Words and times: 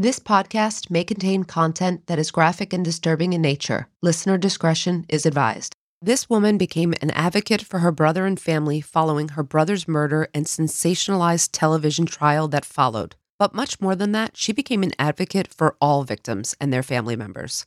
This 0.00 0.18
podcast 0.18 0.88
may 0.88 1.04
contain 1.04 1.44
content 1.44 2.06
that 2.06 2.18
is 2.18 2.30
graphic 2.30 2.72
and 2.72 2.82
disturbing 2.82 3.34
in 3.34 3.42
nature. 3.42 3.86
Listener 4.00 4.38
discretion 4.38 5.04
is 5.10 5.26
advised. 5.26 5.74
This 6.00 6.26
woman 6.26 6.56
became 6.56 6.94
an 7.02 7.10
advocate 7.10 7.60
for 7.60 7.80
her 7.80 7.92
brother 7.92 8.24
and 8.24 8.40
family 8.40 8.80
following 8.80 9.28
her 9.28 9.42
brother's 9.42 9.86
murder 9.86 10.26
and 10.32 10.46
sensationalized 10.46 11.50
television 11.52 12.06
trial 12.06 12.48
that 12.48 12.64
followed. 12.64 13.14
But 13.38 13.54
much 13.54 13.78
more 13.78 13.94
than 13.94 14.12
that, 14.12 14.38
she 14.38 14.54
became 14.54 14.82
an 14.82 14.92
advocate 14.98 15.48
for 15.48 15.76
all 15.82 16.02
victims 16.04 16.56
and 16.58 16.72
their 16.72 16.82
family 16.82 17.14
members. 17.14 17.66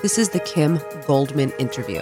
This 0.00 0.16
is 0.16 0.30
the 0.30 0.40
Kim 0.40 0.80
Goldman 1.06 1.52
interview. 1.58 2.00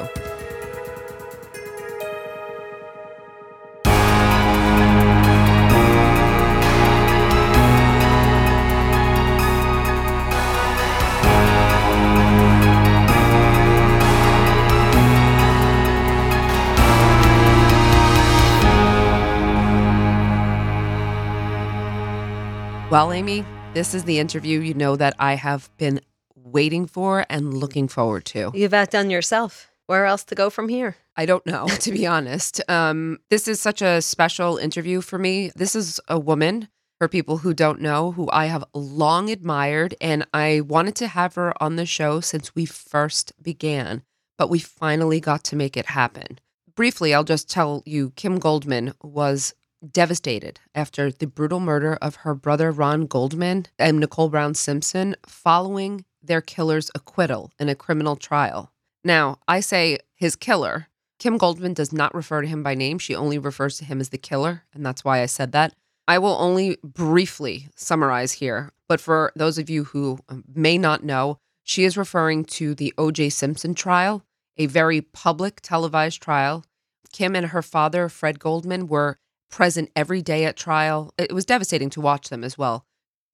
Well, 22.95 23.13
Amy, 23.13 23.45
this 23.73 23.93
is 23.93 24.05
the 24.05 24.21
interview 24.21 24.61
you 24.61 24.73
know 24.73 24.95
that 24.95 25.17
I 25.19 25.35
have 25.35 25.69
been 25.79 26.01
waiting 26.37 26.87
for 26.87 27.27
and 27.29 27.53
looking 27.53 27.89
forward 27.89 28.25
to. 28.27 28.53
You've 28.55 28.73
outdone 28.73 29.11
yourself. 29.11 29.69
Where 29.89 30.07
else 30.07 30.23
to 30.27 30.37
go 30.37 30.49
from 30.49 30.69
here? 30.69 30.95
I 31.17 31.27
don't 31.27 31.45
know, 31.45 31.67
to 31.81 31.91
be 31.91 32.07
honest. 32.07 32.61
Um, 32.71 33.19
this 33.31 33.49
is 33.49 33.61
such 33.61 33.83
a 33.83 34.01
special 34.01 34.59
interview 34.59 35.01
for 35.01 35.19
me. 35.19 35.51
This 35.57 35.75
is 35.75 36.01
a 36.07 36.21
woman, 36.21 36.69
for 37.01 37.09
people 37.09 37.39
who 37.39 37.53
don't 37.53 37.81
know, 37.81 38.13
who 38.13 38.31
I 38.31 38.47
have 38.47 38.65
long 38.73 39.29
admired, 39.29 39.97
and 40.01 40.25
I 40.33 40.61
wanted 40.61 40.95
to 40.95 41.09
have 41.09 41.35
her 41.35 41.61
on 41.61 41.75
the 41.75 41.87
show 41.87 42.21
since 42.21 42.55
we 42.55 42.65
first 42.65 43.33
began, 43.43 44.05
but 44.39 44.51
we 44.51 44.61
finally 44.61 45.19
got 45.19 45.43
to 45.47 45.57
make 45.57 45.77
it 45.77 45.87
happen. 45.87 46.39
Briefly, 46.77 47.13
I'll 47.13 47.25
just 47.25 47.51
tell 47.51 47.83
you 47.85 48.11
Kim 48.11 48.39
Goldman 48.39 48.95
was 49.03 49.53
devastated 49.93 50.61
after 50.75 51.11
the 51.11 51.27
brutal 51.27 51.61
murder 51.61 51.95
of 52.01 52.17
her 52.17 52.35
brother 52.35 52.71
Ron 52.71 53.07
Goldman 53.07 53.67
and 53.79 54.01
Nicole 54.01 54.29
Brown 54.29 54.55
Simpson 54.55 55.17
following 55.27 56.05
their 56.23 56.41
killer's 56.41 56.91
acquittal 56.95 57.53
in 57.59 57.69
a 57.69 57.75
criminal 57.75 58.17
trial. 58.17 58.73
Now, 59.05 59.39
I 59.47 59.61
say 59.61 59.99
his 60.15 60.37
killer. 60.37 60.89
Kim 61.19 61.37
Goldman 61.37 61.75
does 61.75 61.93
not 61.93 62.15
refer 62.15 62.43
to 62.43 62.49
him 62.49 62.63
by 62.63 62.75
name. 62.75 62.99
She 62.99 63.15
only 63.15 63.39
refers 63.39 63.79
to 63.79 63.85
him 63.85 64.01
as 64.01 64.09
the 64.09 64.19
killer, 64.19 64.65
and 64.73 64.85
that's 64.85 65.05
why 65.05 65.21
I 65.21 65.27
said 65.27 65.53
that. 65.53 65.75
I 66.07 66.19
will 66.19 66.37
only 66.39 66.79
briefly 66.83 67.69
summarize 67.77 68.33
here, 68.33 68.73
but 68.89 69.01
for 69.01 69.33
those 69.35 69.59
of 69.59 69.71
you 69.71 69.85
who 69.85 70.19
um, 70.29 70.45
may 70.55 70.77
not 70.77 71.03
know, 71.03 71.39
she 71.63 71.85
is 71.85 71.97
referring 71.97 72.45
to 72.45 72.75
the 72.75 72.93
O.J. 72.99 73.31
Simpson 73.31 73.75
trial, 73.75 74.23
a 74.59 74.67
very 74.67 75.01
public 75.01 75.61
televised 75.63 76.21
trial. 76.21 76.65
Kim 77.13 77.35
and 77.35 77.47
her 77.47 77.63
father, 77.63 78.09
Fred 78.09 78.39
Goldman, 78.39 78.87
were 78.87 79.19
present 79.55 79.89
every 79.95 80.21
day 80.21 80.45
at 80.45 80.57
trial. 80.57 81.15
It 81.17 81.33
was 81.33 81.45
devastating 81.45 81.89
to 81.91 82.01
watch 82.01 82.29
them 82.29 82.43
as 82.43 82.59
well. 82.59 82.85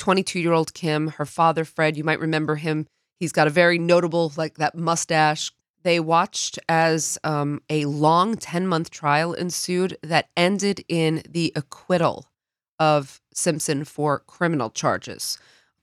22 0.01 0.39
year 0.39 0.53
old 0.53 0.75
Kim, 0.75 1.09
her 1.09 1.25
father, 1.25 1.65
Fred, 1.65 1.97
you 1.97 2.05
might 2.05 2.21
remember 2.21 2.57
him. 2.57 2.87
He's 3.19 3.33
got 3.33 3.47
a 3.47 3.51
very 3.51 3.79
notable, 3.79 4.31
like 4.37 4.59
that 4.59 4.75
mustache. 4.75 5.51
They 5.83 5.99
watched 5.99 6.59
as 6.69 7.17
um, 7.25 7.63
a 7.71 7.87
long 7.87 8.37
10 8.37 8.67
month 8.67 8.91
trial 8.91 9.33
ensued 9.33 9.97
that 10.03 10.29
ended 10.37 10.85
in 10.89 11.23
the 11.27 11.55
acquittal 11.57 12.27
of 12.79 13.23
Simpson 13.33 13.85
for 13.85 14.19
criminal 14.19 14.69
charges. 14.69 15.39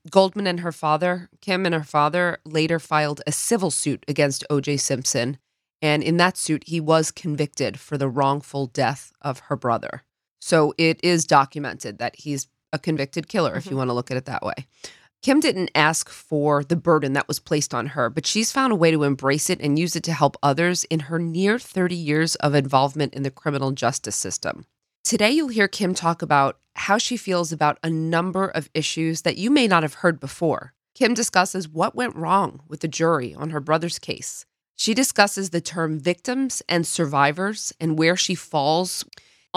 Goldman 0.08 0.46
and 0.46 0.60
her 0.60 0.72
father, 0.72 1.30
Kim 1.40 1.66
and 1.66 1.74
her 1.74 1.82
father, 1.82 2.38
later 2.44 2.78
filed 2.78 3.22
a 3.26 3.32
civil 3.32 3.72
suit 3.72 4.04
against 4.06 4.44
O.J. 4.48 4.76
Simpson. 4.76 5.38
And 5.82 6.00
in 6.00 6.16
that 6.18 6.36
suit, 6.36 6.62
he 6.68 6.78
was 6.80 7.10
convicted 7.10 7.80
for 7.80 7.98
the 7.98 8.08
wrongful 8.08 8.66
death 8.66 9.12
of 9.20 9.40
her 9.48 9.56
brother. 9.56 10.04
So 10.40 10.74
it 10.78 11.00
is 11.02 11.24
documented 11.24 11.98
that 11.98 12.16
he's 12.16 12.46
a 12.72 12.78
convicted 12.78 13.28
killer, 13.28 13.56
if 13.56 13.64
you 13.64 13.70
mm-hmm. 13.70 13.78
want 13.78 13.88
to 13.90 13.94
look 13.94 14.10
at 14.10 14.16
it 14.16 14.26
that 14.26 14.42
way. 14.42 14.66
Kim 15.20 15.40
didn't 15.40 15.70
ask 15.74 16.08
for 16.08 16.62
the 16.62 16.76
burden 16.76 17.14
that 17.14 17.26
was 17.26 17.40
placed 17.40 17.74
on 17.74 17.88
her, 17.88 18.08
but 18.08 18.26
she's 18.26 18.52
found 18.52 18.72
a 18.72 18.76
way 18.76 18.92
to 18.92 19.02
embrace 19.02 19.50
it 19.50 19.60
and 19.60 19.78
use 19.78 19.96
it 19.96 20.04
to 20.04 20.12
help 20.12 20.36
others 20.42 20.84
in 20.84 21.00
her 21.00 21.18
near 21.18 21.58
30 21.58 21.96
years 21.96 22.36
of 22.36 22.54
involvement 22.54 23.14
in 23.14 23.24
the 23.24 23.30
criminal 23.30 23.72
justice 23.72 24.14
system. 24.14 24.64
Today, 25.02 25.30
you'll 25.30 25.48
hear 25.48 25.66
Kim 25.66 25.92
talk 25.92 26.22
about 26.22 26.58
how 26.76 26.98
she 26.98 27.16
feels 27.16 27.50
about 27.50 27.78
a 27.82 27.90
number 27.90 28.46
of 28.46 28.70
issues 28.74 29.22
that 29.22 29.36
you 29.36 29.50
may 29.50 29.66
not 29.66 29.82
have 29.82 29.94
heard 29.94 30.20
before. 30.20 30.72
Kim 30.94 31.14
discusses 31.14 31.68
what 31.68 31.96
went 31.96 32.14
wrong 32.14 32.60
with 32.68 32.80
the 32.80 32.88
jury 32.88 33.34
on 33.34 33.50
her 33.50 33.60
brother's 33.60 33.98
case. 33.98 34.46
She 34.76 34.94
discusses 34.94 35.50
the 35.50 35.60
term 35.60 35.98
victims 35.98 36.62
and 36.68 36.86
survivors 36.86 37.72
and 37.80 37.98
where 37.98 38.16
she 38.16 38.36
falls 38.36 39.04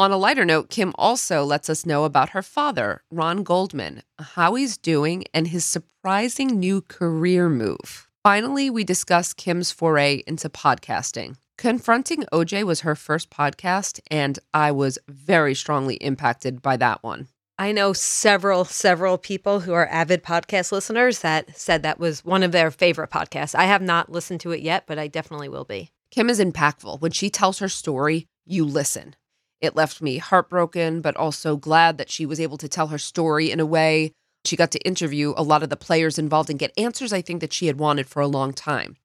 on 0.01 0.12
a 0.12 0.18
lighter 0.18 0.45
note, 0.45 0.69
Kim 0.69 0.94
also 0.95 1.44
lets 1.44 1.69
us 1.69 1.86
know 1.86 2.06
about 2.06 2.30
her 2.30 2.42
father, 2.42 3.03
Ron 3.12 3.44
Goldman, 3.44 4.01
how 4.19 4.56
he's 4.56 4.75
doing, 4.77 5.25
and 5.33 5.48
his 5.48 5.63
surprising 5.63 6.59
new 6.59 6.81
career 6.81 7.50
move. 7.50 8.07
Finally, 8.24 8.69
we 8.69 8.83
discuss 8.83 9.33
Kim's 9.33 9.71
foray 9.71 10.24
into 10.25 10.50
podcasting. 10.50 11.36
Confronting 11.57 12.24
OJ 12.33 12.63
was 12.63 12.81
her 12.81 12.95
first 12.95 13.30
podcast, 13.30 14.00
and 14.09 14.39
I 14.53 14.71
was 14.71 14.98
very 15.07 15.53
strongly 15.53 15.95
impacted 15.95 16.63
by 16.63 16.77
that 16.77 17.03
one. 17.03 17.27
I 17.59 17.71
know 17.71 17.94
several, 17.94 18.65
several 18.65 19.19
people 19.19 19.59
who 19.59 19.74
are 19.74 19.88
avid 19.88 20.24
podcast 20.24 20.71
listeners 20.71 21.19
that 21.19 21.56
said 21.56 21.83
that 21.83 22.00
was 22.00 22.25
one 22.25 22.42
of 22.42 22.51
their 22.51 22.71
favorite 22.71 23.12
podcasts. 23.12 23.53
I 23.53 23.65
have 23.65 23.83
not 23.83 24.12
listened 24.12 24.39
to 24.42 24.51
it 24.51 24.62
yet, 24.62 24.86
but 24.88 24.98
I 24.98 25.07
definitely 25.07 25.50
will 25.50 25.65
be. 25.65 25.92
Kim 26.09 26.27
is 26.27 26.39
impactful. 26.39 27.01
When 27.01 27.12
she 27.12 27.30
tells 27.30 27.59
her 27.59 27.69
story, 27.69 28.27
you 28.48 28.65
listen. 28.65 29.15
It 29.62 29.75
left 29.75 30.02
me 30.02 30.18
heartbroken, 30.18 31.02
but 31.02 31.16
also 31.16 31.56
glad 31.56 31.98
that 31.98 32.10
she 32.10 32.25
was 32.25 32.40
able 32.40 32.58
to 32.58 32.68
tell 32.68 32.88
her 32.88 32.98
story 32.98 33.52
in 33.52 33.60
a 33.60 33.66
way 33.66 34.13
she 34.44 34.56
got 34.56 34.72
to 34.72 34.80
interview 34.80 35.34
a 35.38 35.44
lot 35.44 35.63
of 35.63 35.69
the 35.69 35.78
players 35.78 36.18
involved 36.18 36.50
and 36.50 36.60
get 36.60 36.74
answers 36.78 37.13
I 37.13 37.22
think 37.22 37.42
that 37.42 37.54
she 37.54 37.68
had 37.68 37.78
wanted 37.78 38.08
for 38.08 38.22
a 38.22 38.28
long 38.28 38.54
time. 38.54 38.98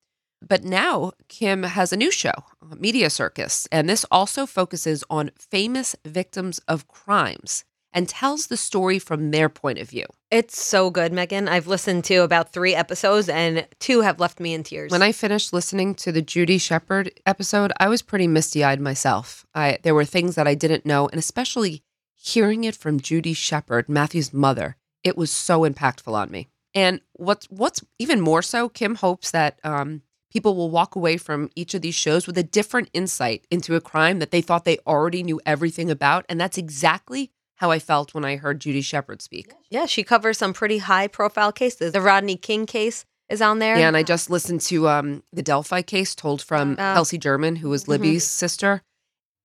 But 0.46 0.64
now 0.64 1.12
Kim 1.28 1.62
has 1.62 1.92
a 1.92 1.96
new 1.96 2.10
show, 2.10 2.32
Media 2.78 3.10
Circus, 3.10 3.66
and 3.70 3.88
this 3.88 4.04
also 4.10 4.46
focuses 4.46 5.04
on 5.10 5.30
famous 5.38 5.96
victims 6.04 6.58
of 6.68 6.88
crimes 6.88 7.64
and 7.96 8.06
tells 8.08 8.48
the 8.48 8.58
story 8.58 8.98
from 8.98 9.30
their 9.30 9.48
point 9.48 9.78
of 9.78 9.88
view. 9.88 10.04
It's 10.30 10.62
so 10.62 10.90
good, 10.90 11.12
Meghan. 11.12 11.48
I've 11.48 11.66
listened 11.66 12.04
to 12.04 12.16
about 12.18 12.52
three 12.52 12.74
episodes, 12.74 13.28
and 13.30 13.66
two 13.80 14.02
have 14.02 14.20
left 14.20 14.38
me 14.38 14.52
in 14.52 14.62
tears. 14.62 14.92
When 14.92 15.02
I 15.02 15.12
finished 15.12 15.54
listening 15.54 15.94
to 15.96 16.12
the 16.12 16.20
Judy 16.20 16.58
Shepard 16.58 17.10
episode, 17.24 17.72
I 17.80 17.88
was 17.88 18.02
pretty 18.02 18.28
misty 18.28 18.62
eyed 18.62 18.80
myself. 18.80 19.46
I, 19.54 19.78
there 19.82 19.94
were 19.94 20.04
things 20.04 20.34
that 20.34 20.46
I 20.46 20.54
didn't 20.54 20.84
know, 20.84 21.08
and 21.08 21.18
especially 21.18 21.82
hearing 22.14 22.64
it 22.64 22.76
from 22.76 23.00
Judy 23.00 23.32
Shepard, 23.32 23.88
Matthew's 23.88 24.32
mother, 24.32 24.76
it 25.02 25.16
was 25.16 25.30
so 25.30 25.60
impactful 25.60 26.12
on 26.12 26.30
me. 26.30 26.48
And 26.74 27.00
what's 27.14 27.46
what's 27.46 27.82
even 27.98 28.20
more 28.20 28.42
so, 28.42 28.68
Kim 28.68 28.96
hopes 28.96 29.30
that 29.30 29.58
um, 29.64 30.02
people 30.30 30.54
will 30.54 30.70
walk 30.70 30.96
away 30.96 31.16
from 31.16 31.48
each 31.56 31.72
of 31.72 31.80
these 31.80 31.94
shows 31.94 32.26
with 32.26 32.36
a 32.36 32.42
different 32.42 32.90
insight 32.92 33.46
into 33.50 33.74
a 33.74 33.80
crime 33.80 34.18
that 34.18 34.32
they 34.32 34.42
thought 34.42 34.66
they 34.66 34.78
already 34.86 35.22
knew 35.22 35.40
everything 35.46 35.90
about, 35.90 36.26
and 36.28 36.38
that's 36.38 36.58
exactly 36.58 37.30
how 37.56 37.70
I 37.70 37.78
felt 37.78 38.14
when 38.14 38.24
I 38.24 38.36
heard 38.36 38.60
Judy 38.60 38.80
Shepard 38.82 39.20
speak. 39.22 39.52
Yeah, 39.70 39.86
she 39.86 40.02
covers 40.02 40.38
some 40.38 40.52
pretty 40.52 40.78
high 40.78 41.06
profile 41.08 41.52
cases. 41.52 41.92
The 41.92 42.00
Rodney 42.00 42.36
King 42.36 42.66
case 42.66 43.04
is 43.28 43.42
on 43.42 43.58
there. 43.58 43.76
Yeah, 43.78 43.88
and 43.88 43.96
I 43.96 44.02
just 44.02 44.30
listened 44.30 44.60
to 44.62 44.88
um, 44.88 45.22
the 45.32 45.42
Delphi 45.42 45.82
case 45.82 46.14
told 46.14 46.40
from 46.42 46.72
Oh. 46.78 46.82
Kelsi 46.82 47.18
German, 47.18 47.56
who 47.56 47.68
was 47.70 47.84
Mhm. 47.84 47.88
Libby's 47.88 48.24
sister. 48.24 48.82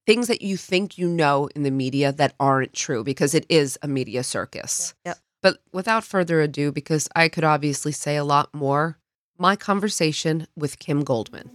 Things 0.06 0.28
that 0.28 0.42
you 0.42 0.58
think 0.58 0.98
you 0.98 1.08
know 1.08 1.48
in 1.56 1.63
the 1.63 1.72
media 1.72 2.12
that 2.12 2.34
aren't 2.40 2.74
true 2.74 3.04
because 3.04 3.34
it 3.34 3.46
is 3.50 3.78
a 3.81 3.88
media 3.88 4.24
circus. 4.24 4.94
Yep. 5.06 5.18
But 5.42 5.58
without 5.72 6.04
further 6.04 6.42
ado, 6.42 6.72
because 6.72 7.08
I 7.16 7.28
could 7.30 7.44
obviously 7.44 7.92
say 7.92 8.16
a 8.18 8.24
lot 8.24 8.54
more, 8.54 8.98
my 9.38 9.56
conversation 9.56 10.48
with 10.56 10.78
Kim 10.80 11.04
Goldman. 11.04 11.50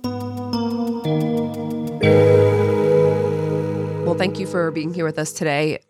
Well, 4.05 4.15
thank 4.15 4.39
you 4.39 4.47
for 4.47 4.71
being 4.71 4.95
here 4.95 5.05
with 5.05 5.19
us 5.19 5.33
today. 5.33 5.81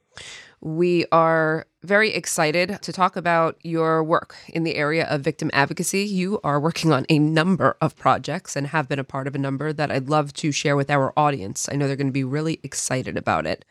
We 0.67 1.07
are 1.13 1.69
very 1.85 2.13
excited 2.13 2.83
to 2.83 2.93
talk 2.93 3.15
about 3.15 3.57
your 3.63 4.03
work 4.03 4.35
in 4.49 4.65
the 4.65 4.75
area 4.75 5.07
of 5.07 5.21
victim 5.21 5.49
advocacy. 5.53 6.01
You 6.03 6.41
are 6.43 6.59
working 6.59 6.93
on 6.93 7.07
a 7.09 7.21
number 7.21 7.77
of 7.81 7.95
projects 7.95 8.57
and 8.57 8.67
have 8.67 8.89
been 8.89 8.99
a 8.99 9.05
part 9.05 9.29
of 9.29 9.37
a 9.37 9.39
number 9.39 9.73
that 9.73 9.93
I'd 9.93 10.09
love 10.09 10.33
to 10.33 10.51
share 10.51 10.75
with 10.75 10.91
our 10.91 11.13
audience. 11.17 11.69
I 11.71 11.77
know 11.77 11.87
they're 11.87 11.95
going 11.95 12.09
to 12.09 12.13
be 12.13 12.25
really 12.25 12.59
excited 12.65 13.17
about 13.17 13.47
it. 13.47 13.65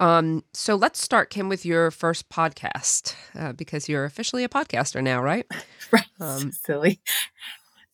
Um, 0.00 0.44
so 0.54 0.76
let's 0.76 0.98
start, 0.98 1.28
Kim, 1.28 1.50
with 1.50 1.66
your 1.66 1.90
first 1.90 2.30
podcast 2.30 3.14
uh, 3.34 3.52
because 3.52 3.86
you're 3.86 4.06
officially 4.06 4.44
a 4.44 4.48
podcaster 4.48 5.02
now, 5.02 5.22
right? 5.22 5.46
Right. 5.92 6.06
Um, 6.18 6.50
Silly. 6.50 7.00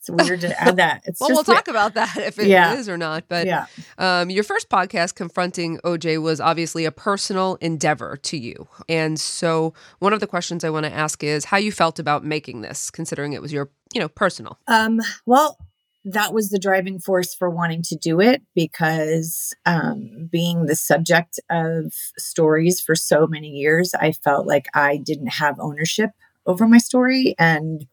It's 0.01 0.09
weird 0.09 0.41
to 0.41 0.59
add 0.61 0.77
that. 0.77 1.03
It's 1.05 1.21
Well, 1.21 1.29
just 1.29 1.47
we'll 1.47 1.55
talk 1.57 1.69
about 1.69 1.93
that 1.95 2.17
if 2.17 2.39
it 2.39 2.45
is 2.45 2.49
Yeah. 2.49 2.83
or 2.89 2.97
not. 2.97 3.25
But 3.29 3.47
yeah. 3.47 3.67
um, 3.99 4.31
your 4.31 4.45
first 4.45 4.71
podcast, 4.71 5.15
Confronting 5.15 5.79
OJ, 5.85 6.23
was 6.23 6.41
obviously 6.41 6.87
a 6.87 6.91
personal 6.91 7.57
endeavor 7.61 8.17
to 8.23 8.39
you. 8.39 8.67
And 8.89 9.21
so 9.21 9.75
one 9.99 10.15
of 10.15 10.21
the 10.21 10.27
questions 10.27 10.65
I 10.65 10.71
want 10.71 10.87
to 10.87 10.93
ask 10.93 11.23
is 11.23 11.45
how 11.45 11.59
you 11.59 11.71
felt 11.71 11.99
about 11.99 12.25
making 12.25 12.63
this, 12.63 12.91
considering 12.91 13.35
it 13.35 13.43
was 13.43 13.53
your, 13.53 13.69
you 13.93 14.01
know, 14.01 14.09
personal. 14.09 14.59
Um, 14.69 15.01
well, 15.27 15.59
that 16.07 16.33
was 16.33 16.49
the 16.49 16.59
driving 16.59 16.99
force 16.99 17.35
for 17.35 17.51
wanting 17.51 17.83
to 17.83 17.95
do 17.95 18.21
it 18.23 18.41
because 18.55 19.53
um, 19.67 20.31
being 20.33 20.65
the 20.65 20.77
subject 20.77 21.39
of 21.51 21.93
stories 22.17 22.81
for 22.81 22.95
so 22.95 23.27
many 23.27 23.49
years, 23.49 23.93
I 23.93 24.13
felt 24.13 24.47
like 24.47 24.65
I 24.73 24.97
didn't 24.97 25.27
have 25.35 25.61
ownership 25.61 26.13
over 26.47 26.67
my 26.67 26.79
story. 26.79 27.35
And 27.39 27.87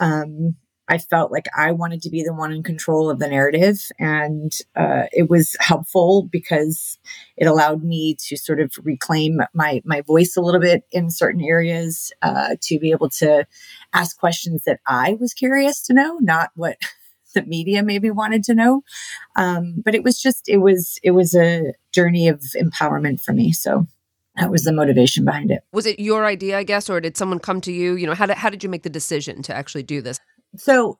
um, 0.00 0.56
I 0.92 0.98
felt 0.98 1.32
like 1.32 1.46
I 1.56 1.72
wanted 1.72 2.02
to 2.02 2.10
be 2.10 2.22
the 2.22 2.34
one 2.34 2.52
in 2.52 2.62
control 2.62 3.08
of 3.08 3.18
the 3.18 3.26
narrative. 3.26 3.80
And 3.98 4.52
uh, 4.76 5.04
it 5.10 5.30
was 5.30 5.56
helpful 5.58 6.28
because 6.30 6.98
it 7.38 7.46
allowed 7.46 7.82
me 7.82 8.14
to 8.26 8.36
sort 8.36 8.60
of 8.60 8.74
reclaim 8.82 9.40
my, 9.54 9.80
my 9.86 10.02
voice 10.02 10.36
a 10.36 10.42
little 10.42 10.60
bit 10.60 10.82
in 10.92 11.08
certain 11.08 11.40
areas, 11.40 12.12
uh, 12.20 12.56
to 12.60 12.78
be 12.78 12.90
able 12.90 13.08
to 13.08 13.46
ask 13.94 14.18
questions 14.18 14.64
that 14.64 14.80
I 14.86 15.16
was 15.18 15.32
curious 15.32 15.80
to 15.84 15.94
know, 15.94 16.18
not 16.20 16.50
what 16.56 16.76
the 17.34 17.42
media 17.44 17.82
maybe 17.82 18.10
wanted 18.10 18.44
to 18.44 18.54
know. 18.54 18.82
Um, 19.34 19.76
but 19.82 19.94
it 19.94 20.04
was 20.04 20.20
just, 20.20 20.46
it 20.46 20.58
was, 20.58 20.98
it 21.02 21.12
was 21.12 21.34
a 21.34 21.72
journey 21.92 22.28
of 22.28 22.42
empowerment 22.54 23.22
for 23.22 23.32
me. 23.32 23.52
So 23.52 23.86
that 24.36 24.50
was 24.50 24.64
the 24.64 24.74
motivation 24.74 25.24
behind 25.24 25.50
it. 25.52 25.62
Was 25.72 25.86
it 25.86 25.98
your 25.98 26.26
idea, 26.26 26.58
I 26.58 26.64
guess, 26.64 26.90
or 26.90 27.00
did 27.00 27.16
someone 27.16 27.38
come 27.38 27.62
to 27.62 27.72
you? 27.72 27.94
You 27.94 28.06
know, 28.06 28.14
how 28.14 28.26
did, 28.26 28.36
how 28.36 28.50
did 28.50 28.62
you 28.62 28.68
make 28.68 28.82
the 28.82 28.90
decision 28.90 29.40
to 29.44 29.54
actually 29.54 29.84
do 29.84 30.02
this? 30.02 30.20
So 30.56 30.98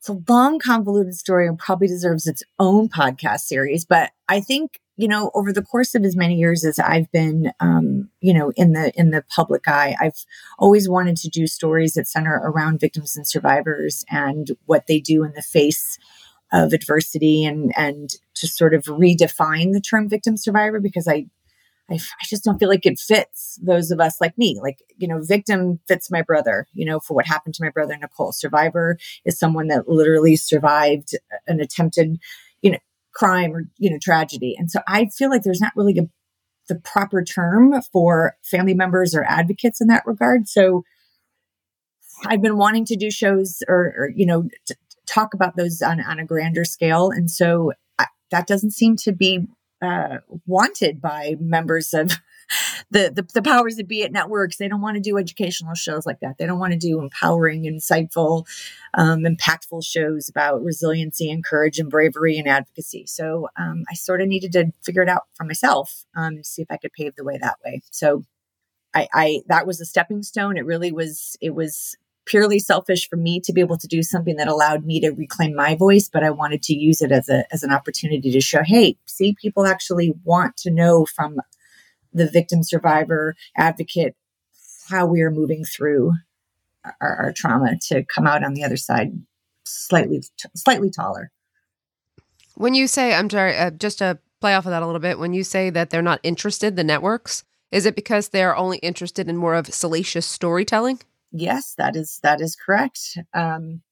it's 0.00 0.08
a 0.08 0.18
long, 0.28 0.58
convoluted 0.58 1.14
story 1.14 1.46
and 1.46 1.58
probably 1.58 1.86
deserves 1.86 2.26
its 2.26 2.42
own 2.58 2.88
podcast 2.88 3.40
series. 3.40 3.84
But 3.84 4.12
I 4.28 4.40
think, 4.40 4.80
you 4.96 5.08
know, 5.08 5.30
over 5.34 5.52
the 5.52 5.62
course 5.62 5.94
of 5.94 6.04
as 6.04 6.16
many 6.16 6.36
years 6.36 6.64
as 6.64 6.78
I've 6.78 7.10
been, 7.12 7.52
um, 7.60 8.08
you 8.20 8.32
know, 8.32 8.50
in 8.56 8.72
the 8.72 8.92
in 8.98 9.10
the 9.10 9.24
public 9.28 9.68
eye, 9.68 9.94
I've 10.00 10.24
always 10.58 10.88
wanted 10.88 11.18
to 11.18 11.28
do 11.28 11.46
stories 11.46 11.94
that 11.94 12.08
center 12.08 12.40
around 12.42 12.80
victims 12.80 13.14
and 13.14 13.26
survivors 13.26 14.04
and 14.10 14.50
what 14.64 14.86
they 14.86 15.00
do 15.00 15.22
in 15.22 15.32
the 15.32 15.42
face 15.42 15.98
of 16.50 16.72
adversity 16.72 17.44
and 17.44 17.72
and 17.76 18.10
to 18.34 18.48
sort 18.48 18.72
of 18.72 18.84
redefine 18.84 19.72
the 19.72 19.80
term 19.80 20.08
victim 20.08 20.36
survivor 20.36 20.80
because 20.80 21.06
I 21.06 21.26
I, 21.90 21.94
I 21.94 22.26
just 22.28 22.44
don't 22.44 22.58
feel 22.58 22.68
like 22.68 22.86
it 22.86 22.98
fits 22.98 23.58
those 23.62 23.90
of 23.90 24.00
us 24.00 24.20
like 24.20 24.36
me. 24.38 24.58
Like, 24.62 24.82
you 24.96 25.08
know, 25.08 25.20
victim 25.22 25.80
fits 25.88 26.10
my 26.10 26.22
brother, 26.22 26.66
you 26.72 26.84
know, 26.84 27.00
for 27.00 27.14
what 27.14 27.26
happened 27.26 27.54
to 27.56 27.64
my 27.64 27.70
brother 27.70 27.96
Nicole. 27.96 28.32
Survivor 28.32 28.98
is 29.24 29.38
someone 29.38 29.68
that 29.68 29.88
literally 29.88 30.36
survived 30.36 31.14
an 31.46 31.60
attempted, 31.60 32.18
you 32.62 32.72
know, 32.72 32.78
crime 33.14 33.52
or, 33.52 33.64
you 33.78 33.90
know, 33.90 33.98
tragedy. 34.00 34.54
And 34.58 34.70
so 34.70 34.80
I 34.86 35.06
feel 35.06 35.30
like 35.30 35.42
there's 35.42 35.60
not 35.60 35.72
really 35.74 35.98
a, 35.98 36.08
the 36.68 36.76
proper 36.76 37.24
term 37.24 37.80
for 37.92 38.36
family 38.42 38.74
members 38.74 39.14
or 39.14 39.24
advocates 39.24 39.80
in 39.80 39.88
that 39.88 40.06
regard. 40.06 40.48
So 40.48 40.84
I've 42.26 42.42
been 42.42 42.58
wanting 42.58 42.84
to 42.86 42.96
do 42.96 43.10
shows 43.10 43.62
or, 43.66 43.94
or 43.96 44.10
you 44.14 44.26
know, 44.26 44.48
t- 44.66 44.74
talk 45.06 45.34
about 45.34 45.56
those 45.56 45.82
on, 45.82 46.00
on 46.00 46.20
a 46.20 46.24
grander 46.24 46.64
scale. 46.64 47.10
And 47.10 47.30
so 47.30 47.72
I, 47.98 48.06
that 48.30 48.46
doesn't 48.46 48.72
seem 48.72 48.96
to 48.96 49.12
be 49.12 49.46
uh, 49.82 50.18
wanted 50.46 51.00
by 51.00 51.36
members 51.40 51.94
of 51.94 52.12
the, 52.90 53.10
the 53.14 53.26
the 53.34 53.42
powers 53.42 53.76
that 53.76 53.88
be 53.88 54.02
at 54.02 54.12
networks. 54.12 54.56
They 54.56 54.68
don't 54.68 54.80
want 54.80 54.96
to 54.96 55.00
do 55.00 55.18
educational 55.18 55.74
shows 55.74 56.06
like 56.06 56.20
that. 56.20 56.36
They 56.38 56.46
don't 56.46 56.58
want 56.58 56.72
to 56.72 56.78
do 56.78 57.00
empowering, 57.00 57.64
insightful, 57.64 58.46
um, 58.94 59.20
impactful 59.20 59.84
shows 59.84 60.28
about 60.28 60.62
resiliency 60.62 61.30
and 61.30 61.44
courage 61.44 61.78
and 61.78 61.90
bravery 61.90 62.38
and 62.38 62.48
advocacy. 62.48 63.06
So 63.06 63.48
um, 63.56 63.84
I 63.90 63.94
sort 63.94 64.20
of 64.20 64.28
needed 64.28 64.52
to 64.52 64.72
figure 64.82 65.02
it 65.02 65.08
out 65.08 65.22
for 65.34 65.44
myself 65.44 66.04
um, 66.16 66.42
see 66.42 66.62
if 66.62 66.70
I 66.70 66.76
could 66.76 66.92
pave 66.92 67.14
the 67.16 67.24
way 67.24 67.38
that 67.38 67.56
way. 67.64 67.82
So 67.90 68.24
I, 68.94 69.08
I 69.12 69.40
that 69.46 69.66
was 69.66 69.80
a 69.80 69.86
stepping 69.86 70.22
stone. 70.22 70.56
It 70.56 70.66
really 70.66 70.92
was. 70.92 71.36
It 71.40 71.54
was 71.54 71.96
purely 72.30 72.60
selfish 72.60 73.08
for 73.08 73.16
me 73.16 73.40
to 73.40 73.52
be 73.52 73.60
able 73.60 73.76
to 73.76 73.88
do 73.88 74.02
something 74.02 74.36
that 74.36 74.46
allowed 74.46 74.84
me 74.84 75.00
to 75.00 75.10
reclaim 75.10 75.54
my 75.54 75.74
voice 75.74 76.08
but 76.08 76.22
i 76.22 76.30
wanted 76.30 76.62
to 76.62 76.74
use 76.74 77.02
it 77.02 77.10
as 77.10 77.28
a 77.28 77.44
as 77.52 77.64
an 77.64 77.72
opportunity 77.72 78.30
to 78.30 78.40
show 78.40 78.62
hey 78.64 78.96
see 79.06 79.34
people 79.40 79.66
actually 79.66 80.14
want 80.22 80.56
to 80.56 80.70
know 80.70 81.04
from 81.04 81.40
the 82.12 82.28
victim 82.28 82.62
survivor 82.62 83.34
advocate 83.56 84.14
how 84.88 85.06
we 85.06 85.20
are 85.22 85.30
moving 85.30 85.64
through 85.64 86.12
our, 87.00 87.16
our 87.16 87.32
trauma 87.32 87.76
to 87.80 88.04
come 88.04 88.26
out 88.26 88.44
on 88.44 88.54
the 88.54 88.62
other 88.62 88.76
side 88.76 89.10
slightly 89.64 90.22
slightly 90.54 90.90
taller 90.90 91.30
When 92.54 92.74
you 92.74 92.86
say, 92.86 93.14
I'm 93.14 93.30
sorry, 93.30 93.56
uh, 93.56 93.70
just 93.70 93.98
to 93.98 94.18
play 94.40 94.54
off 94.54 94.66
of 94.66 94.70
that 94.70 94.82
a 94.82 94.86
little 94.86 95.00
bit, 95.00 95.18
when 95.18 95.32
you 95.32 95.42
say 95.42 95.70
that 95.70 95.88
they're 95.88 96.02
not 96.02 96.20
interested, 96.22 96.76
the 96.76 96.84
networks, 96.84 97.44
is 97.70 97.86
it 97.86 97.94
because 97.96 98.28
they're 98.28 98.56
only 98.56 98.78
interested 98.78 99.28
in 99.28 99.36
more 99.36 99.54
of 99.54 99.72
salacious 99.72 100.26
storytelling? 100.26 101.00
Yes, 101.32 101.74
that 101.78 101.96
is 101.96 102.18
that 102.22 102.40
is 102.40 102.56
correct. 102.56 103.18
Um, 103.34 103.82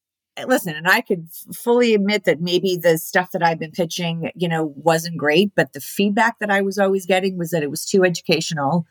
listen, 0.46 0.74
and 0.74 0.88
I 0.88 1.00
could 1.00 1.28
fully 1.54 1.94
admit 1.94 2.24
that 2.24 2.40
maybe 2.40 2.76
the 2.76 2.98
stuff 2.98 3.32
that 3.32 3.42
I've 3.42 3.58
been 3.58 3.72
pitching, 3.72 4.30
you 4.34 4.48
know, 4.48 4.72
wasn't 4.76 5.16
great, 5.16 5.52
but 5.56 5.72
the 5.72 5.80
feedback 5.80 6.38
that 6.40 6.50
I 6.50 6.60
was 6.60 6.78
always 6.78 7.06
getting 7.06 7.38
was 7.38 7.50
that 7.50 7.62
it 7.62 7.70
was 7.70 7.84
too 7.84 8.04
educational, 8.04 8.86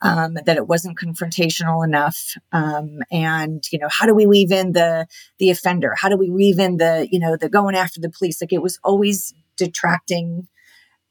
um, 0.00 0.36
that 0.46 0.56
it 0.56 0.68
wasn't 0.68 0.98
confrontational 0.98 1.84
enough, 1.84 2.34
um, 2.52 2.98
and 3.10 3.64
you 3.72 3.78
know, 3.78 3.88
how 3.90 4.06
do 4.06 4.14
we 4.14 4.26
weave 4.26 4.52
in 4.52 4.72
the 4.72 5.06
the 5.38 5.50
offender? 5.50 5.94
How 5.96 6.08
do 6.08 6.16
we 6.16 6.30
weave 6.30 6.58
in 6.58 6.76
the 6.76 7.08
you 7.10 7.18
know 7.18 7.36
the 7.36 7.48
going 7.48 7.74
after 7.74 8.00
the 8.00 8.10
police? 8.10 8.40
Like 8.40 8.52
it 8.52 8.62
was 8.62 8.78
always 8.84 9.34
detracting, 9.56 10.48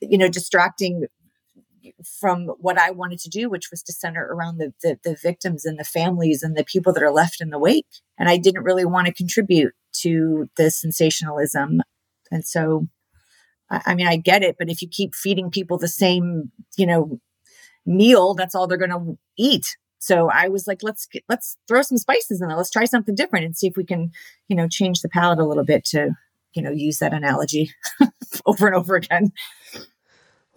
you 0.01 0.17
know, 0.17 0.29
distracting 0.29 1.05
from 2.19 2.47
what 2.59 2.77
I 2.77 2.91
wanted 2.91 3.19
to 3.19 3.29
do, 3.29 3.49
which 3.49 3.69
was 3.71 3.83
to 3.83 3.93
center 3.93 4.25
around 4.25 4.57
the, 4.57 4.73
the, 4.81 4.99
the 5.03 5.17
victims 5.21 5.65
and 5.65 5.79
the 5.79 5.83
families 5.83 6.43
and 6.43 6.55
the 6.55 6.63
people 6.63 6.93
that 6.93 7.03
are 7.03 7.11
left 7.11 7.41
in 7.41 7.49
the 7.49 7.59
wake. 7.59 7.87
And 8.17 8.29
I 8.29 8.37
didn't 8.37 8.63
really 8.63 8.85
want 8.85 9.07
to 9.07 9.13
contribute 9.13 9.73
to 10.01 10.49
the 10.57 10.71
sensationalism. 10.71 11.81
And 12.31 12.45
so, 12.45 12.87
I, 13.69 13.81
I 13.87 13.95
mean, 13.95 14.07
I 14.07 14.17
get 14.17 14.43
it, 14.43 14.55
but 14.57 14.69
if 14.69 14.81
you 14.81 14.87
keep 14.87 15.15
feeding 15.15 15.51
people 15.51 15.77
the 15.77 15.87
same, 15.87 16.51
you 16.77 16.85
know, 16.85 17.19
meal, 17.85 18.33
that's 18.33 18.53
all 18.53 18.67
they're 18.67 18.77
going 18.77 18.91
to 18.91 19.17
eat. 19.37 19.77
So 19.99 20.29
I 20.29 20.47
was 20.47 20.67
like, 20.67 20.83
let's 20.83 21.07
get, 21.07 21.23
let's 21.27 21.57
throw 21.67 21.81
some 21.81 21.97
spices 21.97 22.41
in 22.41 22.47
there. 22.47 22.57
Let's 22.57 22.69
try 22.69 22.85
something 22.85 23.15
different 23.15 23.45
and 23.45 23.57
see 23.57 23.67
if 23.67 23.75
we 23.75 23.83
can, 23.83 24.11
you 24.47 24.55
know, 24.55 24.67
change 24.67 25.01
the 25.01 25.09
palate 25.09 25.39
a 25.39 25.45
little 25.45 25.65
bit 25.65 25.85
to, 25.85 26.11
you 26.53 26.61
know, 26.61 26.71
use 26.71 26.99
that 26.99 27.13
analogy 27.13 27.71
over 28.45 28.67
and 28.67 28.75
over 28.75 28.95
again. 28.95 29.31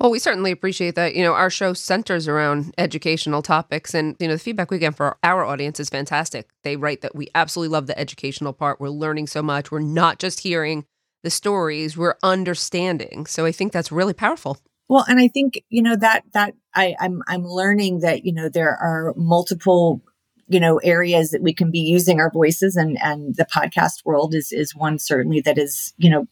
Well, 0.01 0.11
we 0.11 0.19
certainly 0.19 0.51
appreciate 0.51 0.95
that. 0.95 1.15
You 1.15 1.23
know, 1.23 1.35
our 1.35 1.51
show 1.51 1.75
centers 1.75 2.27
around 2.27 2.75
educational 2.79 3.43
topics, 3.43 3.93
and 3.93 4.17
you 4.19 4.29
know, 4.29 4.35
the 4.35 4.41
feedback 4.41 4.71
we 4.71 4.79
get 4.79 4.97
for 4.97 5.19
our 5.23 5.45
audience 5.45 5.79
is 5.79 5.91
fantastic. 5.91 6.49
They 6.65 6.77
write 6.77 7.03
that 7.03 7.15
we 7.15 7.29
absolutely 7.35 7.75
love 7.75 7.87
the 7.87 7.99
educational 7.99 8.55
part. 8.55 8.81
We're 8.81 8.89
learning 8.89 9.27
so 9.27 9.43
much. 9.43 9.71
We're 9.71 9.81
not 9.81 10.19
just 10.19 10.41
hearing 10.41 10.87
the 11.23 11.29
stories; 11.29 11.99
we're 11.99 12.15
understanding. 12.23 13.27
So 13.27 13.45
I 13.45 13.53
think 13.53 13.73
that's 13.73 13.93
really 13.93 14.15
powerful. 14.15 14.57
Well, 14.89 15.05
and 15.07 15.21
I 15.21 15.29
think 15.29 15.63
you 15.69 15.83
know 15.83 15.97
that 15.97 16.25
that 16.33 16.55
I, 16.75 16.97
I'm 16.99 17.23
I'm 17.29 17.45
learning 17.45 18.01
that 18.01 18.25
you 18.25 18.33
know 18.33 18.49
there 18.49 18.75
are 18.75 19.13
multiple 19.19 20.01
you 20.49 20.61
know 20.61 20.79
areas 20.79 21.31
that 21.33 21.43
we 21.43 21.53
can 21.53 21.71
be 21.71 21.81
using 21.81 22.21
our 22.21 22.31
voices, 22.31 22.75
and 22.75 22.97
and 23.03 23.37
the 23.37 23.45
podcast 23.45 24.07
world 24.07 24.35
is 24.35 24.51
is 24.51 24.75
one 24.75 24.99
certainly 24.99 25.43
that 25.43 25.59
is 25.59 25.93
you 25.99 26.09
know 26.09 26.27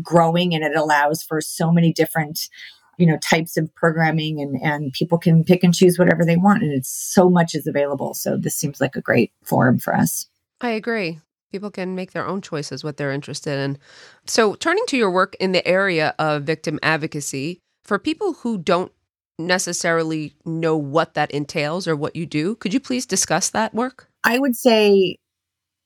growing, 0.00 0.54
and 0.54 0.62
it 0.62 0.76
allows 0.76 1.24
for 1.24 1.40
so 1.40 1.72
many 1.72 1.92
different 1.92 2.48
you 2.98 3.06
know 3.06 3.18
types 3.18 3.56
of 3.56 3.74
programming 3.74 4.40
and 4.40 4.60
and 4.62 4.92
people 4.92 5.18
can 5.18 5.44
pick 5.44 5.62
and 5.64 5.74
choose 5.74 5.98
whatever 5.98 6.24
they 6.24 6.36
want 6.36 6.62
and 6.62 6.72
it's 6.72 6.90
so 6.90 7.28
much 7.28 7.54
is 7.54 7.66
available. 7.66 8.14
So 8.14 8.36
this 8.36 8.54
seems 8.54 8.80
like 8.80 8.96
a 8.96 9.00
great 9.00 9.32
forum 9.44 9.78
for 9.78 9.94
us. 9.94 10.26
I 10.60 10.70
agree. 10.70 11.20
People 11.52 11.70
can 11.70 11.94
make 11.94 12.12
their 12.12 12.26
own 12.26 12.40
choices 12.40 12.82
what 12.82 12.96
they're 12.96 13.12
interested 13.12 13.58
in. 13.58 13.78
So 14.26 14.54
turning 14.54 14.84
to 14.88 14.96
your 14.96 15.10
work 15.10 15.36
in 15.36 15.52
the 15.52 15.66
area 15.66 16.14
of 16.18 16.42
victim 16.42 16.80
advocacy 16.82 17.60
for 17.84 17.98
people 17.98 18.32
who 18.34 18.58
don't 18.58 18.90
necessarily 19.38 20.34
know 20.44 20.76
what 20.76 21.14
that 21.14 21.30
entails 21.32 21.88
or 21.88 21.96
what 21.96 22.14
you 22.14 22.24
do 22.24 22.54
could 22.56 22.72
you 22.72 22.80
please 22.80 23.06
discuss 23.06 23.50
that 23.50 23.74
work? 23.74 24.08
I 24.24 24.38
would 24.38 24.56
say 24.56 25.18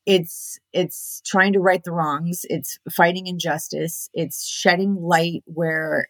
it's 0.09 0.59
it's 0.73 1.21
trying 1.27 1.53
to 1.53 1.61
right 1.61 1.85
the 1.85 1.93
wrongs. 1.93 2.47
It's 2.49 2.79
fighting 2.91 3.27
injustice. 3.27 4.09
It's 4.15 4.47
shedding 4.47 4.97
light 4.99 5.43
where 5.45 6.09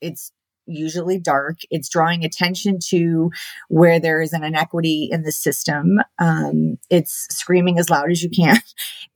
it's 0.00 0.32
usually 0.66 1.18
dark. 1.18 1.58
It's 1.70 1.88
drawing 1.88 2.24
attention 2.24 2.78
to 2.88 3.30
where 3.68 4.00
there 4.00 4.20
is 4.20 4.32
an 4.32 4.44
inequity 4.44 5.08
in 5.10 5.22
the 5.22 5.32
system. 5.32 5.98
Um, 6.18 6.78
it's 6.90 7.26
screaming 7.30 7.78
as 7.78 7.90
loud 7.90 8.10
as 8.10 8.22
you 8.22 8.30
can. 8.30 8.58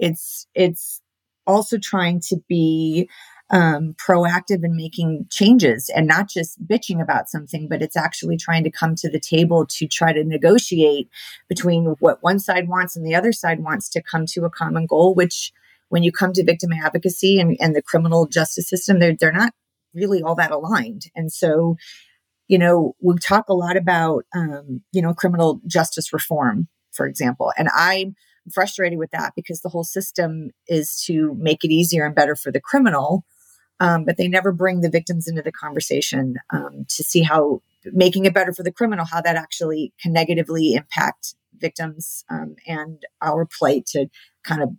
It's 0.03 0.47
it's 0.55 1.03
also 1.47 1.77
trying 1.77 2.21
to 2.21 2.37
be 2.49 3.07
um, 3.51 3.95
proactive 3.95 4.65
in 4.65 4.75
making 4.75 5.27
changes 5.31 5.91
and 5.95 6.07
not 6.07 6.31
just 6.31 6.67
bitching 6.67 7.03
about 7.03 7.29
something, 7.29 7.69
but 7.69 7.83
it's 7.83 7.99
actually 7.99 8.39
trying 8.39 8.65
to 8.65 8.71
come 8.71 8.95
to 8.95 9.11
the 9.11 9.21
table 9.21 9.67
to 9.67 9.87
try 9.87 10.15
to 10.15 10.25
negotiate 10.25 11.11
between 11.51 11.97
what 11.99 12.23
one 12.23 12.39
side 12.39 12.67
wants 12.67 12.97
and 12.97 13.05
the 13.05 13.15
other 13.15 13.33
side 13.33 13.61
wants 13.61 13.91
to 13.91 14.03
come 14.03 14.25
to 14.27 14.47
a 14.47 14.51
common 14.51 14.87
goal, 14.87 15.15
which 15.15 15.53
when 15.91 16.03
you 16.03 16.13
come 16.13 16.33
to 16.33 16.45
victim 16.45 16.71
advocacy 16.73 17.39
and, 17.41 17.57
and 17.61 17.77
the 17.77 17.83
criminal 17.83 18.27
justice 18.27 18.71
system, 18.71 19.01
they're, 19.01 19.17
they're 19.19 19.33
not 19.33 19.53
really 19.95 20.23
all 20.23 20.35
that 20.37 20.51
aligned. 20.51 21.03
And 21.15 21.33
so, 21.33 21.77
you 22.49 22.59
know, 22.59 22.95
we 23.01 23.17
talk 23.19 23.49
a 23.49 23.55
lot 23.55 23.77
about, 23.77 24.25
um, 24.35 24.83
you 24.93 25.03
know, 25.03 25.15
criminal 25.15 25.61
justice 25.67 26.13
reform, 26.13 26.69
for 26.93 27.07
example. 27.07 27.53
And 27.57 27.69
I'm 27.75 28.15
frustrated 28.53 28.99
with 28.99 29.11
that 29.13 29.33
because 29.37 29.61
the 29.61 29.69
whole 29.69 29.85
system 29.85 30.51
is 30.67 31.03
to 31.07 31.37
make 31.39 31.65
it 31.65 31.71
easier 31.71 32.05
and 32.05 32.15
better 32.15 32.35
for 32.35 32.51
the 32.51 32.61
criminal. 32.61 33.25
Um, 33.79 34.05
but 34.05 34.19
they 34.19 34.29
never 34.29 34.53
bring 34.53 34.83
the 34.83 34.91
victims 34.91 35.27
into 35.27 35.41
the 35.41 35.53
conversation 35.53 36.35
um, 36.53 36.85
to 36.89 37.03
see 37.03 37.23
how 37.23 37.63
making 37.85 38.27
it 38.27 38.35
better 38.35 38.53
for 38.53 38.63
the 38.63 38.73
criminal, 38.73 39.07
how 39.07 39.23
that 39.23 39.37
actually 39.37 39.95
can 40.03 40.13
negatively 40.13 40.75
impact 40.75 41.35
victims 41.57 42.25
um, 42.29 42.57
and 42.67 43.03
our 43.23 43.47
plight 43.47 43.87
to 43.87 44.07
kind 44.45 44.63
of 44.63 44.71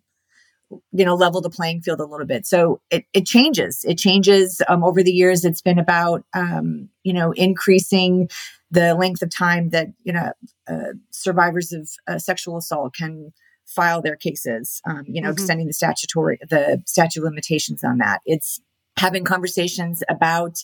you 0.91 1.05
know 1.05 1.15
level 1.15 1.41
the 1.41 1.49
playing 1.49 1.81
field 1.81 1.99
a 1.99 2.05
little 2.05 2.25
bit. 2.25 2.45
So 2.45 2.81
it, 2.89 3.05
it 3.13 3.25
changes. 3.25 3.83
It 3.87 3.97
changes 3.97 4.61
um, 4.67 4.83
over 4.83 5.03
the 5.03 5.11
years. 5.11 5.45
It's 5.45 5.61
been 5.61 5.79
about 5.79 6.23
um, 6.33 6.89
you 7.03 7.13
know 7.13 7.31
increasing 7.31 8.29
the 8.69 8.95
length 8.95 9.21
of 9.21 9.29
time 9.29 9.69
that 9.69 9.87
you 10.03 10.13
know 10.13 10.31
uh, 10.67 10.93
survivors 11.09 11.71
of 11.71 11.89
uh, 12.07 12.17
sexual 12.17 12.57
assault 12.57 12.95
can 12.95 13.33
file 13.65 14.01
their 14.01 14.17
cases 14.17 14.81
um, 14.85 15.03
you 15.07 15.21
know 15.21 15.29
mm-hmm. 15.29 15.33
extending 15.33 15.67
the 15.67 15.73
statutory 15.73 16.37
the 16.49 16.81
statute 16.85 17.23
limitations 17.23 17.83
on 17.83 17.97
that. 17.97 18.21
It's 18.25 18.61
having 18.97 19.23
conversations 19.23 20.03
about 20.09 20.63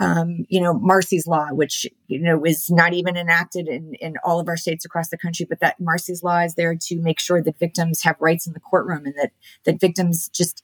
um, 0.00 0.46
you 0.48 0.60
know, 0.60 0.74
Marsy's 0.74 1.26
Law, 1.26 1.48
which, 1.50 1.86
you 2.06 2.20
know, 2.20 2.44
is 2.44 2.70
not 2.70 2.92
even 2.92 3.16
enacted 3.16 3.68
in, 3.68 3.94
in 3.94 4.14
all 4.24 4.38
of 4.38 4.48
our 4.48 4.56
states 4.56 4.84
across 4.84 5.08
the 5.08 5.18
country, 5.18 5.46
but 5.48 5.60
that 5.60 5.80
Marsy's 5.80 6.22
Law 6.22 6.40
is 6.40 6.54
there 6.54 6.76
to 6.82 7.00
make 7.00 7.18
sure 7.18 7.42
that 7.42 7.58
victims 7.58 8.02
have 8.02 8.16
rights 8.20 8.46
in 8.46 8.52
the 8.52 8.60
courtroom 8.60 9.06
and 9.06 9.14
that, 9.16 9.32
that 9.64 9.80
victims 9.80 10.28
just 10.28 10.62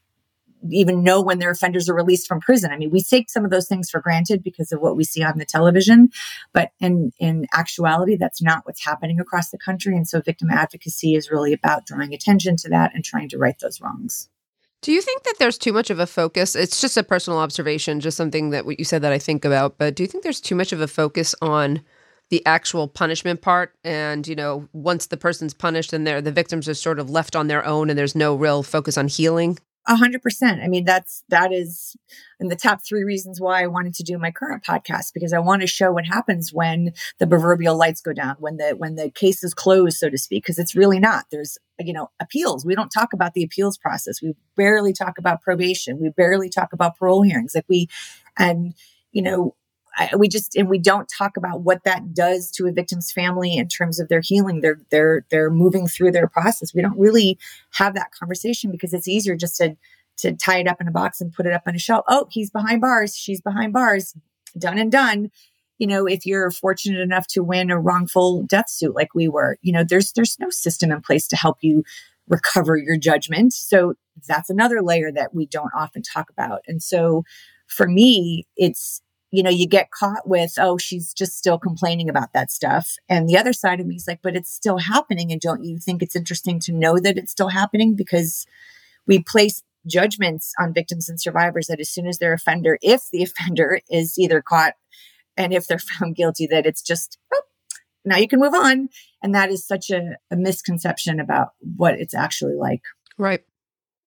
even 0.70 1.02
know 1.02 1.20
when 1.20 1.40
their 1.40 1.50
offenders 1.50 1.88
are 1.88 1.94
released 1.94 2.26
from 2.26 2.40
prison. 2.40 2.70
I 2.72 2.78
mean, 2.78 2.90
we 2.90 3.02
take 3.02 3.28
some 3.28 3.44
of 3.44 3.50
those 3.50 3.68
things 3.68 3.90
for 3.90 4.00
granted 4.00 4.42
because 4.42 4.72
of 4.72 4.80
what 4.80 4.96
we 4.96 5.04
see 5.04 5.22
on 5.22 5.36
the 5.36 5.44
television, 5.44 6.08
but 6.52 6.70
in, 6.80 7.12
in 7.18 7.46
actuality, 7.52 8.16
that's 8.16 8.40
not 8.40 8.64
what's 8.64 8.84
happening 8.84 9.20
across 9.20 9.50
the 9.50 9.58
country. 9.58 9.96
And 9.96 10.08
so 10.08 10.20
victim 10.20 10.50
advocacy 10.50 11.14
is 11.14 11.30
really 11.30 11.52
about 11.52 11.86
drawing 11.86 12.14
attention 12.14 12.56
to 12.58 12.68
that 12.70 12.94
and 12.94 13.04
trying 13.04 13.28
to 13.30 13.38
right 13.38 13.58
those 13.60 13.80
wrongs. 13.80 14.30
Do 14.84 14.92
you 14.92 15.00
think 15.00 15.22
that 15.22 15.36
there's 15.38 15.56
too 15.56 15.72
much 15.72 15.88
of 15.88 15.98
a 15.98 16.06
focus? 16.06 16.54
It's 16.54 16.78
just 16.78 16.98
a 16.98 17.02
personal 17.02 17.38
observation, 17.38 18.00
just 18.00 18.18
something 18.18 18.50
that 18.50 18.66
what 18.66 18.78
you 18.78 18.84
said 18.84 19.00
that 19.00 19.12
I 19.12 19.18
think 19.18 19.46
about. 19.46 19.78
But 19.78 19.94
do 19.94 20.02
you 20.02 20.06
think 20.06 20.22
there's 20.22 20.42
too 20.42 20.54
much 20.54 20.74
of 20.74 20.80
a 20.82 20.86
focus 20.86 21.34
on 21.40 21.80
the 22.28 22.44
actual 22.44 22.86
punishment 22.86 23.40
part? 23.40 23.74
And 23.82 24.28
you 24.28 24.36
know, 24.36 24.68
once 24.74 25.06
the 25.06 25.16
person's 25.16 25.54
punished, 25.54 25.94
and 25.94 26.06
they're 26.06 26.20
the 26.20 26.30
victims 26.30 26.68
are 26.68 26.74
sort 26.74 26.98
of 26.98 27.08
left 27.08 27.34
on 27.34 27.46
their 27.46 27.64
own, 27.64 27.88
and 27.88 27.98
there's 27.98 28.14
no 28.14 28.34
real 28.34 28.62
focus 28.62 28.98
on 28.98 29.08
healing. 29.08 29.58
A 29.86 29.96
hundred 29.96 30.22
percent. 30.22 30.62
I 30.62 30.68
mean, 30.68 30.84
that's 30.84 31.24
that 31.28 31.52
is 31.52 31.94
in 32.40 32.48
the 32.48 32.56
top 32.56 32.80
three 32.82 33.04
reasons 33.04 33.38
why 33.38 33.62
I 33.62 33.66
wanted 33.66 33.94
to 33.96 34.02
do 34.02 34.16
my 34.16 34.30
current 34.30 34.64
podcast 34.64 35.12
because 35.12 35.34
I 35.34 35.40
want 35.40 35.60
to 35.60 35.66
show 35.66 35.92
what 35.92 36.06
happens 36.06 36.54
when 36.54 36.94
the 37.18 37.26
proverbial 37.26 37.76
lights 37.76 38.00
go 38.00 38.14
down, 38.14 38.36
when 38.38 38.56
the 38.56 38.74
when 38.78 38.94
the 38.94 39.10
case 39.10 39.44
is 39.44 39.52
closed, 39.52 39.98
so 39.98 40.08
to 40.08 40.16
speak. 40.16 40.42
Because 40.42 40.58
it's 40.58 40.74
really 40.74 40.98
not. 40.98 41.26
There's 41.30 41.58
you 41.78 41.92
know 41.92 42.10
appeals. 42.18 42.64
We 42.64 42.74
don't 42.74 42.88
talk 42.88 43.12
about 43.12 43.34
the 43.34 43.44
appeals 43.44 43.76
process. 43.76 44.22
We 44.22 44.34
barely 44.56 44.94
talk 44.94 45.18
about 45.18 45.42
probation. 45.42 46.00
We 46.00 46.08
barely 46.08 46.48
talk 46.48 46.72
about 46.72 46.96
parole 46.96 47.22
hearings. 47.22 47.54
Like 47.54 47.66
we, 47.68 47.88
and 48.38 48.74
you 49.12 49.20
know 49.20 49.54
I, 49.96 50.10
we 50.16 50.28
just 50.28 50.56
and 50.56 50.68
we 50.68 50.78
don't 50.78 51.08
talk 51.08 51.36
about 51.36 51.62
what 51.62 51.84
that 51.84 52.14
does 52.14 52.50
to 52.52 52.66
a 52.66 52.72
victim's 52.72 53.12
family 53.12 53.56
in 53.56 53.68
terms 53.68 54.00
of 54.00 54.08
their 54.08 54.20
healing. 54.22 54.60
They're 54.60 54.80
they're 54.90 55.24
they're 55.30 55.50
moving 55.50 55.86
through 55.86 56.12
their 56.12 56.28
process. 56.28 56.74
We 56.74 56.82
don't 56.82 56.98
really 56.98 57.38
have 57.74 57.94
that 57.94 58.12
conversation 58.12 58.70
because 58.70 58.92
it's 58.92 59.08
easier 59.08 59.36
just 59.36 59.56
to 59.58 59.76
to 60.18 60.32
tie 60.32 60.58
it 60.58 60.68
up 60.68 60.80
in 60.80 60.88
a 60.88 60.92
box 60.92 61.20
and 61.20 61.32
put 61.32 61.46
it 61.46 61.52
up 61.52 61.62
on 61.66 61.74
a 61.74 61.78
shelf. 61.78 62.04
Oh 62.08 62.26
he's 62.30 62.50
behind 62.50 62.80
bars. 62.80 63.16
She's 63.16 63.40
behind 63.40 63.72
bars. 63.72 64.14
Done 64.58 64.78
and 64.78 64.90
done. 64.90 65.30
You 65.78 65.86
know 65.86 66.06
if 66.06 66.26
you're 66.26 66.50
fortunate 66.50 67.00
enough 67.00 67.26
to 67.28 67.42
win 67.42 67.70
a 67.70 67.78
wrongful 67.78 68.42
death 68.44 68.70
suit 68.70 68.94
like 68.94 69.14
we 69.14 69.28
were 69.28 69.58
you 69.62 69.72
know 69.72 69.84
there's 69.84 70.12
there's 70.12 70.38
no 70.38 70.50
system 70.50 70.90
in 70.90 71.00
place 71.00 71.26
to 71.28 71.36
help 71.36 71.58
you 71.60 71.84
recover 72.28 72.76
your 72.76 72.96
judgment. 72.96 73.52
So 73.52 73.94
that's 74.26 74.50
another 74.50 74.80
layer 74.82 75.12
that 75.12 75.34
we 75.34 75.46
don't 75.46 75.72
often 75.76 76.02
talk 76.02 76.30
about. 76.30 76.62
And 76.66 76.82
so 76.82 77.24
for 77.66 77.86
me 77.86 78.46
it's 78.56 79.00
you 79.34 79.42
know, 79.42 79.50
you 79.50 79.66
get 79.66 79.90
caught 79.90 80.28
with, 80.28 80.54
oh, 80.60 80.78
she's 80.78 81.12
just 81.12 81.36
still 81.36 81.58
complaining 81.58 82.08
about 82.08 82.32
that 82.34 82.52
stuff. 82.52 82.94
And 83.08 83.28
the 83.28 83.36
other 83.36 83.52
side 83.52 83.80
of 83.80 83.86
me 83.86 83.96
is 83.96 84.06
like, 84.06 84.20
but 84.22 84.36
it's 84.36 84.52
still 84.52 84.78
happening. 84.78 85.32
And 85.32 85.40
don't 85.40 85.64
you 85.64 85.78
think 85.78 86.02
it's 86.02 86.14
interesting 86.14 86.60
to 86.60 86.72
know 86.72 87.00
that 87.00 87.18
it's 87.18 87.32
still 87.32 87.48
happening? 87.48 87.96
Because 87.96 88.46
we 89.08 89.18
place 89.18 89.64
judgments 89.88 90.52
on 90.60 90.72
victims 90.72 91.08
and 91.08 91.20
survivors 91.20 91.66
that 91.66 91.80
as 91.80 91.90
soon 91.90 92.06
as 92.06 92.18
their 92.18 92.32
offender, 92.32 92.78
if 92.80 93.10
the 93.10 93.22
offender 93.24 93.80
is 93.90 94.16
either 94.20 94.40
caught 94.40 94.74
and 95.36 95.52
if 95.52 95.66
they're 95.66 95.78
found 95.98 96.14
guilty, 96.14 96.46
that 96.46 96.64
it's 96.64 96.82
just, 96.82 97.18
oh, 97.34 97.42
now 98.04 98.18
you 98.18 98.28
can 98.28 98.38
move 98.38 98.54
on. 98.54 98.88
And 99.20 99.34
that 99.34 99.50
is 99.50 99.66
such 99.66 99.90
a, 99.90 100.16
a 100.30 100.36
misconception 100.36 101.18
about 101.18 101.48
what 101.76 101.94
it's 101.94 102.14
actually 102.14 102.54
like. 102.54 102.82
Right. 103.18 103.42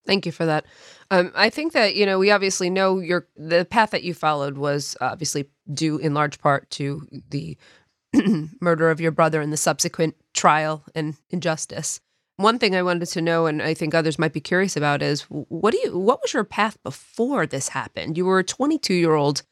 Thank 0.06 0.24
you 0.26 0.32
for 0.32 0.46
that. 0.46 0.64
Um, 1.10 1.32
I 1.34 1.50
think 1.50 1.72
that 1.74 1.94
you 1.94 2.06
know 2.06 2.18
we 2.18 2.30
obviously 2.30 2.70
know 2.70 2.98
your 2.98 3.28
the 3.36 3.64
path 3.64 3.90
that 3.90 4.04
you 4.04 4.14
followed 4.14 4.56
was 4.56 4.96
obviously 5.00 5.48
due 5.72 5.98
in 5.98 6.14
large 6.14 6.38
part 6.40 6.68
to 6.70 7.06
the 7.30 7.56
murder 8.60 8.90
of 8.90 9.00
your 9.00 9.12
brother 9.12 9.40
and 9.40 9.52
the 9.52 9.56
subsequent 9.56 10.16
trial 10.34 10.84
and 10.94 11.16
injustice. 11.30 12.00
One 12.36 12.58
thing 12.58 12.76
I 12.76 12.82
wanted 12.82 13.06
to 13.06 13.20
know, 13.20 13.46
and 13.46 13.60
I 13.60 13.74
think 13.74 13.94
others 13.94 14.18
might 14.18 14.32
be 14.32 14.40
curious 14.40 14.76
about, 14.76 15.02
is 15.02 15.22
what 15.22 15.72
do 15.72 15.80
you 15.82 15.98
what 15.98 16.22
was 16.22 16.32
your 16.32 16.44
path 16.44 16.82
before 16.82 17.46
this 17.46 17.70
happened? 17.70 18.16
You 18.16 18.24
were 18.24 18.38
a 18.38 18.44
22 18.44 18.94
year 18.94 19.14
old 19.14 19.42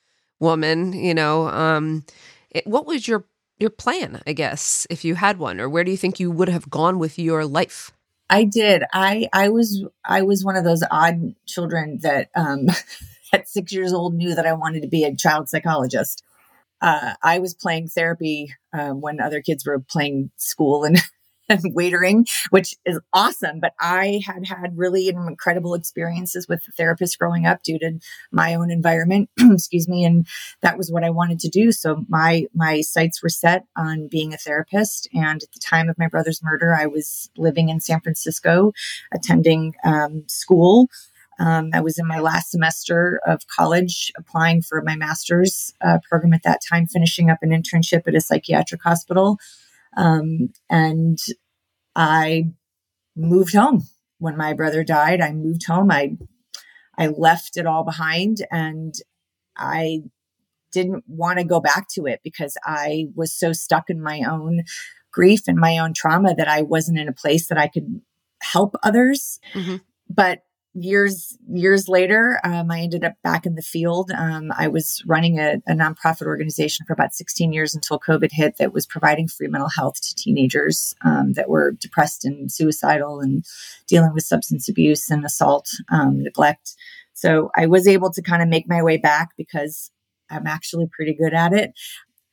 woman, 0.41 0.93
you 0.93 1.15
know, 1.15 1.49
um, 1.49 2.05
it, 2.50 2.67
what 2.67 2.87
was 2.87 3.09
your 3.09 3.25
your 3.59 3.71
plan, 3.71 4.23
I 4.26 4.35
guess, 4.35 4.87
if 4.91 5.05
you 5.05 5.15
had 5.15 5.38
one, 5.38 5.61
or 5.61 5.69
where 5.69 5.83
do 5.85 5.91
you 5.91 5.97
think 5.97 6.21
you 6.21 6.31
would 6.31 6.49
have 6.49 6.69
gone 6.69 6.99
with 6.99 7.19
your 7.19 7.47
life? 7.47 7.91
I 8.28 8.45
did. 8.45 8.83
I 8.92 9.28
I 9.33 9.49
was 9.50 9.85
I 10.04 10.23
was 10.23 10.45
one 10.45 10.56
of 10.56 10.64
those 10.64 10.83
odd 10.90 11.35
children 11.47 11.99
that 12.02 12.28
um, 12.35 12.66
at 13.33 13.49
six 13.49 13.73
years 13.73 13.92
old 13.92 14.14
knew 14.14 14.35
that 14.35 14.47
I 14.47 14.52
wanted 14.54 14.83
to 14.83 14.88
be 14.88 15.04
a 15.04 15.14
child 15.14 15.49
psychologist. 15.49 16.23
Uh, 16.83 17.14
I 17.23 17.38
was 17.40 17.54
playing 17.54 17.88
therapy 17.88 18.54
um, 18.73 19.00
when 19.00 19.21
other 19.21 19.42
kids 19.42 19.66
were 19.66 19.80
playing 19.80 20.30
school 20.37 20.85
and 20.85 20.97
and 20.97 21.04
waitering, 21.50 22.29
which 22.50 22.75
is 22.85 22.99
awesome. 23.12 23.61
But 23.61 23.75
I 23.81 24.21
had 24.26 24.47
had 24.47 24.76
really 24.76 25.09
incredible 25.09 25.75
experiences 25.75 26.47
with 26.49 26.62
therapists 26.79 27.19
growing 27.19 27.47
up 27.47 27.62
due 27.62 27.79
to 27.79 27.99
my 28.33 28.55
own 28.55 28.71
environment, 28.71 29.31
excuse 29.41 29.88
me, 29.88 30.05
and 30.05 30.26
that 30.62 30.79
was 30.79 30.91
what 30.91 31.05
I 31.05 31.11
wanted 31.11 31.41
to 31.41 31.49
do. 31.49 31.73
So 31.73 32.05
my 32.09 32.47
my 32.55 32.81
sights 32.81 33.23
were 33.23 33.29
set 33.29 33.65
on 33.76 34.09
being 34.09 34.33
a 34.33 34.38
therapist. 34.38 35.09
And 35.15 35.43
at 35.43 35.53
the 35.53 35.61
time 35.61 35.88
of 35.88 35.99
my 35.99 36.09
brother's 36.09 36.43
murder, 36.43 36.75
I 36.75 36.87
was 36.87 37.31
living 37.37 37.69
in 37.69 37.81
San 37.81 38.00
Francisco, 38.00 38.73
attending 39.12 39.75
um, 39.85 40.25
school. 40.26 40.88
Um, 41.38 41.71
I 41.75 41.81
was 41.81 41.99
in 41.99 42.07
my 42.07 42.19
last 42.19 42.50
semester 42.50 43.21
of 43.26 43.47
college, 43.47 44.11
applying 44.17 44.62
for 44.62 44.83
my 44.83 44.97
master's 44.97 45.73
uh, 45.85 45.99
program 46.09 46.33
at 46.33 46.43
that 46.45 46.61
time, 46.67 46.87
finishing 46.87 47.29
up 47.29 47.38
an 47.43 47.50
internship 47.50 48.03
at 48.07 48.15
a 48.15 48.21
psychiatric 48.21 48.83
hospital. 48.83 49.38
Um, 49.97 50.50
and 50.69 51.19
I 51.95 52.53
moved 53.17 53.55
home 53.55 53.85
when 54.19 54.37
my 54.37 54.53
brother 54.53 54.85
died. 54.85 55.21
I 55.21 55.33
moved 55.33 55.67
home. 55.67 55.91
I 55.91 56.17
I 56.99 57.09
left 57.09 57.57
it 57.57 57.67
all 57.67 57.85
behind 57.85 58.47
and 58.50 58.95
I 59.57 60.03
didn't 60.73 61.05
want 61.07 61.38
to 61.38 61.45
go 61.45 61.61
back 61.61 61.88
to 61.88 62.07
it 62.07 62.21
because 62.23 62.57
I 62.65 63.07
was 63.15 63.33
so 63.33 63.53
stuck 63.53 63.91
in 63.91 64.03
my 64.03 64.23
own 64.29 64.62
grief 65.12 65.43
and 65.47 65.59
my 65.59 65.79
own 65.79 65.95
trauma 65.95 66.35
that 66.35 66.49
I 66.49 66.62
wasn't 66.62 66.99
in 66.99 67.09
a 67.09 67.12
place 67.12 67.49
that 67.49 67.59
I 67.59 67.69
could 67.69 68.00
help 68.43 68.76
others. 68.83 69.41
Mm-hmm. 69.55 69.76
But 70.09 70.41
years 70.76 71.38
years 71.49 71.88
later 71.88 72.38
um, 72.45 72.71
i 72.71 72.80
ended 72.80 73.02
up 73.02 73.14
back 73.23 73.47
in 73.47 73.54
the 73.54 73.62
field. 73.62 74.11
Um, 74.11 74.52
i 74.56 74.68
was 74.68 75.02
running 75.06 75.38
a, 75.38 75.54
a, 75.66 75.73
nonprofit 75.73 76.26
organization 76.26 76.85
for 76.87 76.92
about 76.92 77.14
16 77.14 77.52
years 77.52 77.75
until 77.75 77.99
covid 77.99 78.30
hit 78.30 78.59
that 78.59 78.75
was 78.75 78.87
providing 78.87 79.26
free 79.26 79.49
mental 79.49 79.71
health 79.71 80.00
to 80.02 80.14
teenagers 80.14 80.95
um, 81.04 81.33
that 81.33 81.49
were 81.49 81.73
depressed 81.73 82.25
and 82.25 82.52
suicidal 82.52 83.21
and 83.21 83.45
dealing 83.87 84.12
with 84.12 84.25
substance 84.25 84.68
abuse 84.68 85.11
and 85.11 85.25
assault 85.25 85.68
um, 85.90 86.23
neglect. 86.23 86.75
So 87.14 87.50
i 87.56 87.66
was 87.66 87.88
able 87.88 88.12
to 88.12 88.23
kind 88.23 88.42
of 88.42 88.49
make 88.49 88.68
my 88.68 88.83
way 88.83 88.99
back 88.99 89.30
because 89.38 89.90
i'm 90.30 90.47
actually 90.47 90.87
pretty 90.95 91.14
good 91.14 91.33
at 91.33 91.52
it. 91.54 91.73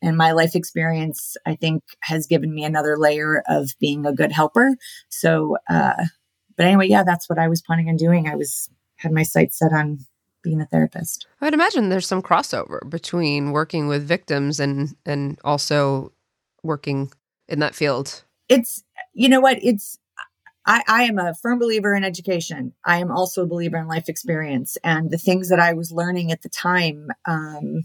And 0.01 0.17
my 0.17 0.33
life 0.33 0.53
experience 0.53 1.37
i 1.45 1.55
think 1.55 1.83
has 2.01 2.27
given 2.27 2.53
me 2.53 2.65
another 2.65 2.97
layer 2.97 3.41
of 3.47 3.71
being 3.79 4.05
a 4.05 4.13
good 4.13 4.33
helper. 4.33 4.75
So 5.09 5.55
uh, 5.69 6.03
but 6.55 6.65
anyway, 6.65 6.87
yeah, 6.87 7.03
that's 7.03 7.29
what 7.29 7.39
I 7.39 7.47
was 7.47 7.61
planning 7.61 7.89
on 7.89 7.95
doing. 7.95 8.27
I 8.27 8.35
was 8.35 8.69
had 8.97 9.11
my 9.11 9.23
sights 9.23 9.59
set 9.59 9.73
on 9.73 9.99
being 10.43 10.61
a 10.61 10.65
therapist. 10.65 11.25
I 11.41 11.45
would 11.45 11.53
imagine 11.53 11.89
there's 11.89 12.07
some 12.07 12.21
crossover 12.21 12.87
between 12.89 13.51
working 13.51 13.87
with 13.87 14.05
victims 14.05 14.59
and 14.59 14.95
and 15.05 15.39
also 15.43 16.11
working 16.61 17.11
in 17.47 17.59
that 17.59 17.75
field. 17.75 18.23
It's 18.49 18.83
you 19.13 19.29
know 19.29 19.39
what 19.39 19.57
it's 19.63 19.97
I, 20.65 20.83
I 20.87 21.03
am 21.03 21.17
a 21.17 21.33
firm 21.33 21.59
believer 21.59 21.93
in 21.95 22.03
education. 22.03 22.73
I 22.85 22.99
am 22.99 23.11
also 23.11 23.43
a 23.43 23.47
believer 23.47 23.77
in 23.77 23.87
life 23.87 24.07
experience, 24.07 24.77
and 24.83 25.11
the 25.11 25.17
things 25.17 25.49
that 25.49 25.59
I 25.59 25.73
was 25.73 25.91
learning 25.91 26.31
at 26.31 26.41
the 26.41 26.49
time, 26.49 27.09
um, 27.25 27.83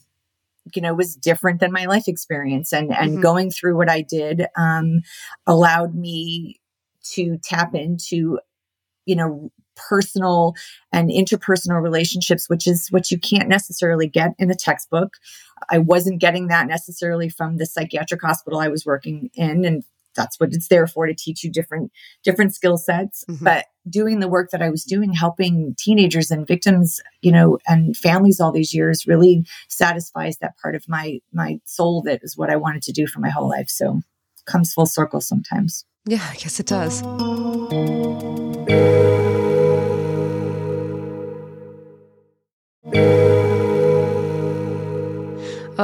you 0.74 0.82
know, 0.82 0.94
was 0.94 1.16
different 1.16 1.60
than 1.60 1.72
my 1.72 1.86
life 1.86 2.08
experience. 2.08 2.72
And 2.72 2.92
and 2.94 3.12
mm-hmm. 3.12 3.22
going 3.22 3.50
through 3.50 3.76
what 3.76 3.88
I 3.88 4.02
did 4.02 4.46
um, 4.56 5.02
allowed 5.46 5.94
me 5.94 6.60
to 7.14 7.38
tap 7.42 7.74
into 7.74 8.38
you 9.08 9.16
know, 9.16 9.50
personal 9.74 10.54
and 10.92 11.08
interpersonal 11.08 11.82
relationships, 11.82 12.48
which 12.48 12.66
is 12.66 12.88
what 12.90 13.10
you 13.10 13.18
can't 13.18 13.48
necessarily 13.48 14.06
get 14.08 14.34
in 14.38 14.50
a 14.50 14.54
textbook. 14.54 15.14
I 15.70 15.78
wasn't 15.78 16.20
getting 16.20 16.48
that 16.48 16.66
necessarily 16.66 17.28
from 17.28 17.56
the 17.56 17.66
psychiatric 17.66 18.22
hospital 18.22 18.60
I 18.60 18.68
was 18.68 18.84
working 18.84 19.30
in. 19.34 19.64
And 19.64 19.84
that's 20.14 20.38
what 20.40 20.52
it's 20.52 20.68
there 20.68 20.86
for 20.86 21.06
to 21.06 21.14
teach 21.14 21.44
you 21.44 21.50
different 21.50 21.92
different 22.24 22.54
skill 22.54 22.76
sets 22.76 23.24
mm-hmm. 23.28 23.44
but 23.44 23.66
doing 23.88 24.18
the 24.18 24.26
work 24.26 24.50
that 24.50 24.62
i 24.62 24.68
was 24.68 24.82
doing 24.82 25.12
helping 25.12 25.76
teenagers 25.78 26.30
and 26.30 26.46
victims 26.46 27.00
you 27.22 27.30
know 27.30 27.58
and 27.68 27.96
families 27.96 28.40
all 28.40 28.50
these 28.50 28.74
years 28.74 29.06
really 29.06 29.44
satisfies 29.68 30.38
that 30.38 30.58
part 30.58 30.74
of 30.74 30.88
my 30.88 31.20
my 31.32 31.60
soul 31.64 32.02
that 32.02 32.20
is 32.22 32.36
what 32.36 32.50
i 32.50 32.56
wanted 32.56 32.82
to 32.82 32.90
do 32.90 33.06
for 33.06 33.20
my 33.20 33.30
whole 33.30 33.48
life 33.48 33.68
so 33.68 34.00
comes 34.44 34.72
full 34.72 34.86
circle 34.86 35.20
sometimes 35.20 35.84
yeah 36.04 36.26
i 36.30 36.34
guess 36.34 36.58
it 36.58 36.66
does 36.66 37.02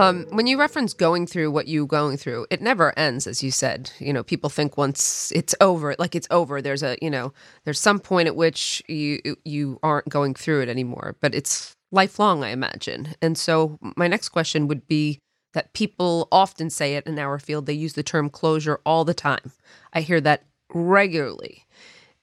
um, 0.04 0.26
when 0.30 0.46
you 0.46 0.58
reference 0.58 0.92
going 0.92 1.26
through 1.26 1.50
what 1.50 1.68
you're 1.68 1.86
going 1.86 2.16
through, 2.16 2.46
it 2.50 2.60
never 2.60 2.96
ends, 2.98 3.26
as 3.26 3.42
you 3.42 3.50
said. 3.50 3.90
You 3.98 4.12
know, 4.12 4.22
people 4.22 4.50
think 4.50 4.76
once 4.76 5.32
it's 5.34 5.54
over, 5.60 5.94
like 5.98 6.14
it's 6.14 6.28
over. 6.30 6.60
There's 6.60 6.82
a, 6.82 6.96
you 7.00 7.10
know, 7.10 7.32
there's 7.64 7.80
some 7.80 8.00
point 8.00 8.28
at 8.28 8.36
which 8.36 8.82
you 8.88 9.20
you 9.44 9.78
aren't 9.82 10.08
going 10.08 10.34
through 10.34 10.62
it 10.62 10.68
anymore, 10.68 11.16
but 11.20 11.34
it's 11.34 11.72
lifelong, 11.92 12.44
I 12.44 12.50
imagine. 12.50 13.14
And 13.22 13.38
so, 13.38 13.78
my 13.96 14.08
next 14.08 14.30
question 14.30 14.68
would 14.68 14.86
be 14.86 15.20
that 15.54 15.72
people 15.72 16.28
often 16.32 16.68
say 16.68 16.96
it 16.96 17.06
in 17.06 17.18
our 17.18 17.38
field. 17.38 17.66
They 17.66 17.72
use 17.72 17.94
the 17.94 18.02
term 18.02 18.28
closure 18.28 18.80
all 18.84 19.04
the 19.04 19.14
time. 19.14 19.52
I 19.92 20.00
hear 20.00 20.20
that 20.22 20.44
regularly 20.72 21.64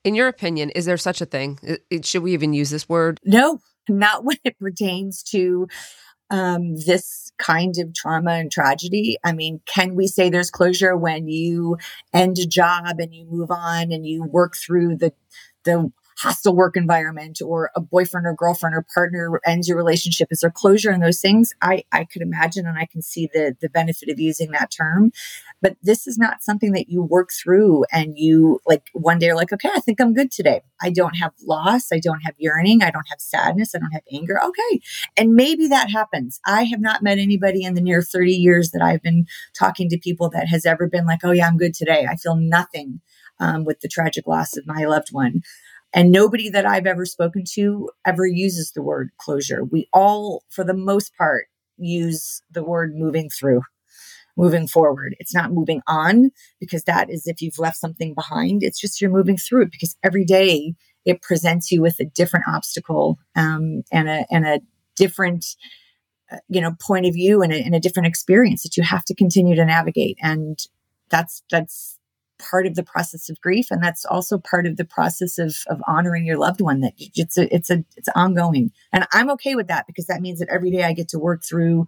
in 0.03 0.15
your 0.15 0.27
opinion, 0.27 0.69
is 0.71 0.85
there 0.85 0.97
such 0.97 1.21
a 1.21 1.25
thing? 1.25 1.59
Should 2.03 2.23
we 2.23 2.33
even 2.33 2.53
use 2.53 2.69
this 2.69 2.89
word? 2.89 3.19
No, 3.23 3.59
not 3.89 4.23
when 4.25 4.37
it 4.43 4.57
pertains 4.59 5.23
to 5.23 5.67
um, 6.29 6.75
this 6.75 7.31
kind 7.37 7.77
of 7.77 7.93
trauma 7.93 8.31
and 8.31 8.51
tragedy. 8.51 9.17
I 9.23 9.33
mean, 9.33 9.61
can 9.65 9.95
we 9.95 10.07
say 10.07 10.29
there's 10.29 10.49
closure 10.49 10.95
when 10.95 11.27
you 11.27 11.77
end 12.13 12.37
a 12.39 12.45
job 12.45 12.99
and 12.99 13.13
you 13.13 13.25
move 13.25 13.51
on 13.51 13.91
and 13.91 14.05
you 14.05 14.23
work 14.23 14.55
through 14.55 14.97
the 14.97 15.13
the 15.63 15.91
hostile 16.21 16.55
work 16.55 16.77
environment 16.77 17.41
or 17.43 17.71
a 17.75 17.81
boyfriend 17.81 18.27
or 18.27 18.33
girlfriend 18.33 18.75
or 18.75 18.85
partner 18.93 19.39
ends 19.45 19.67
your 19.67 19.77
relationship 19.77 20.27
is 20.31 20.41
there 20.41 20.51
closure 20.51 20.91
in 20.91 20.99
those 20.99 21.19
things? 21.19 21.53
I 21.61 21.83
i 21.91 22.03
could 22.05 22.21
imagine 22.21 22.67
and 22.67 22.77
i 22.77 22.85
can 22.85 23.01
see 23.01 23.29
the 23.33 23.55
the 23.59 23.69
benefit 23.69 24.09
of 24.09 24.19
using 24.19 24.51
that 24.51 24.71
term. 24.71 25.11
But 25.61 25.77
this 25.81 26.07
is 26.07 26.17
not 26.17 26.43
something 26.43 26.71
that 26.73 26.89
you 26.89 27.03
work 27.03 27.29
through 27.31 27.85
and 27.91 28.17
you 28.17 28.59
like 28.67 28.83
one 28.93 29.19
day 29.19 29.29
are 29.29 29.35
like 29.35 29.51
okay 29.53 29.69
i 29.75 29.79
think 29.79 29.99
i'm 29.99 30.13
good 30.13 30.31
today. 30.31 30.61
I 30.83 30.89
don't 30.89 31.15
have 31.15 31.33
loss. 31.45 31.91
I 31.91 31.99
don't 31.99 32.21
have 32.21 32.35
yearning. 32.37 32.81
I 32.81 32.91
don't 32.91 33.07
have 33.09 33.21
sadness. 33.21 33.75
I 33.75 33.79
don't 33.79 33.91
have 33.91 34.01
anger. 34.11 34.39
Okay. 34.43 34.81
And 35.15 35.35
maybe 35.35 35.67
that 35.67 35.91
happens. 35.91 36.39
I 36.45 36.63
have 36.63 36.81
not 36.81 37.03
met 37.03 37.19
anybody 37.19 37.63
in 37.63 37.75
the 37.75 37.81
near 37.81 38.01
30 38.01 38.33
years 38.33 38.71
that 38.71 38.81
i've 38.81 39.01
been 39.01 39.25
talking 39.57 39.89
to 39.89 39.97
people 39.97 40.29
that 40.29 40.47
has 40.47 40.65
ever 40.65 40.87
been 40.87 41.05
like 41.05 41.19
oh 41.23 41.31
yeah 41.31 41.47
i'm 41.47 41.57
good 41.57 41.73
today. 41.73 42.05
I 42.09 42.15
feel 42.15 42.35
nothing 42.35 43.01
um, 43.39 43.65
with 43.65 43.79
the 43.79 43.87
tragic 43.87 44.27
loss 44.27 44.55
of 44.55 44.67
my 44.67 44.85
loved 44.85 45.09
one 45.11 45.41
and 45.93 46.11
nobody 46.11 46.49
that 46.49 46.65
I've 46.65 46.85
ever 46.85 47.05
spoken 47.05 47.43
to 47.53 47.89
ever 48.05 48.25
uses 48.25 48.71
the 48.71 48.81
word 48.81 49.09
closure. 49.17 49.63
We 49.63 49.87
all, 49.93 50.43
for 50.49 50.63
the 50.63 50.73
most 50.73 51.15
part, 51.17 51.47
use 51.77 52.41
the 52.49 52.63
word 52.63 52.95
moving 52.95 53.29
through, 53.29 53.61
moving 54.37 54.67
forward. 54.67 55.15
It's 55.19 55.33
not 55.33 55.51
moving 55.51 55.81
on 55.87 56.31
because 56.59 56.83
that 56.83 57.09
is 57.09 57.27
if 57.27 57.41
you've 57.41 57.59
left 57.59 57.77
something 57.77 58.13
behind. 58.13 58.63
It's 58.63 58.79
just 58.79 59.01
you're 59.01 59.11
moving 59.11 59.37
through 59.37 59.63
it 59.63 59.71
because 59.71 59.95
every 60.03 60.23
day 60.23 60.75
it 61.05 61.21
presents 61.21 61.71
you 61.71 61.81
with 61.81 61.99
a 61.99 62.05
different 62.05 62.45
obstacle 62.47 63.17
um, 63.35 63.83
and 63.91 64.07
a 64.07 64.25
and 64.31 64.45
a 64.45 64.61
different 64.95 65.45
uh, 66.31 66.37
you 66.47 66.61
know 66.61 66.75
point 66.79 67.05
of 67.05 67.13
view 67.13 67.41
and 67.41 67.51
a, 67.51 67.57
and 67.57 67.75
a 67.75 67.79
different 67.79 68.07
experience 68.07 68.63
that 68.63 68.77
you 68.77 68.83
have 68.83 69.03
to 69.05 69.15
continue 69.15 69.55
to 69.55 69.65
navigate. 69.65 70.17
And 70.21 70.59
that's 71.09 71.43
that's 71.51 71.97
part 72.49 72.65
of 72.65 72.75
the 72.75 72.83
process 72.83 73.29
of 73.29 73.39
grief 73.41 73.67
and 73.71 73.83
that's 73.83 74.05
also 74.05 74.37
part 74.37 74.65
of 74.65 74.77
the 74.77 74.85
process 74.85 75.37
of 75.37 75.55
of 75.67 75.81
honoring 75.87 76.25
your 76.25 76.37
loved 76.37 76.61
one 76.61 76.81
that 76.81 76.93
it's 76.97 77.37
a 77.37 77.53
it's 77.53 77.69
a 77.69 77.83
it's 77.95 78.09
ongoing. 78.15 78.71
And 78.91 79.07
i'm 79.13 79.29
okay 79.31 79.55
with 79.55 79.67
that 79.67 79.87
because 79.87 80.07
that 80.07 80.21
means 80.21 80.39
that 80.39 80.49
every 80.49 80.71
day 80.71 80.83
i 80.83 80.93
get 80.93 81.09
to 81.09 81.19
work 81.19 81.43
through 81.43 81.87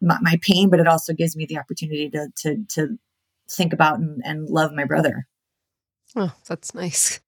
my, 0.00 0.18
my 0.20 0.38
pain 0.42 0.68
but 0.68 0.80
it 0.80 0.86
also 0.86 1.12
gives 1.12 1.36
me 1.36 1.46
the 1.46 1.58
opportunity 1.58 2.10
to 2.10 2.28
to 2.36 2.64
to 2.68 2.98
think 3.48 3.72
about 3.72 3.98
and, 3.98 4.20
and 4.24 4.48
love 4.48 4.72
my 4.72 4.84
brother. 4.84 5.26
Oh 6.14 6.32
that's 6.46 6.74
nice. 6.74 7.20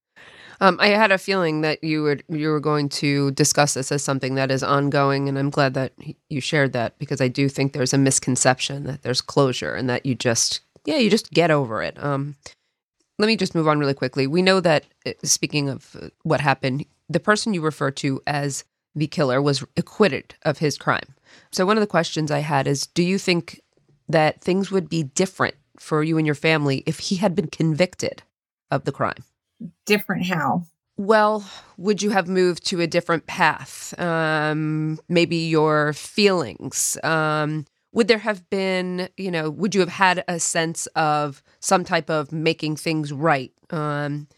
Um, 0.61 0.77
I 0.81 0.89
had 0.89 1.13
a 1.13 1.19
feeling 1.19 1.61
that 1.61 1.85
you 1.85 2.03
were 2.03 2.19
you 2.29 2.49
were 2.49 2.61
going 2.61 2.89
to 2.89 3.31
discuss 3.33 3.75
this 3.75 3.93
as 3.93 4.03
something 4.03 4.35
that 4.35 4.51
is 4.51 4.65
ongoing, 4.65 5.29
and 5.29 5.39
I'm 5.39 5.51
glad 5.51 5.75
that 5.75 5.93
you 6.29 6.41
shared 6.41 6.73
that 6.73 6.99
because 6.99 7.21
I 7.21 7.29
do 7.29 7.49
think 7.49 7.73
there's 7.73 7.95
a 7.95 7.99
misconception 7.99 8.85
that 8.85 9.03
there's 9.03 9.21
closure 9.21 9.75
and 9.75 9.89
that 9.89 10.05
you 10.05 10.17
just 10.17 10.61
yeah, 10.89 10.97
you 10.97 11.11
just 11.11 11.31
get 11.31 11.51
over 11.51 11.83
it. 11.83 12.03
Um, 12.03 12.37
let 13.19 13.27
me 13.27 13.37
just 13.37 13.55
move 13.55 13.69
on 13.69 13.79
really 13.79 13.93
quickly. 13.93 14.27
We 14.27 14.41
know 14.41 14.59
that, 14.61 14.87
uh, 15.05 15.13
speaking 15.23 15.69
of 15.69 15.95
uh, 16.01 16.09
what 16.23 16.41
happened, 16.41 16.87
the 17.11 17.21
person 17.21 17.53
you 17.53 17.61
refer 17.61 17.91
to 17.91 18.23
as 18.27 18.65
the 18.95 19.07
killer 19.07 19.43
was 19.43 19.63
acquitted 19.77 20.35
of 20.43 20.59
his 20.59 20.79
crime. 20.79 21.15
So, 21.53 21.67
one 21.67 21.77
of 21.77 21.83
the 21.83 21.87
questions 21.87 22.31
I 22.31 22.39
had 22.39 22.67
is 22.67 22.87
Do 22.87 23.03
you 23.03 23.19
think 23.19 23.61
that 24.09 24.41
things 24.41 24.71
would 24.71 24.89
be 24.89 25.03
different 25.03 25.57
for 25.79 26.03
you 26.03 26.17
and 26.17 26.27
your 26.27 26.35
family 26.35 26.83
if 26.87 27.01
he 27.01 27.17
had 27.17 27.35
been 27.35 27.49
convicted 27.49 28.23
of 28.71 28.85
the 28.85 28.93
crime? 28.93 29.25
Different 29.85 30.25
how? 30.25 30.63
Well, 30.97 31.49
would 31.77 32.03
you 32.03 32.11
have 32.11 32.29
moved 32.29 32.65
to 32.69 32.81
a 32.81 32.87
different 32.87 33.27
path? 33.27 33.95
Um, 34.01 34.99
maybe 35.07 35.37
your 35.37 35.93
feelings. 35.93 36.97
Um, 37.05 37.67
would 37.93 38.09
there 38.09 38.19
have 38.19 38.49
been, 38.51 39.09
you 39.17 39.31
know, 39.31 39.51
would 39.51 39.75
you 39.75 39.81
have 39.81 39.89
had 39.89 40.25
a 40.29 40.39
sense 40.39 40.87
of 40.89 41.43
some 41.61 41.85
type 41.85 42.11
of 42.11 42.33
making 42.33 42.77
things 42.77 43.13
right? 43.13 43.53
Um, 43.71 44.29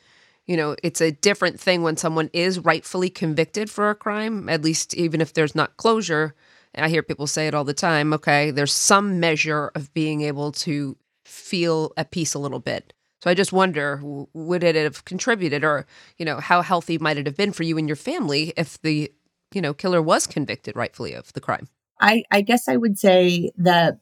you 0.46 0.56
know, 0.56 0.76
it's 0.82 1.00
a 1.00 1.12
different 1.12 1.60
thing 1.60 1.82
when 1.82 1.96
someone 1.96 2.30
is 2.32 2.58
rightfully 2.58 3.10
convicted 3.10 3.70
for 3.70 3.90
a 3.90 3.94
crime, 3.94 4.48
at 4.48 4.62
least 4.62 4.94
even 4.94 5.20
if 5.20 5.32
there's 5.32 5.54
not 5.54 5.76
closure. 5.76 6.34
I 6.74 6.88
hear 6.88 7.02
people 7.02 7.26
say 7.26 7.46
it 7.46 7.54
all 7.54 7.64
the 7.64 7.74
time. 7.74 8.12
Okay, 8.12 8.50
there's 8.50 8.72
some 8.72 9.20
measure 9.20 9.70
of 9.74 9.92
being 9.92 10.22
able 10.22 10.52
to 10.52 10.96
feel 11.24 11.92
at 11.96 12.10
peace 12.10 12.34
a 12.34 12.38
little 12.38 12.60
bit. 12.60 12.92
So 13.22 13.30
I 13.30 13.34
just 13.34 13.52
wonder, 13.52 14.00
would 14.02 14.64
it 14.64 14.76
have 14.76 15.04
contributed, 15.04 15.62
or 15.64 15.86
you 16.16 16.24
know, 16.24 16.40
how 16.40 16.62
healthy 16.62 16.98
might 16.98 17.18
it 17.18 17.26
have 17.26 17.36
been 17.36 17.52
for 17.52 17.64
you 17.64 17.76
and 17.76 17.88
your 17.88 17.96
family 17.96 18.52
if 18.56 18.80
the 18.82 19.12
you 19.52 19.60
know 19.60 19.74
killer 19.74 20.00
was 20.00 20.26
convicted 20.26 20.76
rightfully 20.76 21.12
of 21.12 21.32
the 21.32 21.40
crime? 21.40 21.68
I, 22.00 22.24
I 22.30 22.40
guess 22.40 22.68
I 22.68 22.76
would 22.76 22.98
say 22.98 23.52
that 23.58 23.98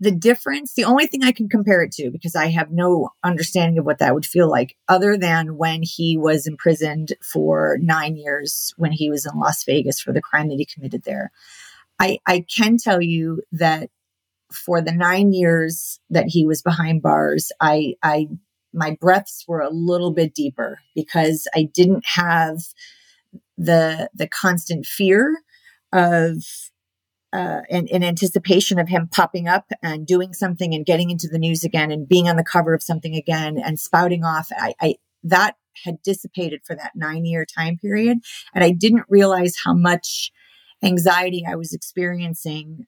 the 0.00 0.12
difference, 0.12 0.74
the 0.74 0.84
only 0.84 1.06
thing 1.06 1.24
I 1.24 1.32
can 1.32 1.48
compare 1.48 1.82
it 1.82 1.92
to, 1.92 2.10
because 2.10 2.36
I 2.36 2.48
have 2.48 2.70
no 2.70 3.10
understanding 3.24 3.78
of 3.78 3.84
what 3.84 3.98
that 3.98 4.14
would 4.14 4.26
feel 4.26 4.48
like, 4.48 4.76
other 4.88 5.16
than 5.16 5.56
when 5.56 5.82
he 5.82 6.16
was 6.16 6.46
imprisoned 6.46 7.14
for 7.20 7.78
nine 7.80 8.16
years 8.16 8.72
when 8.76 8.92
he 8.92 9.10
was 9.10 9.26
in 9.26 9.38
Las 9.38 9.64
Vegas 9.64 10.00
for 10.00 10.12
the 10.12 10.22
crime 10.22 10.48
that 10.48 10.58
he 10.58 10.64
committed 10.64 11.02
there. 11.02 11.32
I, 11.98 12.18
I 12.26 12.44
can 12.48 12.76
tell 12.76 13.02
you 13.02 13.42
that 13.52 13.90
for 14.52 14.80
the 14.80 14.92
nine 14.92 15.32
years 15.32 15.98
that 16.10 16.26
he 16.28 16.46
was 16.46 16.62
behind 16.62 17.02
bars, 17.02 17.50
I, 17.60 17.94
I, 18.02 18.28
my 18.72 18.96
breaths 19.00 19.44
were 19.48 19.60
a 19.60 19.70
little 19.70 20.12
bit 20.12 20.32
deeper 20.32 20.78
because 20.94 21.48
I 21.56 21.64
didn't 21.64 22.06
have 22.06 22.60
the, 23.56 24.08
the 24.14 24.28
constant 24.28 24.86
fear 24.86 25.38
of 25.92 26.44
uh, 27.32 27.60
in, 27.68 27.86
in, 27.88 28.02
anticipation 28.02 28.78
of 28.78 28.88
him 28.88 29.08
popping 29.10 29.48
up 29.48 29.70
and 29.82 30.06
doing 30.06 30.32
something 30.32 30.74
and 30.74 30.86
getting 30.86 31.10
into 31.10 31.28
the 31.28 31.38
news 31.38 31.62
again 31.62 31.90
and 31.90 32.08
being 32.08 32.28
on 32.28 32.36
the 32.36 32.44
cover 32.44 32.72
of 32.72 32.82
something 32.82 33.14
again 33.14 33.58
and 33.58 33.78
spouting 33.78 34.24
off. 34.24 34.48
I, 34.56 34.74
I 34.80 34.94
that 35.24 35.56
had 35.84 36.02
dissipated 36.02 36.62
for 36.64 36.74
that 36.74 36.92
nine 36.94 37.24
year 37.24 37.44
time 37.44 37.76
period, 37.76 38.18
and 38.54 38.64
I 38.64 38.70
didn't 38.70 39.04
realize 39.08 39.56
how 39.62 39.74
much 39.74 40.32
anxiety 40.82 41.44
I 41.46 41.56
was 41.56 41.72
experiencing 41.74 42.86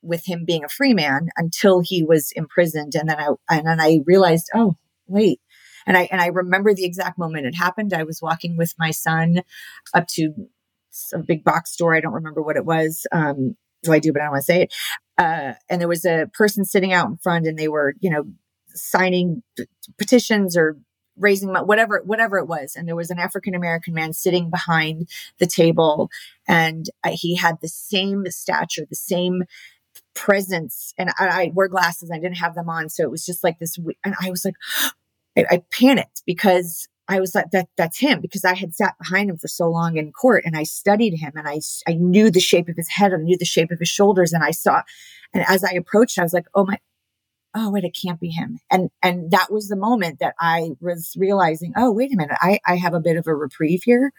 with 0.00 0.26
him 0.26 0.44
being 0.44 0.64
a 0.64 0.68
free 0.68 0.94
man 0.94 1.28
until 1.36 1.80
he 1.80 2.02
was 2.02 2.32
imprisoned, 2.34 2.94
and 2.94 3.10
then 3.10 3.18
I 3.18 3.28
and 3.50 3.66
then 3.66 3.80
I 3.80 4.00
realized, 4.06 4.48
oh 4.54 4.76
wait. 5.06 5.40
And 5.86 5.96
I 5.96 6.08
and 6.10 6.20
I 6.20 6.28
remember 6.28 6.72
the 6.74 6.84
exact 6.84 7.18
moment 7.18 7.46
it 7.46 7.56
happened. 7.56 7.92
I 7.92 8.04
was 8.04 8.22
walking 8.22 8.56
with 8.56 8.74
my 8.78 8.90
son 8.90 9.42
up 9.92 10.06
to 10.08 10.32
a 11.12 11.18
big 11.18 11.44
box 11.44 11.72
store. 11.72 11.94
I 11.94 12.00
don't 12.00 12.12
remember 12.12 12.42
what 12.42 12.56
it 12.56 12.64
was. 12.64 13.06
Um, 13.12 13.56
so 13.84 13.92
I 13.92 13.98
do, 13.98 14.12
but 14.12 14.22
I 14.22 14.26
don't 14.26 14.32
want 14.32 14.42
to 14.42 14.46
say 14.46 14.62
it. 14.62 14.74
Uh, 15.18 15.54
and 15.68 15.80
there 15.80 15.88
was 15.88 16.04
a 16.04 16.30
person 16.32 16.64
sitting 16.64 16.92
out 16.92 17.08
in 17.08 17.16
front 17.16 17.46
and 17.46 17.58
they 17.58 17.68
were, 17.68 17.94
you 18.00 18.10
know, 18.10 18.24
signing 18.68 19.42
p- 19.56 19.66
petitions 19.98 20.56
or 20.56 20.78
raising 21.18 21.52
money, 21.52 21.64
whatever, 21.64 22.02
whatever 22.04 22.38
it 22.38 22.46
was. 22.46 22.74
And 22.74 22.88
there 22.88 22.96
was 22.96 23.10
an 23.10 23.18
African 23.18 23.54
American 23.54 23.94
man 23.94 24.12
sitting 24.12 24.50
behind 24.50 25.08
the 25.38 25.46
table 25.46 26.10
and 26.48 26.88
uh, 27.04 27.10
he 27.12 27.36
had 27.36 27.60
the 27.60 27.68
same 27.68 28.24
stature, 28.30 28.86
the 28.88 28.96
same 28.96 29.44
presence. 30.14 30.94
And 30.96 31.10
I, 31.18 31.26
I 31.26 31.50
wear 31.54 31.68
glasses. 31.68 32.10
I 32.10 32.18
didn't 32.18 32.38
have 32.38 32.54
them 32.54 32.68
on. 32.68 32.88
So 32.88 33.02
it 33.02 33.10
was 33.10 33.26
just 33.26 33.44
like 33.44 33.58
this. 33.58 33.78
And 34.04 34.14
I 34.20 34.30
was 34.30 34.44
like, 34.44 34.54
I, 35.36 35.44
I 35.50 35.62
panicked 35.70 36.22
because 36.26 36.88
I 37.08 37.20
was 37.20 37.34
like, 37.34 37.50
that, 37.50 37.68
that's 37.76 37.98
him 37.98 38.20
because 38.20 38.44
I 38.44 38.54
had 38.54 38.74
sat 38.74 38.96
behind 38.98 39.28
him 39.28 39.36
for 39.36 39.48
so 39.48 39.68
long 39.68 39.96
in 39.96 40.12
court 40.12 40.44
and 40.46 40.56
I 40.56 40.62
studied 40.62 41.16
him 41.16 41.32
and 41.34 41.48
I, 41.48 41.60
I 41.88 41.94
knew 41.94 42.30
the 42.30 42.40
shape 42.40 42.68
of 42.68 42.76
his 42.76 42.88
head. 42.88 43.12
I 43.12 43.16
knew 43.16 43.36
the 43.36 43.44
shape 43.44 43.70
of 43.70 43.80
his 43.80 43.88
shoulders. 43.88 44.32
And 44.32 44.44
I 44.44 44.52
saw, 44.52 44.82
and 45.34 45.44
as 45.48 45.64
I 45.64 45.72
approached, 45.72 46.18
I 46.18 46.22
was 46.22 46.32
like, 46.32 46.46
oh 46.54 46.64
my, 46.64 46.78
oh 47.54 47.70
wait, 47.70 47.84
it 47.84 47.96
can't 48.00 48.20
be 48.20 48.30
him. 48.30 48.60
And, 48.70 48.90
and 49.02 49.30
that 49.32 49.52
was 49.52 49.68
the 49.68 49.76
moment 49.76 50.20
that 50.20 50.34
I 50.38 50.70
was 50.80 51.14
realizing, 51.18 51.72
oh, 51.76 51.90
wait 51.90 52.12
a 52.12 52.16
minute, 52.16 52.38
I, 52.40 52.60
I 52.66 52.76
have 52.76 52.94
a 52.94 53.00
bit 53.00 53.16
of 53.16 53.26
a 53.26 53.34
reprieve 53.34 53.82
here. 53.82 54.12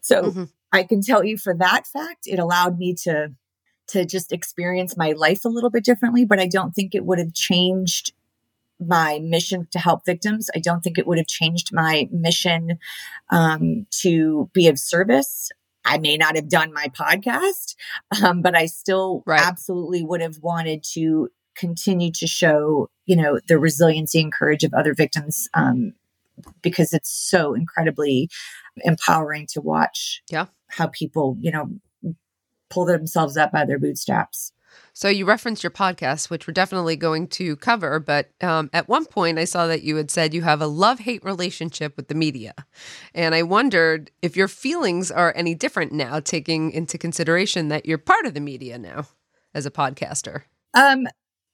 So 0.00 0.22
mm-hmm. 0.22 0.44
I 0.72 0.84
can 0.84 1.02
tell 1.02 1.22
you 1.22 1.36
for 1.36 1.54
that 1.54 1.86
fact, 1.86 2.26
it 2.26 2.38
allowed 2.38 2.78
me 2.78 2.94
to, 3.02 3.32
to 3.88 4.06
just 4.06 4.32
experience 4.32 4.96
my 4.96 5.12
life 5.12 5.44
a 5.44 5.48
little 5.48 5.70
bit 5.70 5.84
differently, 5.84 6.24
but 6.24 6.40
I 6.40 6.48
don't 6.48 6.72
think 6.72 6.94
it 6.94 7.04
would 7.04 7.18
have 7.18 7.34
changed 7.34 8.14
my 8.86 9.20
mission 9.22 9.68
to 9.72 9.78
help 9.78 10.04
victims. 10.04 10.48
I 10.54 10.58
don't 10.58 10.82
think 10.82 10.98
it 10.98 11.06
would 11.06 11.18
have 11.18 11.26
changed 11.26 11.72
my 11.72 12.08
mission 12.10 12.78
um, 13.30 13.86
to 14.02 14.50
be 14.52 14.68
of 14.68 14.78
service. 14.78 15.50
I 15.84 15.98
may 15.98 16.16
not 16.16 16.36
have 16.36 16.48
done 16.48 16.72
my 16.72 16.86
podcast, 16.88 17.74
um, 18.22 18.42
but 18.42 18.54
I 18.54 18.66
still 18.66 19.22
right. 19.26 19.40
absolutely 19.40 20.04
would 20.04 20.20
have 20.20 20.38
wanted 20.40 20.84
to 20.92 21.28
continue 21.56 22.10
to 22.12 22.26
show, 22.26 22.88
you 23.04 23.16
know, 23.16 23.40
the 23.48 23.58
resiliency 23.58 24.20
and 24.20 24.32
courage 24.32 24.64
of 24.64 24.72
other 24.74 24.94
victims 24.94 25.48
um, 25.54 25.94
because 26.62 26.92
it's 26.92 27.10
so 27.10 27.54
incredibly 27.54 28.30
empowering 28.84 29.46
to 29.52 29.60
watch. 29.60 30.22
Yeah, 30.30 30.46
how 30.68 30.86
people, 30.86 31.36
you 31.40 31.50
know, 31.50 31.68
pull 32.70 32.86
themselves 32.86 33.36
up 33.36 33.52
by 33.52 33.64
their 33.64 33.78
bootstraps. 33.78 34.52
So 34.92 35.08
you 35.08 35.24
referenced 35.24 35.62
your 35.62 35.70
podcast, 35.70 36.30
which 36.30 36.46
we're 36.46 36.52
definitely 36.52 36.96
going 36.96 37.28
to 37.28 37.56
cover. 37.56 37.98
But 37.98 38.30
um, 38.42 38.70
at 38.72 38.88
one 38.88 39.06
point, 39.06 39.38
I 39.38 39.44
saw 39.44 39.66
that 39.66 39.82
you 39.82 39.96
had 39.96 40.10
said 40.10 40.34
you 40.34 40.42
have 40.42 40.60
a 40.60 40.66
love 40.66 41.00
hate 41.00 41.24
relationship 41.24 41.96
with 41.96 42.08
the 42.08 42.14
media. 42.14 42.54
And 43.14 43.34
I 43.34 43.42
wondered 43.42 44.10
if 44.20 44.36
your 44.36 44.48
feelings 44.48 45.10
are 45.10 45.32
any 45.36 45.54
different 45.54 45.92
now, 45.92 46.20
taking 46.20 46.70
into 46.72 46.98
consideration 46.98 47.68
that 47.68 47.86
you're 47.86 47.98
part 47.98 48.26
of 48.26 48.34
the 48.34 48.40
media 48.40 48.78
now 48.78 49.06
as 49.54 49.66
a 49.66 49.70
podcaster. 49.70 50.42
Um, 50.74 51.06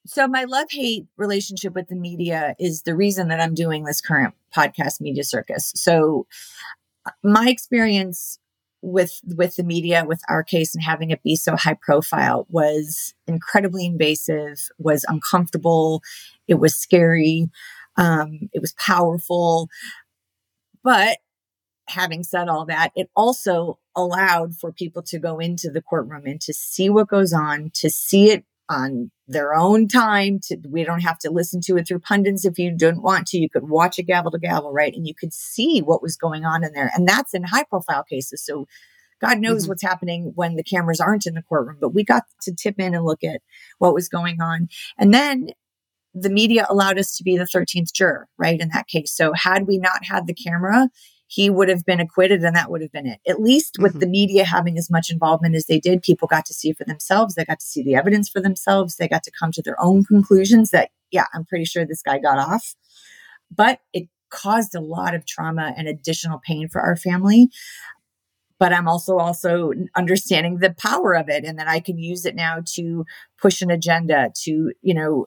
so 0.07 0.27
my 0.27 0.45
love 0.45 0.69
hate 0.71 1.07
relationship 1.17 1.75
with 1.75 1.89
the 1.89 1.97
media 1.97 2.55
is 2.59 2.83
the 2.83 2.97
reason 2.97 3.29
that 3.29 3.41
I'm 3.41 3.55
doing 3.55 3.85
this 3.85 4.01
current 4.01 4.35
podcast, 4.57 5.01
Media 5.01 5.25
Circus. 5.25 5.73
So 5.77 6.27
my 7.23 7.49
experience 7.49 8.39
with 8.81 9.21
with 9.37 9.57
the 9.57 9.65
media 9.65 10.05
with 10.07 10.21
our 10.29 10.43
case 10.43 10.75
and 10.75 10.85
having 10.85 11.11
it 11.11 11.23
be 11.23 11.35
so 11.35 11.57
high 11.57 11.77
profile 11.81 12.47
was 12.49 13.13
incredibly 13.27 13.85
invasive 13.85 14.59
was 14.79 15.05
uncomfortable 15.09 16.01
it 16.47 16.55
was 16.55 16.75
scary 16.77 17.51
um, 17.99 18.49
it 18.53 18.61
was 18.63 18.73
powerful. 18.75 19.69
But 20.83 21.19
having 21.89 22.23
said 22.23 22.49
all 22.49 22.67
that 22.67 22.93
it 22.95 23.11
also 23.17 23.79
allowed 23.97 24.55
for 24.55 24.71
people 24.73 25.03
to 25.03 25.19
go 25.19 25.39
into 25.39 25.71
the 25.71 25.83
courtroom 25.83 26.27
and 26.27 26.41
to 26.41 26.53
see 26.53 26.91
what 26.91 27.09
goes 27.09 27.33
on 27.33 27.71
to 27.75 27.89
see 27.89 28.31
it 28.31 28.45
on 28.69 29.11
their 29.27 29.55
own 29.55 29.89
time 29.89 30.39
to 30.45 30.57
we 30.69 30.85
don't 30.85 31.01
have 31.01 31.19
to 31.19 31.31
listen 31.31 31.61
to 31.63 31.77
it 31.77 31.87
through 31.87 32.01
pundits. 32.01 32.45
If 32.45 32.59
you 32.59 32.75
don't 32.77 33.03
want 33.03 33.27
to 33.29 33.39
you 33.39 33.49
could 33.49 33.69
watch 33.69 33.99
it 33.99 34.05
gavel 34.05 34.31
to 34.31 34.39
gavel 34.39 34.73
right? 34.73 34.95
And 34.95 35.07
you 35.07 35.15
could 35.15 35.33
see 35.33 35.81
what 35.81 36.03
was 36.03 36.17
going 36.17 36.45
on 36.45 36.65
in 36.65 36.73
there. 36.73 36.91
And 36.95 37.07
that's 37.07 37.35
in 37.35 37.45
high 37.45 37.65
profile 37.65 38.05
cases. 38.05 38.45
So 38.45 38.67
god 39.21 39.39
knows 39.39 39.63
mm-hmm. 39.63 39.71
what's 39.71 39.83
happening 39.83 40.33
when 40.35 40.57
the 40.57 40.63
cameras 40.63 41.01
aren't 41.01 41.27
in 41.27 41.35
the 41.35 41.43
courtroom. 41.43 41.79
But 41.81 41.95
we 41.95 42.05
got 42.05 42.25
to 42.43 42.55
tip 42.55 42.79
in 42.79 42.95
and 42.95 43.05
look 43.05 43.25
at 43.25 43.41
what 43.79 43.95
was 43.95 44.09
going 44.09 44.41
on. 44.41 44.69
And 44.99 45.13
then 45.13 45.49
the 46.15 46.31
media 46.31 46.67
allowed 46.69 46.99
us 46.99 47.17
to 47.17 47.25
be 47.25 47.37
the 47.37 47.45
13th 47.45 47.93
juror 47.93 48.29
right 48.39 48.61
in 48.61 48.71
that 48.73 48.89
case. 48.89 49.13
So 49.13 49.33
had 49.35 49.67
we 49.67 49.79
not 49.79 50.05
had 50.05 50.27
the 50.27 50.35
camera 50.35 50.89
he 51.29 51.51
would 51.51 51.69
have 51.69 51.85
been 51.85 52.01
acquitted 52.01 52.43
and 52.43 52.57
that 52.57 52.71
would 52.71 52.81
have 52.81 52.91
been 52.91 53.07
it. 53.07 53.21
At 53.29 53.41
least 53.41 53.77
with 53.79 53.93
mm-hmm. 53.93 54.01
the 54.01 54.07
media 54.07 54.45
having 54.45 54.79
as 54.79 54.91
much 54.91 55.11
involvement 55.11 55.55
as 55.55 55.67
they 55.67 55.79
did, 55.79 56.03
people 56.03 56.27
got 56.27 56.47
to 56.47 56.55
see 56.55 56.73
for 56.73 56.85
themselves. 56.85 57.35
They 57.35 57.45
got 57.45 57.61
to 57.61 57.67
see 57.67 57.83
the 57.83 57.95
evidence 57.95 58.31
for 58.31 58.41
themselves. 58.41 58.97
They 58.97 59.09
got 59.09 59.23
to 59.25 59.31
come 59.39 59.53
to 59.53 59.63
their 59.63 59.81
own 59.81 60.05
conclusions 60.05 60.71
that, 60.71 60.91
yeah, 61.11 61.27
I'm 61.35 61.45
pretty 61.45 61.67
sure 61.67 61.85
this 61.85 62.03
guy 62.03 62.19
got 62.19 62.39
off. 62.39 62.75
But 63.55 63.81
it 63.93 64.09
caused 64.31 64.75
a 64.75 64.81
lot 64.81 65.15
of 65.15 65.27
trauma 65.27 65.75
and 65.77 65.87
additional 65.87 66.41
pain 66.45 66.67
for 66.69 66.81
our 66.81 66.97
family. 66.97 67.51
But 68.59 68.73
I'm 68.73 68.89
also 68.89 69.19
also 69.19 69.73
understanding 69.95 70.59
the 70.59 70.75
power 70.75 71.15
of 71.15 71.29
it 71.29 71.45
and 71.45 71.59
that 71.59 71.69
I 71.69 71.79
can 71.79 71.99
use 71.99 72.25
it 72.25 72.35
now 72.35 72.63
to 72.75 73.05
push 73.41 73.61
an 73.61 73.71
agenda 73.71 74.33
to, 74.45 74.73
you 74.81 74.95
know, 74.95 75.27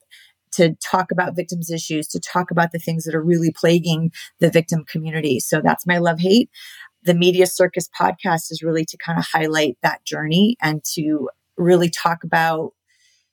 to 0.54 0.76
talk 0.76 1.12
about 1.12 1.36
victims' 1.36 1.72
issues, 1.72 2.08
to 2.10 2.20
talk 2.20 2.52
about 2.52 2.72
the 2.72 2.80
things 2.80 3.04
that 3.04 3.16
are 3.16 3.24
really 3.24 3.52
plaguing 3.52 4.12
the 4.40 4.50
victim 4.50 4.84
community. 4.86 5.40
So 5.40 5.62
that's 5.62 5.88
my 5.88 5.98
love 5.98 6.20
hate. 6.20 6.50
The 7.04 7.16
Media 7.16 7.48
Circus 7.48 7.90
podcast 8.00 8.52
is 8.52 8.62
really 8.64 8.86
to 8.86 8.98
kind 8.98 9.18
of 9.18 9.26
highlight 9.32 9.78
that 9.82 10.06
journey 10.06 10.58
and 10.62 10.84
to 10.94 11.30
really 11.58 11.90
talk 11.90 12.24
about 12.24 12.74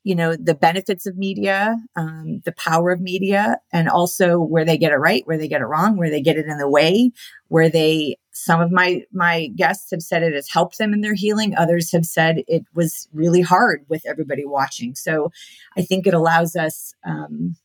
you 0.09 0.15
know, 0.15 0.35
the 0.37 0.55
benefits 0.55 1.05
of 1.05 1.19
media, 1.19 1.77
um, 1.95 2.41
the 2.47 2.53
power 2.53 2.91
of 2.91 2.99
media, 2.99 3.59
and 3.75 3.91
also 3.91 4.39
where 4.41 4.65
they 4.65 4.79
get 4.79 4.91
it 4.91 4.97
right, 4.97 5.27
where 5.27 5.37
they 5.37 5.47
get 5.47 5.61
it 5.61 5.67
wrong, 5.67 5.99
where 5.99 6.09
they 6.09 6.23
get 6.23 6.39
it 6.39 6.47
in 6.47 6.57
the 6.57 6.67
way, 6.67 7.11
where 7.49 7.69
they, 7.69 8.17
some 8.33 8.59
of 8.59 8.73
my, 8.73 9.03
my 9.13 9.49
guests 9.49 9.91
have 9.91 10.01
said 10.01 10.23
it 10.23 10.33
has 10.33 10.49
helped 10.49 10.79
them 10.79 10.95
in 10.95 11.03
their 11.03 11.13
healing. 11.13 11.55
Others 11.55 11.93
have 11.93 12.07
said 12.07 12.43
it 12.49 12.65
was 12.75 13.07
really 13.13 13.43
hard 13.43 13.85
with 13.91 14.01
everybody 14.07 14.47
watching. 14.47 14.95
So 14.95 15.31
I 15.77 15.83
think 15.83 16.07
it 16.07 16.15
allows 16.15 16.57
us, 16.57 16.95
um, 17.05 17.57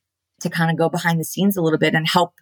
to 0.41 0.49
kind 0.49 0.69
of 0.69 0.77
go 0.77 0.89
behind 0.89 1.21
the 1.21 1.23
scenes 1.23 1.55
a 1.55 1.61
little 1.61 1.79
bit 1.79 1.95
and 1.95 2.05
help 2.05 2.33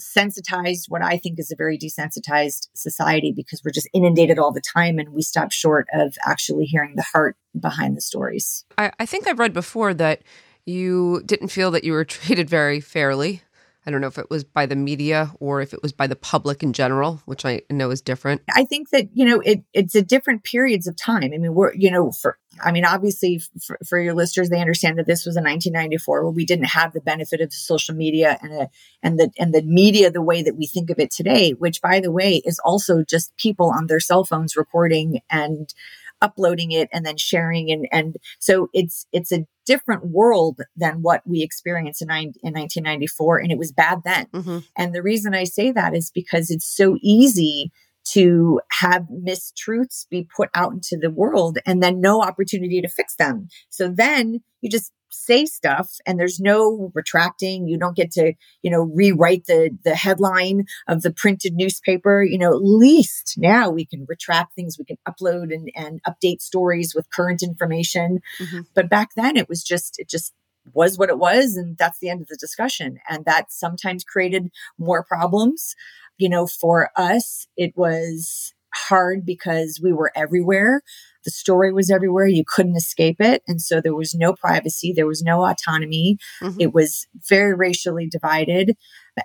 sensitize 0.00 0.84
what 0.88 1.02
I 1.02 1.18
think 1.18 1.38
is 1.38 1.50
a 1.50 1.56
very 1.56 1.78
desensitized 1.78 2.68
society 2.74 3.32
because 3.34 3.62
we're 3.64 3.72
just 3.72 3.88
inundated 3.92 4.38
all 4.38 4.52
the 4.52 4.60
time 4.60 4.98
and 4.98 5.10
we 5.10 5.22
stop 5.22 5.52
short 5.52 5.88
of 5.92 6.16
actually 6.24 6.64
hearing 6.64 6.94
the 6.96 7.02
heart 7.02 7.36
behind 7.58 7.96
the 7.96 8.00
stories. 8.00 8.64
I, 8.76 8.92
I 8.98 9.06
think 9.06 9.26
I've 9.26 9.38
read 9.38 9.52
before 9.52 9.94
that 9.94 10.22
you 10.66 11.22
didn't 11.24 11.48
feel 11.48 11.70
that 11.72 11.84
you 11.84 11.92
were 11.92 12.04
treated 12.04 12.48
very 12.48 12.80
fairly. 12.80 13.42
I 13.88 13.90
don't 13.90 14.02
know 14.02 14.06
if 14.06 14.18
it 14.18 14.28
was 14.28 14.44
by 14.44 14.66
the 14.66 14.76
media 14.76 15.32
or 15.40 15.62
if 15.62 15.72
it 15.72 15.82
was 15.82 15.94
by 15.94 16.06
the 16.06 16.14
public 16.14 16.62
in 16.62 16.74
general, 16.74 17.22
which 17.24 17.46
I 17.46 17.62
know 17.70 17.90
is 17.90 18.02
different. 18.02 18.42
I 18.54 18.66
think 18.66 18.90
that, 18.90 19.08
you 19.14 19.24
know, 19.24 19.40
it, 19.40 19.62
it's 19.72 19.94
a 19.94 20.02
different 20.02 20.44
periods 20.44 20.86
of 20.86 20.94
time. 20.94 21.30
I 21.32 21.38
mean, 21.38 21.54
we're, 21.54 21.72
you 21.72 21.90
know, 21.90 22.12
for, 22.12 22.36
I 22.62 22.70
mean, 22.70 22.84
obviously 22.84 23.40
for, 23.66 23.78
for 23.88 23.98
your 23.98 24.12
listeners, 24.12 24.50
they 24.50 24.60
understand 24.60 24.98
that 24.98 25.06
this 25.06 25.24
was 25.24 25.38
in 25.38 25.44
1994 25.44 26.22
where 26.22 26.30
we 26.30 26.44
didn't 26.44 26.66
have 26.66 26.92
the 26.92 27.00
benefit 27.00 27.40
of 27.40 27.50
social 27.50 27.94
media 27.94 28.38
and, 28.42 28.52
a, 28.52 28.68
and 29.02 29.18
the, 29.18 29.30
and 29.38 29.54
the 29.54 29.62
media 29.62 30.10
the 30.10 30.20
way 30.20 30.42
that 30.42 30.58
we 30.58 30.66
think 30.66 30.90
of 30.90 30.98
it 30.98 31.10
today, 31.10 31.52
which 31.52 31.80
by 31.80 31.98
the 31.98 32.12
way 32.12 32.42
is 32.44 32.60
also 32.62 33.02
just 33.02 33.34
people 33.38 33.70
on 33.70 33.86
their 33.86 34.00
cell 34.00 34.22
phones 34.22 34.54
recording 34.54 35.22
and 35.30 35.72
uploading 36.20 36.72
it 36.72 36.88
and 36.92 37.04
then 37.06 37.16
sharing 37.16 37.70
and 37.70 37.86
and 37.92 38.16
so 38.38 38.68
it's 38.72 39.06
it's 39.12 39.32
a 39.32 39.46
different 39.66 40.06
world 40.06 40.60
than 40.76 41.02
what 41.02 41.20
we 41.26 41.42
experienced 41.42 42.00
in, 42.00 42.10
in 42.10 42.54
1994 42.54 43.38
and 43.38 43.52
it 43.52 43.58
was 43.58 43.72
bad 43.72 44.00
then 44.04 44.26
mm-hmm. 44.32 44.58
and 44.76 44.94
the 44.94 45.02
reason 45.02 45.34
i 45.34 45.44
say 45.44 45.70
that 45.70 45.94
is 45.94 46.10
because 46.10 46.50
it's 46.50 46.66
so 46.66 46.96
easy 47.02 47.70
to 48.12 48.60
have 48.70 49.06
mistruths 49.10 50.08
be 50.08 50.28
put 50.34 50.48
out 50.54 50.72
into 50.72 50.96
the 51.00 51.10
world 51.10 51.58
and 51.66 51.82
then 51.82 52.00
no 52.00 52.22
opportunity 52.22 52.80
to 52.80 52.88
fix 52.88 53.14
them. 53.16 53.48
So 53.68 53.88
then 53.88 54.40
you 54.60 54.70
just 54.70 54.92
say 55.10 55.46
stuff 55.46 55.96
and 56.06 56.18
there's 56.18 56.40
no 56.40 56.90
retracting. 56.94 57.66
You 57.66 57.78
don't 57.78 57.96
get 57.96 58.10
to 58.12 58.34
you 58.62 58.70
know 58.70 58.82
rewrite 58.82 59.46
the 59.46 59.70
the 59.84 59.94
headline 59.94 60.64
of 60.86 61.02
the 61.02 61.12
printed 61.12 61.54
newspaper. 61.54 62.22
You 62.22 62.38
know 62.38 62.54
at 62.54 62.62
least 62.62 63.34
now 63.36 63.70
we 63.70 63.84
can 63.84 64.06
retract 64.08 64.54
things. 64.54 64.76
We 64.78 64.84
can 64.84 64.98
upload 65.08 65.52
and 65.52 65.70
and 65.74 66.00
update 66.04 66.40
stories 66.40 66.94
with 66.94 67.10
current 67.10 67.42
information. 67.42 68.20
Mm-hmm. 68.40 68.60
but 68.74 68.88
back 68.88 69.10
then 69.16 69.36
it 69.36 69.48
was 69.48 69.62
just 69.62 69.98
it 69.98 70.08
just 70.08 70.32
was 70.74 70.98
what 70.98 71.08
it 71.08 71.18
was 71.18 71.56
and 71.56 71.78
that's 71.78 71.98
the 71.98 72.10
end 72.10 72.20
of 72.20 72.28
the 72.28 72.36
discussion. 72.36 72.98
And 73.08 73.24
that 73.24 73.50
sometimes 73.50 74.04
created 74.04 74.50
more 74.78 75.02
problems 75.02 75.74
you 76.18 76.28
know 76.28 76.46
for 76.46 76.90
us 76.96 77.46
it 77.56 77.72
was 77.76 78.52
hard 78.74 79.24
because 79.24 79.80
we 79.82 79.92
were 79.92 80.12
everywhere 80.14 80.82
the 81.28 81.32
story 81.32 81.74
was 81.74 81.90
everywhere. 81.90 82.26
You 82.26 82.42
couldn't 82.46 82.76
escape 82.76 83.20
it. 83.20 83.42
And 83.46 83.60
so 83.60 83.82
there 83.82 83.94
was 83.94 84.14
no 84.14 84.32
privacy. 84.32 84.94
There 84.96 85.06
was 85.06 85.22
no 85.22 85.44
autonomy. 85.44 86.16
Mm-hmm. 86.40 86.58
It 86.58 86.72
was 86.72 87.06
very 87.28 87.54
racially 87.54 88.08
divided. 88.08 88.78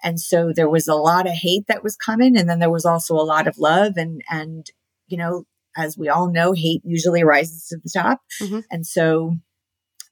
And 0.03 0.19
so 0.19 0.51
there 0.53 0.69
was 0.69 0.89
a 0.89 0.95
lot 0.95 1.27
of 1.27 1.33
hate 1.33 1.63
that 1.67 1.81
was 1.81 1.95
coming. 1.95 2.35
And 2.37 2.49
then 2.49 2.59
there 2.59 2.69
was 2.69 2.83
also 2.83 3.15
a 3.15 3.23
lot 3.23 3.47
of 3.47 3.57
love. 3.57 3.93
And, 3.95 4.21
and, 4.29 4.69
you 5.07 5.17
know, 5.17 5.45
as 5.77 5.97
we 5.97 6.09
all 6.09 6.29
know, 6.29 6.51
hate 6.51 6.81
usually 6.83 7.23
rises 7.23 7.67
to 7.67 7.77
the 7.77 7.89
top. 7.89 8.19
Mm-hmm. 8.41 8.59
And 8.69 8.85
so 8.85 9.35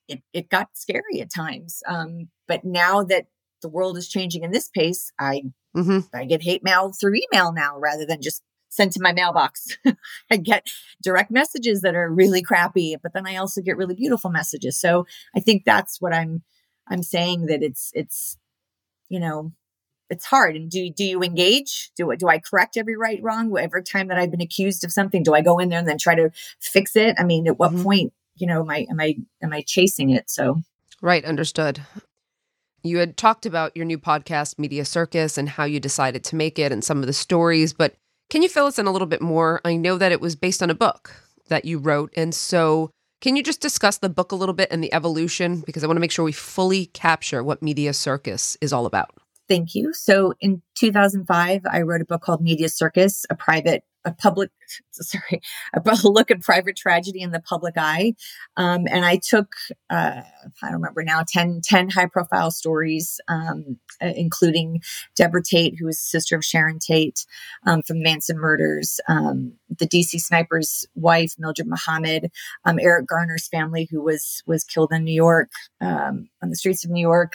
it, 0.07 0.21
it 0.31 0.49
got 0.49 0.69
scary 0.75 1.19
at 1.19 1.33
times. 1.33 1.83
Um, 1.85 2.29
but 2.47 2.63
now 2.63 3.03
that 3.03 3.25
the 3.61 3.69
world 3.69 3.97
is 3.97 4.07
changing 4.07 4.43
in 4.43 4.51
this 4.51 4.69
pace, 4.69 5.11
I 5.19 5.43
mm-hmm. 5.75 5.99
I 6.13 6.25
get 6.25 6.43
hate 6.43 6.63
mail 6.63 6.91
through 6.91 7.15
email 7.15 7.53
now 7.53 7.79
rather 7.79 8.05
than 8.05 8.21
just 8.21 8.41
sent 8.69 8.93
to 8.93 9.01
my 9.01 9.11
mailbox. 9.11 9.77
I 10.31 10.37
get 10.37 10.65
direct 11.03 11.29
messages 11.29 11.81
that 11.81 11.95
are 11.95 12.09
really 12.09 12.41
crappy, 12.41 12.95
but 13.01 13.13
then 13.13 13.27
I 13.27 13.35
also 13.35 13.61
get 13.61 13.77
really 13.77 13.95
beautiful 13.95 14.31
messages. 14.31 14.79
So 14.79 15.05
I 15.35 15.39
think 15.39 15.63
that's 15.65 16.01
what 16.01 16.13
I'm 16.13 16.43
I'm 16.87 17.03
saying 17.03 17.45
that 17.47 17.61
it's 17.61 17.91
it's 17.93 18.37
you 19.09 19.19
know 19.19 19.51
it's 20.09 20.25
hard. 20.25 20.55
And 20.55 20.69
do 20.69 20.89
do 20.89 21.03
you 21.03 21.21
engage? 21.21 21.91
Do 21.95 22.13
do 22.17 22.27
I 22.27 22.39
correct 22.39 22.77
every 22.77 22.97
right 22.97 23.19
wrong 23.21 23.55
every 23.57 23.83
time 23.83 24.07
that 24.07 24.17
I've 24.17 24.31
been 24.31 24.41
accused 24.41 24.83
of 24.83 24.91
something? 24.91 25.23
Do 25.23 25.33
I 25.33 25.41
go 25.41 25.59
in 25.59 25.69
there 25.69 25.79
and 25.79 25.87
then 25.87 25.97
try 25.97 26.15
to 26.15 26.31
fix 26.59 26.95
it? 26.95 27.15
I 27.19 27.23
mean, 27.23 27.47
at 27.47 27.59
what 27.59 27.71
mm-hmm. 27.71 27.83
point 27.83 28.13
you 28.35 28.47
know 28.47 28.61
am 28.61 28.69
I 28.69 28.85
am 28.89 28.99
I 28.99 29.17
am 29.41 29.53
I 29.53 29.63
chasing 29.65 30.09
it? 30.09 30.29
So 30.29 30.61
right, 31.01 31.23
understood. 31.23 31.81
You 32.83 32.97
had 32.97 33.17
talked 33.17 33.45
about 33.45 33.75
your 33.75 33.85
new 33.85 33.99
podcast, 33.99 34.57
Media 34.57 34.85
Circus, 34.85 35.37
and 35.37 35.49
how 35.49 35.65
you 35.65 35.79
decided 35.79 36.23
to 36.25 36.35
make 36.35 36.57
it 36.57 36.71
and 36.71 36.83
some 36.83 36.99
of 36.99 37.07
the 37.07 37.13
stories, 37.13 37.73
but 37.73 37.95
can 38.31 38.41
you 38.41 38.49
fill 38.49 38.65
us 38.65 38.79
in 38.79 38.87
a 38.87 38.91
little 38.91 39.07
bit 39.07 39.21
more? 39.21 39.59
I 39.65 39.75
know 39.75 39.97
that 39.97 40.13
it 40.13 40.21
was 40.21 40.37
based 40.37 40.63
on 40.63 40.69
a 40.69 40.73
book 40.73 41.13
that 41.49 41.65
you 41.65 41.77
wrote. 41.77 42.13
And 42.15 42.33
so, 42.33 42.89
can 43.19 43.35
you 43.35 43.43
just 43.43 43.61
discuss 43.61 43.97
the 43.97 44.09
book 44.09 44.31
a 44.31 44.35
little 44.35 44.55
bit 44.55 44.69
and 44.71 44.81
the 44.81 44.93
evolution? 44.93 45.61
Because 45.65 45.83
I 45.83 45.87
want 45.87 45.97
to 45.97 46.01
make 46.01 46.11
sure 46.11 46.23
we 46.23 46.31
fully 46.31 46.85
capture 46.87 47.43
what 47.43 47.61
Media 47.61 47.93
Circus 47.93 48.57
is 48.61 48.71
all 48.71 48.85
about. 48.85 49.13
Thank 49.49 49.75
you. 49.75 49.93
So, 49.93 50.33
in 50.39 50.61
2005, 50.75 51.63
I 51.69 51.81
wrote 51.81 52.01
a 52.01 52.05
book 52.05 52.21
called 52.21 52.41
Media 52.41 52.69
Circus, 52.69 53.25
a 53.29 53.35
private 53.35 53.83
a 54.05 54.11
public 54.11 54.51
sorry 54.91 55.41
a 55.73 55.81
look 56.07 56.31
at 56.31 56.41
private 56.41 56.75
tragedy 56.75 57.21
in 57.21 57.31
the 57.31 57.39
public 57.39 57.75
eye 57.77 58.13
um, 58.57 58.85
and 58.89 59.05
i 59.05 59.17
took 59.17 59.53
uh, 59.89 60.21
i 60.63 60.69
don't 60.69 60.73
remember 60.73 61.03
now 61.03 61.23
10, 61.27 61.61
10 61.63 61.89
high 61.89 62.05
profile 62.05 62.51
stories 62.51 63.19
um, 63.27 63.77
uh, 64.01 64.11
including 64.15 64.81
debra 65.15 65.41
tate 65.43 65.75
who 65.79 65.85
was 65.85 65.99
sister 65.99 66.35
of 66.35 66.45
sharon 66.45 66.79
tate 66.79 67.25
um, 67.67 67.81
from 67.81 68.01
manson 68.01 68.37
murders 68.37 68.99
um, 69.07 69.53
the 69.77 69.87
dc 69.87 70.19
sniper's 70.19 70.85
wife 70.95 71.33
mildred 71.37 71.67
muhammad 71.67 72.31
um, 72.65 72.79
eric 72.79 73.07
garner's 73.07 73.47
family 73.47 73.87
who 73.91 74.01
was 74.01 74.41
was 74.45 74.63
killed 74.63 74.91
in 74.91 75.03
new 75.03 75.13
york 75.13 75.49
um, 75.79 76.29
on 76.41 76.49
the 76.49 76.55
streets 76.55 76.83
of 76.83 76.91
new 76.91 77.01
york 77.01 77.33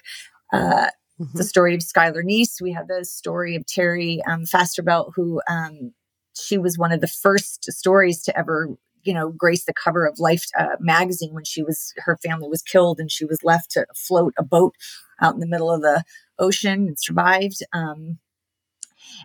uh, 0.53 0.89
Mm-hmm. 1.19 1.39
the 1.39 1.45
story 1.45 1.75
of 1.75 1.81
Skylar 1.81 2.23
Neese. 2.23 2.61
We 2.61 2.73
have 2.73 2.89
the 2.89 3.03
story 3.03 3.57
of 3.57 3.65
Terry 3.65 4.23
um, 4.29 4.45
Fassbender, 4.45 5.05
who 5.15 5.41
um, 5.49 5.95
she 6.37 6.59
was 6.59 6.79
one 6.79 6.92
of 6.92 7.01
the 7.01 7.07
first 7.07 7.70
stories 7.72 8.22
to 8.22 8.38
ever 8.38 8.68
you 9.03 9.14
know 9.14 9.31
grace 9.31 9.64
the 9.64 9.72
cover 9.72 10.07
of 10.07 10.18
life 10.18 10.44
uh, 10.59 10.77
magazine 10.81 11.33
when 11.33 11.44
she 11.44 11.62
was 11.62 11.94
her 11.99 12.16
family 12.16 12.49
was 12.49 12.62
killed 12.62 12.99
and 12.99 13.11
she 13.11 13.25
was 13.25 13.42
left 13.42 13.70
to 13.70 13.87
float 13.94 14.35
a 14.38 14.42
boat 14.42 14.75
out 15.20 15.35
in 15.35 15.40
the 15.40 15.46
middle 15.46 15.70
of 15.70 15.83
the 15.83 16.05
ocean 16.38 16.88
and 16.88 16.99
survived 16.99 17.62
um, 17.72 18.18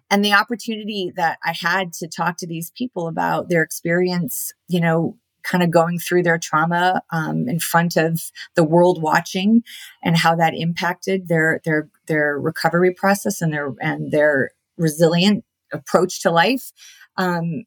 and 0.10 0.24
the 0.24 0.34
opportunity 0.34 1.12
that 1.16 1.38
i 1.44 1.54
had 1.54 1.92
to 1.94 2.08
talk 2.08 2.38
to 2.38 2.48
these 2.48 2.72
people 2.72 3.08
about 3.08 3.50
their 3.50 3.64
experience 3.64 4.54
you 4.68 4.80
know 4.80 5.18
kind 5.44 5.64
of 5.64 5.72
going 5.72 5.98
through 5.98 6.22
their 6.22 6.38
trauma 6.38 7.02
um, 7.12 7.48
in 7.48 7.60
front 7.60 7.98
of 7.98 8.22
the 8.56 8.64
world 8.64 9.02
watching 9.02 9.64
and 10.04 10.18
how 10.18 10.36
that 10.36 10.54
impacted 10.54 11.28
their 11.28 11.62
their 11.66 11.90
their 12.08 12.40
recovery 12.40 12.94
process 12.94 13.42
and 13.42 13.52
their 13.52 13.74
and 13.82 14.12
their 14.12 14.52
resilient 14.78 15.44
approach 15.74 16.22
to 16.22 16.32
life 16.32 16.72
um, 17.18 17.64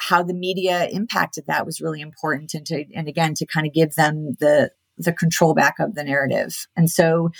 how 0.00 0.22
the 0.22 0.34
media 0.34 0.88
impacted 0.88 1.44
that 1.46 1.66
was 1.66 1.80
really 1.80 2.00
important 2.00 2.54
and 2.54 2.66
to 2.66 2.84
and 2.94 3.06
again 3.06 3.34
to 3.34 3.46
kind 3.46 3.66
of 3.66 3.72
give 3.72 3.94
them 3.94 4.34
the 4.40 4.70
the 4.96 5.12
control 5.12 5.54
back 5.54 5.74
of 5.78 5.94
the 5.94 6.04
narrative. 6.04 6.66
And 6.76 6.90
so 6.90 7.30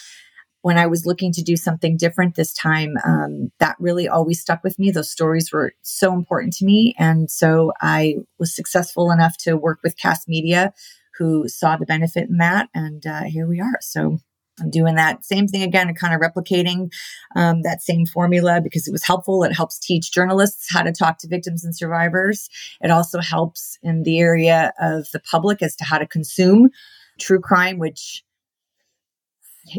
when 0.63 0.77
i 0.77 0.87
was 0.87 1.07
looking 1.07 1.33
to 1.33 1.43
do 1.43 1.57
something 1.57 1.97
different 1.97 2.35
this 2.35 2.53
time 2.53 2.95
um, 3.05 3.51
that 3.61 3.77
really 3.81 4.07
always 4.09 4.41
stuck 4.41 4.63
with 4.63 4.79
me. 4.79 4.91
Those 4.91 5.11
stories 5.11 5.51
were 5.53 5.73
so 5.83 6.13
important 6.13 6.53
to 6.55 6.67
me. 6.67 6.95
And 6.99 7.31
so 7.31 7.73
i 7.81 8.17
was 8.39 8.55
successful 8.55 9.11
enough 9.11 9.37
to 9.39 9.57
work 9.57 9.81
with 9.83 9.97
Kast 9.97 10.29
Media 10.29 10.73
who 11.19 11.49
saw 11.49 11.77
the 11.77 11.87
benefit 11.87 12.29
in 12.29 12.39
that 12.39 12.69
and 12.75 13.07
uh, 13.07 13.23
here 13.23 13.47
we 13.49 13.61
are. 13.61 13.79
So 13.81 14.19
I'm 14.61 14.71
doing 14.71 14.95
that 14.97 15.25
same 15.25 15.49
thing 15.49 15.63
again, 15.63 15.93
kind 15.95 16.15
of 16.15 16.21
replicating 16.21 16.91
um, 17.37 17.63
that 17.63 17.83
same 17.83 18.07
formula 18.07 18.61
because 18.63 18.87
it 18.87 18.93
was 18.93 19.05
helpful. 19.05 19.45
It 19.45 19.53
helps 19.53 19.79
teach 19.79 20.13
journalists 20.13 20.73
how 20.73 20.83
to 20.83 20.93
talk 20.93 21.19
to 21.19 21.29
victims 21.29 21.65
and 21.65 21.77
survivors. 21.77 22.49
It 22.81 22.91
also 22.91 23.21
helps 23.21 23.79
in 23.83 24.03
the 24.03 24.21
area 24.21 24.73
of 24.81 25.11
the 25.13 25.21
public 25.21 25.63
as 25.63 25.77
to 25.77 25.85
how 25.85 25.99
to 25.99 26.07
consume 26.07 26.71
true 27.19 27.41
crime, 27.41 27.79
which 27.79 28.25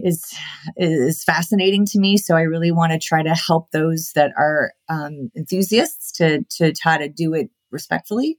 is 0.04 0.34
is 0.78 1.24
fascinating 1.24 1.86
to 1.88 2.00
me. 2.00 2.18
So 2.18 2.36
I 2.36 2.42
really 2.42 2.72
want 2.72 2.92
to 2.92 3.00
try 3.00 3.24
to 3.24 3.36
help 3.36 3.72
those 3.72 4.12
that 4.14 4.32
are 4.38 4.74
um, 4.90 5.32
enthusiasts 5.36 6.12
to 6.14 6.44
to 6.58 6.74
how 6.82 6.98
to 6.98 7.10
do 7.10 7.34
it 7.34 7.50
respectfully. 7.72 8.38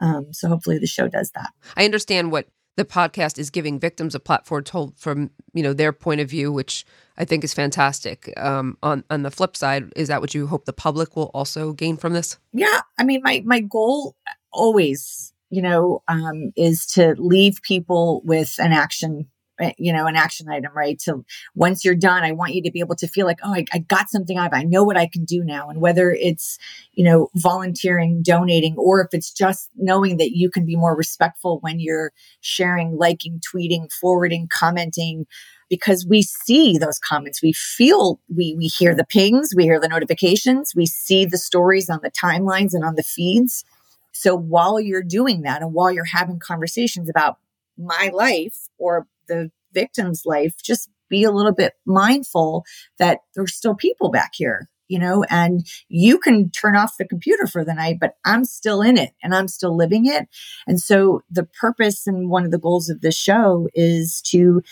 Um, 0.00 0.32
so 0.32 0.48
hopefully 0.48 0.78
the 0.78 0.86
show 0.86 1.08
does 1.08 1.32
that. 1.32 1.50
I 1.76 1.84
understand 1.84 2.30
what 2.30 2.46
the 2.78 2.84
podcast 2.84 3.38
is 3.38 3.50
giving 3.50 3.78
victims 3.78 4.14
a 4.14 4.20
platform 4.20 4.64
told 4.64 4.96
from 4.96 5.30
you 5.52 5.62
know 5.62 5.72
their 5.72 5.92
point 5.92 6.20
of 6.20 6.30
view, 6.30 6.52
which 6.52 6.86
I 7.18 7.24
think 7.24 7.44
is 7.44 7.52
fantastic. 7.52 8.32
Um, 8.36 8.78
on 8.82 9.04
on 9.10 9.22
the 9.22 9.30
flip 9.30 9.56
side, 9.56 9.92
is 9.96 10.08
that 10.08 10.20
what 10.20 10.34
you 10.34 10.46
hope 10.46 10.64
the 10.64 10.72
public 10.72 11.16
will 11.16 11.30
also 11.34 11.72
gain 11.72 11.96
from 11.96 12.14
this? 12.14 12.38
Yeah, 12.52 12.80
I 12.98 13.04
mean, 13.04 13.20
my 13.22 13.42
my 13.44 13.60
goal 13.60 14.16
always 14.52 15.34
you 15.50 15.62
know, 15.62 16.02
um, 16.08 16.52
is 16.56 16.86
to 16.86 17.14
leave 17.18 17.60
people 17.62 18.20
with 18.24 18.56
an 18.58 18.72
action 18.72 19.28
Eh, 19.60 19.72
you 19.76 19.92
know, 19.92 20.06
an 20.06 20.14
action 20.14 20.48
item, 20.48 20.72
right? 20.72 21.00
So 21.00 21.24
once 21.56 21.84
you're 21.84 21.96
done, 21.96 22.22
I 22.22 22.30
want 22.30 22.54
you 22.54 22.62
to 22.62 22.70
be 22.70 22.78
able 22.78 22.94
to 22.96 23.08
feel 23.08 23.26
like, 23.26 23.38
oh, 23.42 23.54
I, 23.54 23.64
I, 23.72 23.78
got 23.78 24.08
something 24.08 24.36
out 24.36 24.46
of 24.46 24.52
it. 24.52 24.56
I 24.56 24.62
know 24.62 24.84
what 24.84 24.96
I 24.96 25.08
can 25.08 25.24
do 25.24 25.42
now. 25.42 25.68
And 25.68 25.80
whether 25.80 26.12
it's, 26.12 26.58
you 26.92 27.04
know, 27.04 27.28
volunteering, 27.34 28.22
donating, 28.22 28.76
or 28.76 29.00
if 29.00 29.08
it's 29.12 29.32
just 29.32 29.68
knowing 29.76 30.16
that 30.18 30.30
you 30.30 30.48
can 30.48 30.64
be 30.64 30.76
more 30.76 30.94
respectful 30.94 31.58
when 31.60 31.80
you're 31.80 32.12
sharing, 32.40 32.96
liking, 32.96 33.40
tweeting, 33.40 33.92
forwarding, 33.92 34.46
commenting, 34.48 35.26
because 35.68 36.06
we 36.06 36.22
see 36.22 36.78
those 36.78 37.00
comments. 37.00 37.42
We 37.42 37.52
feel, 37.52 38.20
we, 38.34 38.54
we 38.56 38.66
hear 38.66 38.94
the 38.94 39.04
pings, 39.04 39.54
we 39.56 39.64
hear 39.64 39.80
the 39.80 39.88
notifications, 39.88 40.72
we 40.76 40.86
see 40.86 41.24
the 41.24 41.36
stories 41.36 41.90
on 41.90 41.98
the 42.02 42.12
timelines 42.12 42.74
and 42.74 42.84
on 42.84 42.94
the 42.94 43.02
feeds. 43.02 43.64
So 44.12 44.36
while 44.36 44.78
you're 44.78 45.02
doing 45.02 45.42
that 45.42 45.62
and 45.62 45.74
while 45.74 45.90
you're 45.90 46.04
having 46.04 46.38
conversations 46.38 47.08
about 47.08 47.38
my 47.76 48.10
life 48.12 48.68
or 48.78 49.06
the 49.28 49.50
victim's 49.72 50.22
life, 50.24 50.54
just 50.62 50.90
be 51.08 51.24
a 51.24 51.30
little 51.30 51.52
bit 51.52 51.74
mindful 51.86 52.64
that 52.98 53.20
there's 53.34 53.54
still 53.54 53.74
people 53.74 54.10
back 54.10 54.32
here, 54.34 54.68
you 54.88 54.98
know, 54.98 55.24
and 55.30 55.66
you 55.88 56.18
can 56.18 56.50
turn 56.50 56.76
off 56.76 56.96
the 56.98 57.06
computer 57.06 57.46
for 57.46 57.64
the 57.64 57.74
night, 57.74 57.98
but 58.00 58.14
I'm 58.24 58.44
still 58.44 58.82
in 58.82 58.98
it 58.98 59.12
and 59.22 59.34
I'm 59.34 59.48
still 59.48 59.76
living 59.76 60.06
it. 60.06 60.28
And 60.66 60.80
so 60.80 61.22
the 61.30 61.44
purpose 61.60 62.06
and 62.06 62.28
one 62.28 62.44
of 62.44 62.50
the 62.50 62.58
goals 62.58 62.88
of 62.88 63.00
this 63.00 63.16
show 63.16 63.68
is 63.74 64.20
to 64.26 64.62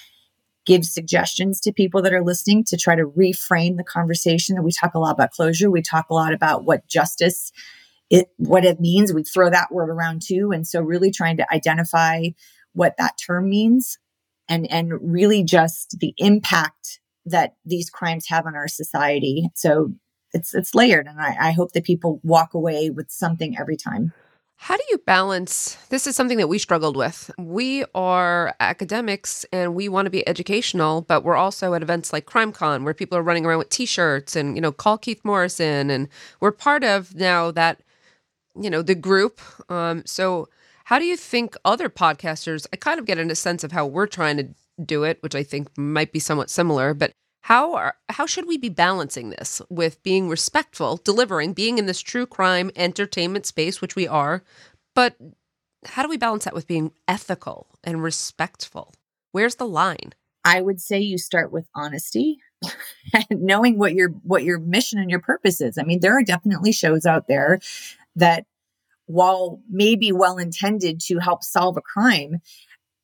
give 0.67 0.85
suggestions 0.85 1.61
to 1.61 1.73
people 1.73 2.03
that 2.03 2.13
are 2.13 2.25
listening 2.25 2.65
to 2.65 2.77
try 2.77 2.97
to 2.97 3.07
reframe 3.07 3.77
the 3.77 3.85
conversation. 3.85 4.57
And 4.57 4.65
we 4.65 4.73
talk 4.73 4.95
a 4.95 4.99
lot 4.99 5.13
about 5.13 5.31
closure. 5.31 5.71
We 5.71 5.81
talk 5.81 6.07
a 6.11 6.15
lot 6.15 6.35
about 6.35 6.65
what 6.65 6.87
justice 6.89 7.53
it 8.11 8.29
what 8.37 8.65
it 8.65 8.81
means. 8.81 9.13
We 9.13 9.23
throw 9.23 9.51
that 9.51 9.73
word 9.73 9.91
around 9.91 10.23
too. 10.23 10.51
And 10.53 10.67
so 10.67 10.81
really 10.81 11.11
trying 11.11 11.39
to 11.39 11.55
identify 11.55 12.29
what 12.73 12.97
that 12.99 13.15
term 13.25 13.49
means 13.49 13.99
and 14.49 14.71
and 14.71 14.93
really 15.01 15.43
just 15.43 15.97
the 16.01 16.15
impact 16.19 17.01
that 17.25 17.55
these 17.65 17.91
crimes 17.91 18.27
have 18.29 18.47
on 18.47 18.55
our 18.55 18.69
society. 18.69 19.49
So 19.55 19.93
it's 20.33 20.55
it's 20.55 20.75
layered 20.75 21.07
and 21.07 21.21
I, 21.21 21.49
I 21.49 21.51
hope 21.53 21.73
that 21.73 21.85
people 21.85 22.21
walk 22.23 22.55
away 22.55 22.91
with 22.91 23.11
something 23.11 23.59
every 23.59 23.77
time. 23.77 24.13
How 24.59 24.77
do 24.77 24.83
you 24.91 24.99
balance? 24.99 25.77
This 25.91 26.07
is 26.07 26.17
something 26.17 26.39
that 26.39 26.49
we 26.49 26.59
struggled 26.59 26.97
with. 26.97 27.31
We 27.39 27.85
are 27.95 28.55
academics 28.59 29.45
and 29.53 29.75
we 29.75 29.89
want 29.89 30.07
to 30.07 30.11
be 30.11 30.27
educational, 30.27 31.03
but 31.03 31.25
we're 31.25 31.37
also 31.37 31.75
at 31.75 31.83
events 31.83 32.13
like 32.13 32.25
CrimeCon 32.25 32.83
where 32.83 32.95
people 32.95 33.19
are 33.19 33.23
running 33.23 33.45
around 33.45 33.59
with 33.59 33.69
T-shirts 33.69 34.35
and 34.35 34.57
you 34.57 34.63
know 34.63 34.73
call 34.73 34.97
Keith 34.97 35.21
Morrison, 35.25 35.91
and 35.91 36.09
we're 36.41 36.53
part 36.53 36.85
of 36.85 37.15
now 37.15 37.51
that 37.51 37.83
you 38.59 38.71
know 38.71 38.81
the 38.81 38.95
group. 38.95 39.41
Um, 39.71 40.03
so 40.07 40.49
how 40.87 41.01
do 41.01 41.05
you 41.05 41.17
think 41.17 41.57
other 41.65 41.89
podcasters? 41.89 42.65
I 42.73 42.77
kind 42.77 43.01
of 43.01 43.07
get 43.07 43.19
in 43.19 43.29
a 43.29 43.35
sense 43.35 43.65
of 43.65 43.73
how 43.73 43.87
we're 43.87 44.07
trying 44.07 44.37
to 44.37 44.49
do 44.85 45.03
it, 45.03 45.21
which 45.21 45.35
I 45.35 45.43
think 45.43 45.77
might 45.77 46.13
be 46.13 46.21
somewhat 46.21 46.49
similar, 46.49 46.95
but 46.95 47.11
how 47.43 47.75
are 47.75 47.97
how 48.09 48.25
should 48.25 48.47
we 48.47 48.57
be 48.57 48.69
balancing 48.69 49.31
this 49.31 49.61
with 49.69 50.01
being 50.05 50.29
respectful, 50.29 50.99
delivering, 50.99 51.55
being 51.55 51.79
in 51.79 51.87
this 51.87 52.01
true 52.01 52.25
crime 52.25 52.71
entertainment 52.77 53.47
space, 53.47 53.81
which 53.81 53.97
we 53.97 54.07
are, 54.07 54.45
but 54.95 55.17
how 55.87 56.05
do 56.05 56.09
we 56.09 56.17
balance 56.17 56.45
that 56.45 56.55
with 56.55 56.69
being 56.69 56.93
ethical 57.09 57.67
and 57.83 58.01
respectful? 58.01 58.95
Where's 59.33 59.57
the 59.57 59.67
line? 59.67 60.13
I 60.45 60.61
would 60.61 60.81
say 60.81 61.01
you 61.01 61.19
start 61.19 61.51
with 61.51 61.67
honesty 61.75 62.39
and 63.13 63.27
knowing 63.43 63.77
what 63.77 63.95
your 63.95 64.11
what 64.23 64.45
your 64.45 64.61
mission 64.61 65.01
and 65.01 65.11
your 65.11 65.21
purpose 65.21 65.61
is. 65.61 65.79
I 65.79 65.83
mean, 65.83 65.99
there 65.99 66.17
are 66.17 66.23
definitely 66.23 66.71
shows 66.71 67.07
out 67.07 67.27
there 67.27 67.59
that 68.15 68.47
while 69.07 69.61
maybe 69.69 70.13
well 70.13 70.37
intended 70.37 71.01
to 71.01 71.19
help 71.19 71.43
solve 71.43 71.77
a 71.77 71.81
crime, 71.81 72.41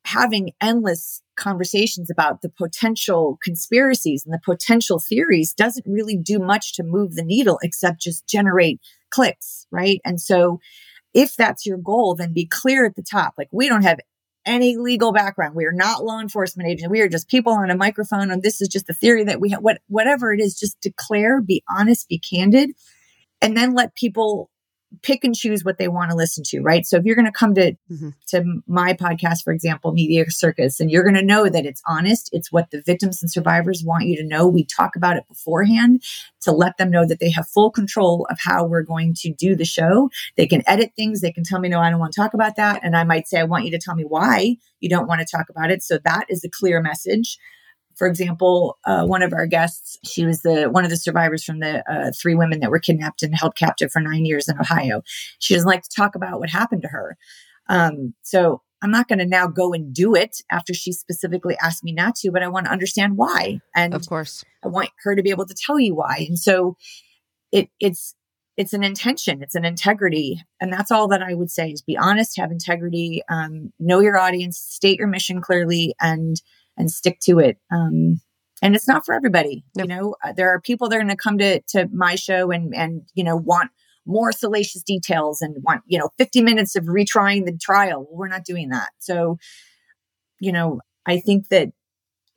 having 0.05 0.51
endless 0.61 1.21
conversations 1.35 2.09
about 2.09 2.41
the 2.41 2.49
potential 2.49 3.39
conspiracies 3.41 4.23
and 4.25 4.33
the 4.33 4.41
potential 4.43 4.99
theories 4.99 5.53
doesn't 5.53 5.85
really 5.87 6.17
do 6.17 6.39
much 6.39 6.73
to 6.73 6.83
move 6.83 7.15
the 7.15 7.23
needle 7.23 7.57
except 7.63 8.01
just 8.01 8.27
generate 8.27 8.79
clicks, 9.09 9.65
right? 9.71 9.99
And 10.05 10.19
so 10.19 10.59
if 11.13 11.35
that's 11.35 11.65
your 11.65 11.77
goal, 11.77 12.15
then 12.15 12.33
be 12.33 12.45
clear 12.45 12.85
at 12.85 12.95
the 12.95 13.03
top. 13.03 13.33
Like 13.37 13.49
we 13.51 13.69
don't 13.69 13.83
have 13.83 13.99
any 14.45 14.75
legal 14.75 15.13
background. 15.13 15.55
We 15.55 15.65
are 15.65 15.71
not 15.71 16.03
law 16.03 16.19
enforcement 16.19 16.69
agents. 16.69 16.89
We 16.89 17.01
are 17.01 17.07
just 17.07 17.29
people 17.29 17.53
on 17.53 17.69
a 17.69 17.77
microphone 17.77 18.29
and 18.29 18.43
this 18.43 18.61
is 18.61 18.67
just 18.67 18.87
the 18.87 18.93
theory 18.93 19.23
that 19.23 19.39
we 19.39 19.51
have. 19.51 19.61
What, 19.61 19.79
whatever 19.87 20.33
it 20.33 20.41
is, 20.41 20.59
just 20.59 20.79
declare, 20.81 21.41
be 21.41 21.63
honest, 21.69 22.09
be 22.09 22.19
candid, 22.19 22.71
and 23.41 23.55
then 23.55 23.73
let 23.73 23.95
people 23.95 24.49
pick 25.01 25.23
and 25.23 25.35
choose 25.35 25.63
what 25.63 25.77
they 25.77 25.87
want 25.87 26.11
to 26.11 26.17
listen 26.17 26.43
to, 26.47 26.61
right? 26.61 26.85
So 26.85 26.97
if 26.97 27.05
you're 27.05 27.15
going 27.15 27.25
to 27.25 27.31
come 27.31 27.55
to 27.55 27.73
mm-hmm. 27.91 28.09
to 28.27 28.61
my 28.67 28.93
podcast, 28.93 29.43
for 29.43 29.51
example, 29.51 29.91
Media 29.91 30.23
Circus, 30.29 30.79
and 30.79 30.91
you're 30.91 31.03
going 31.03 31.15
to 31.15 31.25
know 31.25 31.49
that 31.49 31.65
it's 31.65 31.81
honest, 31.87 32.29
it's 32.31 32.51
what 32.51 32.71
the 32.71 32.81
victims 32.81 33.21
and 33.21 33.31
survivors 33.31 33.83
want 33.83 34.05
you 34.05 34.15
to 34.17 34.23
know. 34.23 34.47
We 34.47 34.65
talk 34.65 34.95
about 34.95 35.17
it 35.17 35.27
beforehand 35.27 36.03
to 36.41 36.51
let 36.51 36.77
them 36.77 36.91
know 36.91 37.05
that 37.05 37.19
they 37.19 37.31
have 37.31 37.47
full 37.47 37.71
control 37.71 38.27
of 38.29 38.37
how 38.39 38.65
we're 38.65 38.83
going 38.83 39.13
to 39.19 39.33
do 39.33 39.55
the 39.55 39.65
show. 39.65 40.09
They 40.37 40.47
can 40.47 40.63
edit 40.67 40.91
things. 40.95 41.21
They 41.21 41.31
can 41.31 41.43
tell 41.43 41.59
me, 41.59 41.69
no, 41.69 41.79
I 41.79 41.89
don't 41.89 41.99
want 41.99 42.13
to 42.13 42.21
talk 42.21 42.33
about 42.33 42.55
that. 42.57 42.81
And 42.83 42.95
I 42.95 43.03
might 43.03 43.27
say, 43.27 43.39
I 43.39 43.45
want 43.45 43.65
you 43.65 43.71
to 43.71 43.79
tell 43.79 43.95
me 43.95 44.03
why 44.03 44.57
you 44.79 44.89
don't 44.89 45.07
want 45.07 45.21
to 45.21 45.27
talk 45.29 45.49
about 45.49 45.71
it. 45.71 45.81
So 45.81 45.97
that 46.03 46.25
is 46.29 46.43
a 46.43 46.49
clear 46.49 46.81
message. 46.81 47.37
For 48.03 48.07
example, 48.07 48.77
uh, 48.83 49.05
one 49.05 49.23
of 49.23 49.31
our 49.31 49.47
guests, 49.47 49.97
she 50.03 50.25
was 50.25 50.41
the 50.41 50.65
one 50.65 50.83
of 50.83 50.89
the 50.89 50.97
survivors 50.97 51.41
from 51.41 51.61
the 51.61 51.89
uh, 51.89 52.11
three 52.11 52.35
women 52.35 52.59
that 52.59 52.69
were 52.69 52.79
kidnapped 52.79 53.23
and 53.23 53.33
held 53.33 53.55
captive 53.55 53.93
for 53.93 54.01
nine 54.01 54.25
years 54.25 54.49
in 54.49 54.59
Ohio. 54.59 55.03
She 55.39 55.53
doesn't 55.53 55.69
like 55.69 55.83
to 55.83 55.89
talk 55.89 56.13
about 56.13 56.41
what 56.41 56.49
happened 56.49 56.81
to 56.81 56.89
her. 56.89 57.15
Um, 57.69 58.13
so 58.21 58.61
I'm 58.81 58.91
not 58.91 59.07
going 59.07 59.19
to 59.19 59.25
now 59.25 59.47
go 59.47 59.71
and 59.71 59.93
do 59.93 60.15
it 60.15 60.41
after 60.51 60.73
she 60.73 60.91
specifically 60.91 61.55
asked 61.63 61.81
me 61.81 61.93
not 61.93 62.15
to, 62.15 62.31
but 62.31 62.43
I 62.43 62.49
want 62.49 62.65
to 62.65 62.73
understand 62.73 63.15
why. 63.15 63.61
And 63.73 63.93
of 63.93 64.05
course, 64.05 64.43
I 64.65 64.67
want 64.67 64.89
her 65.05 65.15
to 65.15 65.23
be 65.23 65.29
able 65.29 65.45
to 65.45 65.55
tell 65.55 65.79
you 65.79 65.95
why. 65.95 66.25
And 66.27 66.37
so 66.37 66.75
it, 67.53 67.69
it's 67.79 68.15
it's 68.57 68.73
an 68.73 68.83
intention, 68.83 69.41
it's 69.41 69.55
an 69.55 69.63
integrity, 69.63 70.43
and 70.59 70.73
that's 70.73 70.91
all 70.91 71.07
that 71.07 71.23
I 71.23 71.35
would 71.35 71.51
say: 71.51 71.69
is 71.69 71.81
be 71.81 71.97
honest, 71.97 72.37
have 72.37 72.51
integrity, 72.51 73.21
um, 73.29 73.71
know 73.79 74.01
your 74.01 74.17
audience, 74.17 74.57
state 74.57 74.99
your 74.99 75.07
mission 75.07 75.39
clearly, 75.39 75.95
and 76.01 76.41
and 76.77 76.91
stick 76.91 77.19
to 77.21 77.39
it. 77.39 77.57
Um, 77.71 78.21
and 78.61 78.75
it's 78.75 78.87
not 78.87 79.05
for 79.05 79.13
everybody. 79.13 79.65
Nope. 79.75 79.87
You 79.87 79.95
know, 79.95 80.15
uh, 80.23 80.31
there 80.31 80.49
are 80.49 80.61
people 80.61 80.87
that 80.89 80.95
are 80.95 80.99
going 80.99 81.09
to 81.09 81.15
come 81.15 81.37
to 81.37 81.61
to 81.69 81.89
my 81.93 82.15
show 82.15 82.49
and 82.51 82.73
and 82.73 83.03
you 83.13 83.23
know 83.23 83.35
want 83.35 83.71
more 84.05 84.31
salacious 84.31 84.83
details 84.83 85.41
and 85.41 85.55
want 85.63 85.81
you 85.85 85.99
know 85.99 86.09
50 86.17 86.41
minutes 86.41 86.75
of 86.75 86.85
retrying 86.85 87.45
the 87.45 87.57
trial. 87.57 88.07
We're 88.09 88.27
not 88.27 88.45
doing 88.45 88.69
that. 88.69 88.89
So, 88.99 89.37
you 90.39 90.51
know, 90.51 90.79
I 91.05 91.19
think 91.19 91.49
that 91.49 91.69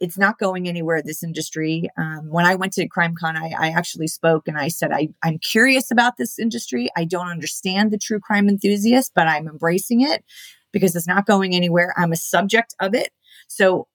it's 0.00 0.18
not 0.18 0.38
going 0.38 0.68
anywhere. 0.68 1.00
This 1.02 1.22
industry. 1.22 1.88
Um, 1.96 2.28
when 2.28 2.44
I 2.44 2.56
went 2.56 2.72
to 2.74 2.88
CrimeCon, 2.88 3.36
I, 3.36 3.52
I 3.58 3.70
actually 3.70 4.08
spoke 4.08 4.48
and 4.48 4.58
I 4.58 4.68
said 4.68 4.90
I, 4.92 5.08
I'm 5.22 5.38
curious 5.38 5.90
about 5.90 6.16
this 6.16 6.38
industry. 6.38 6.90
I 6.96 7.04
don't 7.04 7.28
understand 7.28 7.92
the 7.92 7.98
true 7.98 8.20
crime 8.20 8.48
enthusiast, 8.48 9.12
but 9.14 9.28
I'm 9.28 9.48
embracing 9.48 10.02
it 10.02 10.24
because 10.72 10.94
it's 10.96 11.06
not 11.06 11.24
going 11.24 11.54
anywhere. 11.54 11.94
I'm 11.96 12.12
a 12.12 12.16
subject 12.16 12.74
of 12.80 12.94
it. 12.94 13.10
So 13.48 13.86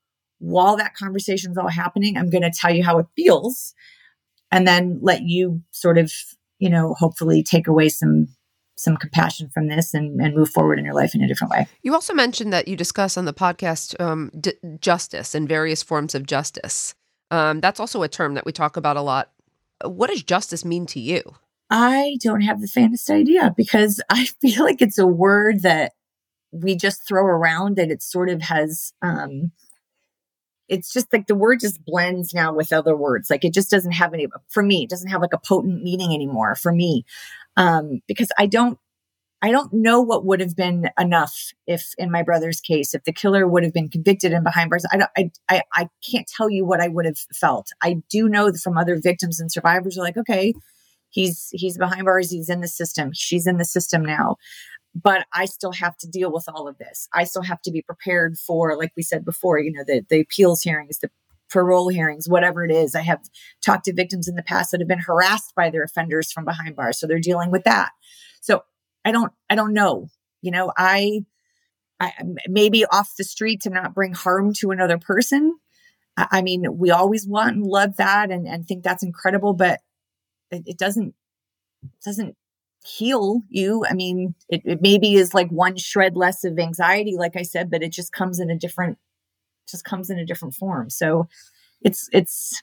while 0.42 0.76
that 0.78 0.96
conversation's 0.96 1.58
all 1.58 1.70
happening, 1.70 2.18
I'm 2.18 2.30
going 2.30 2.42
to 2.42 2.52
tell 2.52 2.74
you 2.74 2.84
how 2.84 2.98
it 2.98 3.06
feels 3.16 3.74
and 4.52 4.68
then 4.68 5.00
let 5.02 5.22
you 5.22 5.62
sort 5.70 5.98
of, 5.98 6.12
you 6.60 6.70
know, 6.70 6.96
hopefully 6.96 7.44
take 7.44 7.68
away 7.68 7.90
some 7.90 8.28
some 8.76 8.98
compassion 8.98 9.48
from 9.54 9.68
this 9.68 9.94
and, 9.94 10.20
and 10.20 10.36
move 10.36 10.50
forward 10.50 10.80
in 10.80 10.86
your 10.86 10.96
life 10.96 11.14
in 11.14 11.22
a 11.22 11.28
different 11.28 11.52
way. 11.52 11.68
You 11.84 11.94
also 11.94 12.16
mentioned 12.16 12.52
that 12.52 12.68
you 12.68 12.76
discuss 12.76 13.16
on 13.16 13.26
the 13.26 13.34
podcast 13.34 14.00
um, 14.02 14.32
d- 14.40 14.54
justice 14.80 15.36
and 15.36 15.48
various 15.48 15.84
forms 15.84 16.16
of 16.16 16.26
justice. 16.26 16.96
Um, 17.30 17.60
that's 17.62 17.80
also 17.80 18.02
a 18.02 18.08
term 18.08 18.34
that 18.34 18.46
we 18.46 18.52
talk 18.52 18.78
about 18.78 18.98
a 18.98 19.02
lot. 19.02 19.30
What 19.86 20.10
does 20.10 20.24
justice 20.24 20.66
mean 20.66 20.88
to 20.88 21.00
you? 21.00 21.22
I 21.70 22.18
don't 22.24 22.42
have 22.42 22.60
the 22.60 22.68
faintest 22.68 23.08
idea 23.12 23.54
because 23.56 24.02
I 24.10 24.26
feel 24.42 24.64
like 24.64 24.82
it's 24.82 24.98
a 24.98 25.06
word 25.06 25.62
that 25.62 25.92
we 26.52 26.76
just 26.76 27.08
throw 27.08 27.24
around 27.24 27.78
and 27.78 27.92
it 27.92 28.02
sort 28.02 28.30
of 28.30 28.42
has 28.42 28.94
um, 29.04 29.52
it's 30.72 30.94
just 30.94 31.12
like 31.12 31.28
the 31.28 31.36
word 31.36 31.60
just 31.60 31.84
blends 31.84 32.34
now 32.34 32.54
with 32.54 32.72
other 32.72 32.96
words. 32.96 33.30
Like 33.30 33.44
it 33.44 33.54
just 33.54 33.70
doesn't 33.70 33.92
have 33.92 34.14
any, 34.14 34.28
for 34.48 34.64
me, 34.64 34.84
it 34.84 34.90
doesn't 34.90 35.10
have 35.10 35.22
like 35.22 35.34
a 35.34 35.38
potent 35.38 35.84
meaning 35.84 36.14
anymore 36.14 36.56
for 36.56 36.72
me. 36.72 37.04
Um, 37.58 38.00
because 38.08 38.30
I 38.40 38.46
don't, 38.46 38.80
I 39.42 39.52
don't 39.52 39.74
know 39.74 40.00
what 40.00 40.26
would 40.26 40.40
have 40.40 40.56
been 40.56 40.90
enough 40.98 41.52
if 41.68 41.94
in 41.98 42.10
my 42.10 42.24
brother's 42.24 42.62
case, 42.62 42.94
if 42.94 43.04
the 43.04 43.12
killer 43.12 43.46
would 43.46 43.64
have 43.64 43.74
been 43.74 43.90
convicted 43.90 44.32
and 44.32 44.46
behind 44.46 44.70
bars. 44.70 44.86
I 44.94 44.98
don't, 44.98 45.12
I, 45.18 45.32
I, 45.50 45.62
I 45.74 45.90
can't 46.10 46.28
tell 46.28 46.50
you 46.50 46.66
what 46.66 46.80
I 46.80 46.88
would 46.88 47.06
have 47.06 47.20
felt. 47.34 47.68
I 47.84 47.98
do 48.10 48.30
know 48.30 48.54
from 48.54 48.78
other 48.78 48.98
victims 48.98 49.42
and 49.42 49.52
survivors 49.52 49.98
are 49.98 50.04
like, 50.04 50.16
okay, 50.16 50.54
he's, 51.10 51.50
he's 51.52 51.78
behind 51.78 52.06
bars. 52.06 52.32
He's 52.32 52.50
in 52.50 52.62
the 52.62 52.70
system. 52.70 53.12
She's 53.14 53.46
in 53.46 53.58
the 53.58 53.66
system 53.66 54.06
now 54.06 54.38
but 54.94 55.26
I 55.34 55.46
still 55.46 55.72
have 55.72 55.96
to 55.98 56.08
deal 56.08 56.32
with 56.32 56.46
all 56.48 56.68
of 56.68 56.78
this. 56.78 57.08
I 57.14 57.24
still 57.24 57.44
have 57.44 57.62
to 57.64 57.72
be 57.72 57.82
prepared 57.82 58.38
for, 58.38 58.78
like 58.78 58.92
we 58.96 59.04
said 59.04 59.24
before, 59.24 59.60
you 59.60 59.72
know, 59.72 59.84
the, 59.86 60.04
the 60.10 60.22
appeals 60.22 60.62
hearings, 60.62 61.00
the 61.00 61.10
parole 61.50 61.90
hearings, 61.90 62.28
whatever 62.28 62.64
it 62.64 62.72
is. 62.72 62.96
I 62.96 63.02
have 63.02 63.22
talked 63.66 63.86
to 63.86 63.94
victims 63.94 64.28
in 64.28 64.36
the 64.36 64.44
past 64.44 64.72
that 64.72 64.82
have 64.82 64.88
been 64.88 65.00
harassed 65.00 65.54
by 65.56 65.70
their 65.70 65.84
offenders 65.84 66.32
from 66.32 66.46
behind 66.46 66.76
bars. 66.76 67.00
So 67.00 67.08
they're 67.08 67.20
dealing 67.20 67.52
with 67.52 67.64
that. 67.64 67.92
So 68.42 68.64
I 69.06 69.12
don't, 69.12 69.32
I 69.50 69.56
don't 69.56 69.74
know. 69.74 70.08
You 70.42 70.52
know, 70.52 70.72
I, 70.78 71.26
I, 72.00 72.14
maybe 72.48 72.86
off 72.86 73.14
the 73.18 73.24
street 73.24 73.62
to 73.62 73.70
not 73.70 73.94
bring 73.94 74.14
harm 74.14 74.54
to 74.56 74.72
another 74.72 74.98
person. 74.98 75.56
I, 76.18 76.28
I 76.32 76.42
mean, 76.42 76.66
we 76.78 76.90
always 76.92 77.28
want 77.28 77.56
and 77.56 77.66
love 77.66 77.98
that 77.98 78.32
and, 78.32 78.48
and 78.48 78.66
think 78.66 78.84
that's 78.84 79.04
incredible, 79.04 79.54
but 79.54 79.80
it, 80.50 80.64
it 80.66 80.78
doesn't 80.78 81.14
it 81.84 82.04
doesn't 82.04 82.36
heal 82.84 83.42
you. 83.50 83.86
I 83.88 83.94
mean, 83.94 84.36
it, 84.50 84.62
it 84.66 84.82
maybe 84.82 85.16
is 85.16 85.34
like 85.34 85.50
one 85.50 85.78
shred 85.78 86.16
less 86.16 86.44
of 86.44 86.58
anxiety, 86.58 87.16
like 87.18 87.36
I 87.36 87.44
said, 87.44 87.70
but 87.70 87.84
it 87.84 87.92
just 87.92 88.12
comes 88.12 88.40
in 88.40 88.50
a 88.50 88.58
different 88.58 88.98
just 89.70 89.86
comes 89.86 90.10
in 90.10 90.20
a 90.20 90.26
different 90.26 90.56
form. 90.56 90.90
So 90.90 91.28
it's 91.82 92.10
it's 92.12 92.62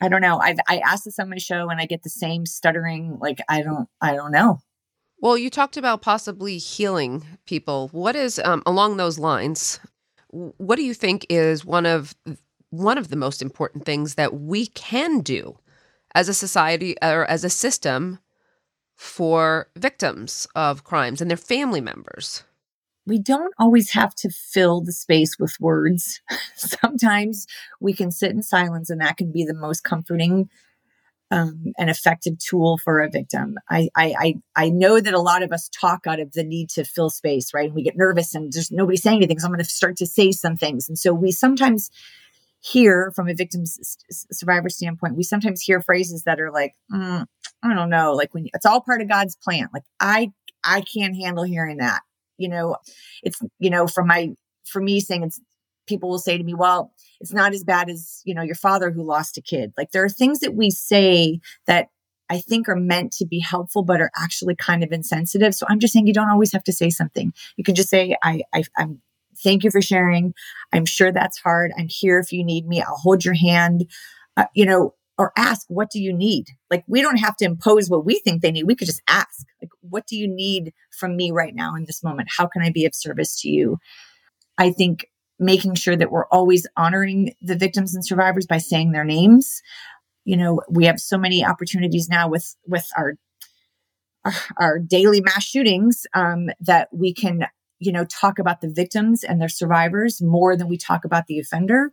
I 0.00 0.08
don't 0.08 0.22
know. 0.22 0.38
I've 0.38 0.58
I 0.68 0.78
asked 0.78 1.04
this 1.04 1.18
on 1.18 1.30
my 1.30 1.38
show 1.38 1.68
and 1.68 1.80
I 1.80 1.86
get 1.86 2.02
the 2.02 2.10
same 2.10 2.46
stuttering, 2.46 3.18
like 3.20 3.40
I 3.48 3.62
don't 3.62 3.88
I 4.00 4.14
don't 4.14 4.32
know. 4.32 4.58
Well, 5.22 5.36
you 5.36 5.50
talked 5.50 5.76
about 5.76 6.00
possibly 6.00 6.56
healing 6.56 7.24
people. 7.44 7.90
What 7.92 8.16
is 8.16 8.38
um, 8.38 8.62
along 8.64 8.96
those 8.96 9.18
lines? 9.18 9.78
What 10.30 10.76
do 10.76 10.82
you 10.82 10.94
think 10.94 11.26
is 11.28 11.64
one 11.64 11.84
of 11.86 12.14
one 12.70 12.98
of 12.98 13.08
the 13.08 13.16
most 13.16 13.42
important 13.42 13.84
things 13.84 14.14
that 14.14 14.34
we 14.34 14.66
can 14.66 15.20
do 15.20 15.58
as 16.14 16.28
a 16.28 16.34
society 16.34 16.96
or 17.02 17.26
as 17.26 17.44
a 17.44 17.50
system 17.50 18.18
for 19.00 19.70
victims 19.78 20.46
of 20.54 20.84
crimes 20.84 21.22
and 21.22 21.30
their 21.30 21.38
family 21.38 21.80
members? 21.80 22.44
We 23.06 23.18
don't 23.18 23.54
always 23.58 23.92
have 23.92 24.14
to 24.16 24.28
fill 24.28 24.82
the 24.82 24.92
space 24.92 25.38
with 25.38 25.56
words. 25.58 26.20
Sometimes 26.54 27.46
we 27.80 27.94
can 27.94 28.10
sit 28.10 28.32
in 28.32 28.42
silence, 28.42 28.90
and 28.90 29.00
that 29.00 29.16
can 29.16 29.32
be 29.32 29.42
the 29.42 29.54
most 29.54 29.84
comforting 29.84 30.50
um, 31.30 31.72
effective 31.78 32.38
tool 32.38 32.76
for 32.76 33.00
a 33.00 33.08
victim. 33.08 33.56
I, 33.70 33.88
I, 33.96 34.14
I 34.18 34.34
I 34.66 34.68
know 34.68 35.00
that 35.00 35.14
a 35.14 35.20
lot 35.20 35.42
of 35.42 35.50
us 35.50 35.70
talk 35.70 36.06
out 36.06 36.20
of 36.20 36.32
the 36.32 36.44
need 36.44 36.68
to 36.70 36.84
fill 36.84 37.08
space, 37.08 37.54
right? 37.54 37.66
And 37.66 37.74
we 37.74 37.82
get 37.82 37.96
nervous, 37.96 38.34
and 38.34 38.52
there's 38.52 38.70
nobody 38.70 38.98
saying 38.98 39.16
anything, 39.16 39.38
so 39.38 39.46
I'm 39.46 39.52
going 39.52 39.64
to 39.64 39.64
start 39.64 39.96
to 39.96 40.06
say 40.06 40.30
some 40.30 40.58
things. 40.58 40.90
And 40.90 40.98
so 40.98 41.14
we 41.14 41.32
sometimes 41.32 41.90
hear 42.60 43.10
from 43.16 43.28
a 43.28 43.34
victim's 43.34 43.96
survivor 44.10 44.68
standpoint, 44.68 45.16
we 45.16 45.22
sometimes 45.22 45.62
hear 45.62 45.80
phrases 45.80 46.24
that 46.24 46.38
are 46.38 46.50
like, 46.50 46.74
mm, 46.92 47.24
I 47.62 47.74
don't 47.74 47.90
know, 47.90 48.14
like 48.14 48.32
when 48.34 48.48
it's 48.54 48.66
all 48.66 48.80
part 48.80 49.02
of 49.02 49.08
God's 49.08 49.36
plan. 49.36 49.68
Like 49.72 49.84
I 50.00 50.32
I 50.64 50.82
can't 50.82 51.16
handle 51.16 51.44
hearing 51.44 51.78
that. 51.78 52.02
You 52.38 52.48
know, 52.48 52.76
it's 53.22 53.40
you 53.58 53.70
know 53.70 53.86
from 53.86 54.06
my 54.06 54.34
for 54.64 54.80
me 54.80 55.00
saying 55.00 55.22
it's 55.24 55.40
people 55.90 56.08
will 56.08 56.18
say 56.18 56.38
to 56.38 56.44
me, 56.44 56.54
well, 56.54 56.92
it's 57.20 57.32
not 57.32 57.52
as 57.52 57.64
bad 57.64 57.90
as, 57.90 58.22
you 58.24 58.32
know, 58.32 58.42
your 58.42 58.54
father 58.54 58.90
who 58.90 59.02
lost 59.02 59.36
a 59.36 59.42
kid. 59.42 59.72
Like 59.76 59.90
there 59.90 60.04
are 60.04 60.08
things 60.08 60.38
that 60.38 60.54
we 60.54 60.70
say 60.70 61.40
that 61.66 61.88
I 62.30 62.38
think 62.38 62.68
are 62.68 62.76
meant 62.76 63.12
to 63.14 63.26
be 63.26 63.40
helpful, 63.40 63.82
but 63.82 64.00
are 64.00 64.12
actually 64.16 64.54
kind 64.54 64.84
of 64.84 64.92
insensitive. 64.92 65.52
So 65.52 65.66
I'm 65.68 65.80
just 65.80 65.92
saying 65.92 66.06
you 66.06 66.14
don't 66.14 66.30
always 66.30 66.52
have 66.52 66.62
to 66.64 66.72
say 66.72 66.90
something. 66.90 67.34
You 67.56 67.64
can 67.64 67.74
just 67.74 67.90
say, 67.90 68.16
I, 68.22 68.42
I 68.54 68.62
I'm 68.78 69.02
thank 69.42 69.64
you 69.64 69.70
for 69.70 69.82
sharing. 69.82 70.32
I'm 70.72 70.86
sure 70.86 71.10
that's 71.10 71.38
hard. 71.38 71.72
I'm 71.76 71.88
here 71.88 72.20
if 72.20 72.30
you 72.30 72.44
need 72.44 72.68
me. 72.68 72.80
I'll 72.80 72.96
hold 72.96 73.24
your 73.24 73.34
hand. 73.34 73.90
Uh, 74.36 74.44
you 74.54 74.64
know, 74.64 74.94
or 75.20 75.32
ask, 75.36 75.66
what 75.68 75.90
do 75.90 76.00
you 76.00 76.14
need? 76.14 76.46
Like, 76.70 76.82
we 76.86 77.02
don't 77.02 77.18
have 77.18 77.36
to 77.36 77.44
impose 77.44 77.90
what 77.90 78.06
we 78.06 78.20
think 78.20 78.40
they 78.40 78.50
need. 78.50 78.64
We 78.64 78.74
could 78.74 78.86
just 78.86 79.02
ask, 79.06 79.44
like, 79.60 79.68
what 79.82 80.06
do 80.06 80.16
you 80.16 80.26
need 80.26 80.72
from 80.98 81.14
me 81.14 81.30
right 81.30 81.54
now 81.54 81.74
in 81.74 81.84
this 81.84 82.02
moment? 82.02 82.30
How 82.38 82.46
can 82.46 82.62
I 82.62 82.70
be 82.70 82.86
of 82.86 82.94
service 82.94 83.38
to 83.42 83.50
you? 83.50 83.76
I 84.56 84.70
think 84.70 85.04
making 85.38 85.74
sure 85.74 85.94
that 85.94 86.10
we're 86.10 86.26
always 86.28 86.66
honoring 86.74 87.34
the 87.42 87.54
victims 87.54 87.94
and 87.94 88.02
survivors 88.02 88.46
by 88.46 88.56
saying 88.56 88.92
their 88.92 89.04
names. 89.04 89.60
You 90.24 90.38
know, 90.38 90.62
we 90.70 90.86
have 90.86 90.98
so 90.98 91.18
many 91.18 91.44
opportunities 91.44 92.08
now 92.08 92.26
with 92.30 92.56
with 92.66 92.88
our 92.96 93.16
our 94.56 94.78
daily 94.78 95.20
mass 95.20 95.44
shootings 95.44 96.06
um, 96.14 96.48
that 96.60 96.88
we 96.94 97.12
can 97.12 97.44
you 97.78 97.92
know 97.92 98.06
talk 98.06 98.38
about 98.38 98.62
the 98.62 98.72
victims 98.72 99.22
and 99.22 99.38
their 99.38 99.50
survivors 99.50 100.22
more 100.22 100.56
than 100.56 100.66
we 100.66 100.78
talk 100.78 101.04
about 101.04 101.26
the 101.26 101.38
offender. 101.38 101.92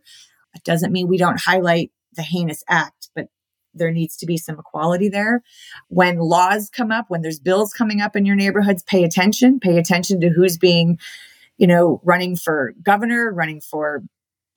It 0.54 0.64
doesn't 0.64 0.92
mean 0.92 1.08
we 1.08 1.18
don't 1.18 1.38
highlight 1.38 1.90
the 2.14 2.22
heinous 2.22 2.62
act, 2.68 3.08
but 3.14 3.28
there 3.74 3.90
needs 3.92 4.16
to 4.16 4.26
be 4.26 4.36
some 4.36 4.58
equality 4.58 5.08
there. 5.08 5.42
When 5.88 6.18
laws 6.18 6.70
come 6.70 6.90
up, 6.90 7.06
when 7.08 7.22
there's 7.22 7.38
bills 7.38 7.72
coming 7.72 8.00
up 8.00 8.16
in 8.16 8.24
your 8.24 8.36
neighborhoods, 8.36 8.82
pay 8.82 9.04
attention. 9.04 9.60
Pay 9.60 9.78
attention 9.78 10.20
to 10.20 10.30
who's 10.30 10.58
being 10.58 10.98
you 11.58 11.66
know, 11.66 12.00
running 12.04 12.36
for 12.36 12.72
governor, 12.82 13.32
running 13.32 13.60
for, 13.60 14.02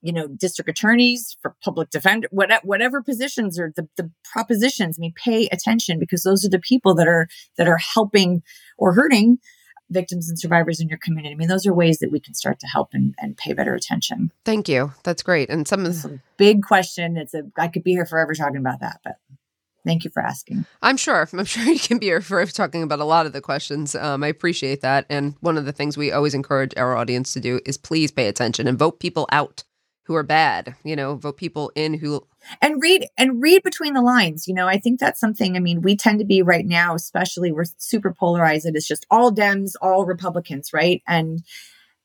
you 0.02 0.14
know, 0.14 0.28
district 0.28 0.70
attorneys, 0.70 1.36
for 1.42 1.56
public 1.64 1.90
defender, 1.90 2.28
whatever, 2.32 2.62
whatever 2.64 3.02
positions 3.02 3.60
or 3.60 3.74
the, 3.76 3.88
the 3.98 4.10
propositions. 4.24 4.98
I 4.98 5.02
mean, 5.02 5.14
pay 5.16 5.48
attention 5.52 6.00
because 6.00 6.24
those 6.24 6.46
are 6.46 6.50
the 6.50 6.60
people 6.60 6.96
that 6.96 7.08
are 7.08 7.28
that 7.58 7.68
are 7.68 7.80
helping 7.80 8.44
or 8.78 8.94
hurting 8.94 9.40
victims 9.92 10.30
and 10.30 10.40
survivors 10.40 10.80
in 10.80 10.88
your 10.88 10.98
community. 10.98 11.34
I 11.34 11.38
mean, 11.38 11.48
those 11.48 11.68
are 11.68 11.74
ways 11.74 12.00
that 12.00 12.12
we 12.12 12.20
can 12.20 12.34
start 12.34 12.60
to 12.62 12.68
help 12.68 12.90
and, 12.94 13.14
and 13.20 13.38
pay 13.38 13.54
better 13.54 13.76
attention. 13.76 14.32
Thank 14.46 14.68
you. 14.68 14.94
That's 15.04 15.22
great. 15.22 15.50
And 15.50 15.68
some 15.68 15.86
of 15.86 16.02
the 16.02 16.20
big 16.38 16.64
question. 16.64 17.18
It's 17.18 17.34
a 17.34 17.44
I 17.58 17.68
could 17.68 17.84
be 17.84 17.92
here 17.92 18.06
forever 18.06 18.34
talking 18.34 18.58
about 18.58 18.80
that, 18.80 19.00
but 19.04 19.18
Thank 19.86 20.04
you 20.04 20.12
for 20.12 20.22
asking. 20.22 20.66
I'm 20.82 20.98
sure. 20.98 21.28
I'm 21.34 21.46
sure 21.46 21.64
you 21.64 21.80
can 21.80 21.98
be 21.98 22.08
here 22.08 22.22
for 22.22 22.46
talking 22.46 22.84
about 22.84 23.00
a 23.00 23.06
lot 23.06 23.26
of 23.26 23.34
the 23.34 23.42
questions. 23.42 23.96
Um, 23.96 24.24
I 24.24 24.28
appreciate 24.28 24.82
that. 24.82 25.06
And 25.10 25.36
one 25.42 25.58
of 25.58 25.66
the 25.66 25.72
things 25.72 25.98
we 25.98 26.12
always 26.12 26.34
encourage 26.34 26.74
our 26.78 26.96
audience 26.96 27.34
to 27.34 27.40
do 27.40 27.60
is 27.66 27.78
please 27.78 28.12
pay 28.12 28.28
attention 28.28 28.68
and 28.68 28.78
vote 28.78 29.00
people 29.00 29.28
out 29.32 29.64
who 30.04 30.16
are 30.16 30.24
bad. 30.24 30.76
You 30.84 30.96
know, 30.96 31.16
vote 31.16 31.38
people 31.38 31.72
in 31.76 31.94
who 31.96 32.26
and 32.62 32.82
read 32.82 33.08
and 33.18 33.42
read 33.42 33.64
between 33.64 33.94
the 33.94 34.02
lines. 34.02 34.48
You 34.48 34.54
know, 34.54 34.68
I 34.68 34.78
think 34.78 35.00
that's 35.00 35.20
something. 35.20 35.56
I 35.56 35.60
mean, 35.60 35.82
we 35.82 35.96
tend 35.96 36.20
to 36.20 36.26
be 36.26 36.42
right 36.42 36.66
now, 36.66 36.96
especially 36.96 37.52
we're 37.52 37.66
super 37.78 38.14
polarized. 38.14 38.66
It 38.66 38.76
is 38.76 38.88
just 38.88 39.06
all 39.10 39.32
Dems, 39.32 39.74
all 39.82 40.06
Republicans, 40.06 40.72
right? 40.74 41.02
And 41.08 41.44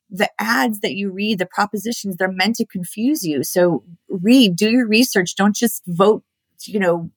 the 0.09 0.29
ads 0.39 0.79
that 0.79 0.93
you 0.93 1.11
read, 1.11 1.39
the 1.39 1.45
propositions, 1.45 2.15
they're 2.15 2.31
meant 2.31 2.55
to 2.57 2.65
confuse 2.65 3.25
you. 3.25 3.43
So 3.43 3.83
read, 4.09 4.55
do 4.55 4.69
your 4.69 4.87
research. 4.87 5.35
Don't 5.35 5.55
just 5.55 5.83
vote, 5.85 6.23
you 6.65 6.79
know, 6.79 7.11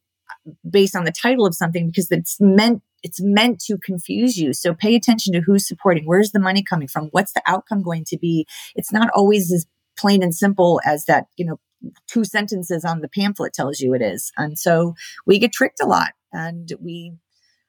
based 0.69 0.97
on 0.97 1.05
the 1.05 1.13
title 1.13 1.47
of 1.47 1.55
something 1.55 1.87
because 1.87 2.11
it's 2.11 2.41
meant 2.41 2.83
it's 3.03 3.21
meant 3.21 3.61
to 3.61 3.79
confuse 3.79 4.37
you. 4.37 4.53
So 4.53 4.75
pay 4.75 4.95
attention 4.95 5.33
to 5.33 5.41
who's 5.41 5.67
supporting. 5.67 6.05
Where's 6.05 6.33
the 6.33 6.39
money 6.39 6.63
coming 6.63 6.87
from? 6.87 7.07
What's 7.13 7.33
the 7.33 7.43
outcome 7.47 7.83
going 7.83 8.05
to 8.09 8.19
be? 8.19 8.47
It's 8.75 8.93
not 8.93 9.09
always 9.15 9.51
as 9.51 9.67
plain 10.01 10.23
and 10.23 10.35
simple 10.35 10.81
as 10.85 11.05
that, 11.05 11.27
you 11.37 11.45
know, 11.45 11.61
two 12.07 12.25
sentences 12.25 12.85
on 12.85 13.01
the 13.01 13.09
pamphlet 13.09 13.53
tells 13.53 13.81
you 13.81 13.95
it 13.95 14.03
is. 14.03 14.33
And 14.37 14.59
so 14.59 14.95
we 15.27 15.39
get 15.39 15.53
tricked 15.53 15.81
a 15.81 15.87
lot 15.87 16.13
and 16.33 16.73
we 16.81 17.13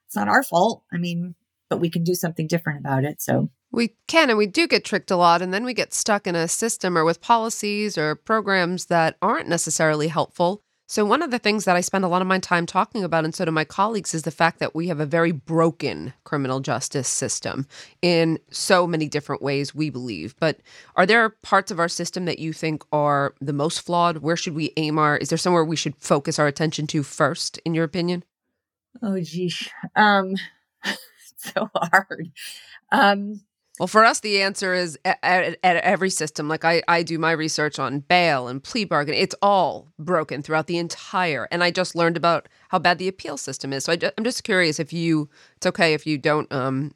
it's 0.06 0.16
not 0.16 0.28
our 0.28 0.42
fault. 0.42 0.82
I 0.92 0.98
mean, 0.98 1.34
but 1.70 1.80
we 1.80 1.88
can 1.88 2.04
do 2.04 2.14
something 2.14 2.46
different 2.46 2.80
about 2.80 3.04
it. 3.04 3.22
So 3.22 3.48
we 3.70 3.94
can, 4.06 4.28
and 4.28 4.36
we 4.36 4.46
do 4.46 4.68
get 4.68 4.84
tricked 4.84 5.10
a 5.10 5.16
lot, 5.16 5.40
and 5.40 5.54
then 5.54 5.64
we 5.64 5.72
get 5.72 5.94
stuck 5.94 6.26
in 6.26 6.36
a 6.36 6.46
system 6.46 6.98
or 6.98 7.04
with 7.04 7.22
policies 7.22 7.96
or 7.96 8.14
programs 8.14 8.86
that 8.86 9.16
aren't 9.22 9.48
necessarily 9.48 10.08
helpful. 10.08 10.62
So, 10.88 11.04
one 11.06 11.22
of 11.22 11.30
the 11.30 11.38
things 11.38 11.64
that 11.64 11.76
I 11.76 11.80
spend 11.80 12.04
a 12.04 12.08
lot 12.08 12.20
of 12.20 12.28
my 12.28 12.38
time 12.38 12.66
talking 12.66 13.02
about, 13.02 13.24
and 13.24 13.34
so 13.34 13.44
do 13.44 13.50
my 13.50 13.64
colleagues, 13.64 14.14
is 14.14 14.24
the 14.24 14.30
fact 14.30 14.58
that 14.58 14.74
we 14.74 14.88
have 14.88 15.00
a 15.00 15.06
very 15.06 15.32
broken 15.32 16.12
criminal 16.24 16.60
justice 16.60 17.08
system 17.08 17.66
in 18.02 18.38
so 18.50 18.86
many 18.86 19.08
different 19.08 19.40
ways, 19.40 19.74
we 19.74 19.88
believe. 19.88 20.34
But 20.38 20.60
are 20.96 21.06
there 21.06 21.30
parts 21.30 21.70
of 21.70 21.80
our 21.80 21.88
system 21.88 22.26
that 22.26 22.40
you 22.40 22.52
think 22.52 22.82
are 22.92 23.34
the 23.40 23.54
most 23.54 23.80
flawed? 23.80 24.18
Where 24.18 24.36
should 24.36 24.54
we 24.54 24.72
aim 24.76 24.98
our? 24.98 25.16
Is 25.16 25.30
there 25.30 25.38
somewhere 25.38 25.64
we 25.64 25.76
should 25.76 25.96
focus 25.96 26.38
our 26.38 26.46
attention 26.46 26.86
to 26.88 27.02
first, 27.02 27.58
in 27.64 27.74
your 27.74 27.84
opinion? 27.84 28.24
Oh, 29.02 29.18
geez. 29.20 29.68
Um, 29.96 30.34
so 31.36 31.70
hard. 31.74 32.32
Um, 32.90 33.40
well, 33.82 33.88
for 33.88 34.04
us, 34.04 34.20
the 34.20 34.42
answer 34.42 34.74
is 34.74 34.96
at, 35.04 35.18
at, 35.24 35.58
at, 35.64 35.76
every 35.78 36.08
system. 36.08 36.46
Like 36.46 36.64
I, 36.64 36.84
I 36.86 37.02
do 37.02 37.18
my 37.18 37.32
research 37.32 37.80
on 37.80 37.98
bail 37.98 38.46
and 38.46 38.62
plea 38.62 38.84
bargain. 38.84 39.12
It's 39.12 39.34
all 39.42 39.88
broken 39.98 40.40
throughout 40.40 40.68
the 40.68 40.78
entire. 40.78 41.48
And 41.50 41.64
I 41.64 41.72
just 41.72 41.96
learned 41.96 42.16
about 42.16 42.48
how 42.68 42.78
bad 42.78 42.98
the 42.98 43.08
appeal 43.08 43.36
system 43.36 43.72
is. 43.72 43.82
So 43.82 43.94
I, 43.94 43.98
am 44.16 44.22
just 44.22 44.44
curious 44.44 44.78
if 44.78 44.92
you, 44.92 45.28
it's 45.56 45.66
okay 45.66 45.94
if 45.94 46.06
you 46.06 46.16
don't 46.16 46.46
um, 46.52 46.94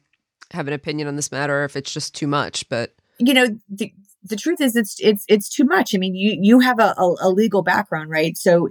have 0.51 0.65
an 0.69 0.73
opinion 0.73 1.09
on 1.09 1.17
this 1.17 1.29
matter, 1.29 1.59
or 1.59 1.65
if 1.65 1.75
it's 1.75 1.91
just 1.91 2.15
too 2.15 2.25
much. 2.25 2.69
But 2.69 2.95
you 3.19 3.33
know, 3.33 3.47
the, 3.67 3.93
the 4.23 4.37
truth 4.37 4.61
is, 4.61 4.77
it's 4.77 4.95
it's 5.01 5.25
it's 5.27 5.49
too 5.49 5.65
much. 5.65 5.93
I 5.93 5.97
mean, 5.97 6.15
you 6.15 6.37
you 6.39 6.59
have 6.61 6.79
a, 6.79 6.93
a, 6.97 7.15
a 7.23 7.29
legal 7.29 7.63
background, 7.63 8.09
right? 8.09 8.37
So 8.37 8.69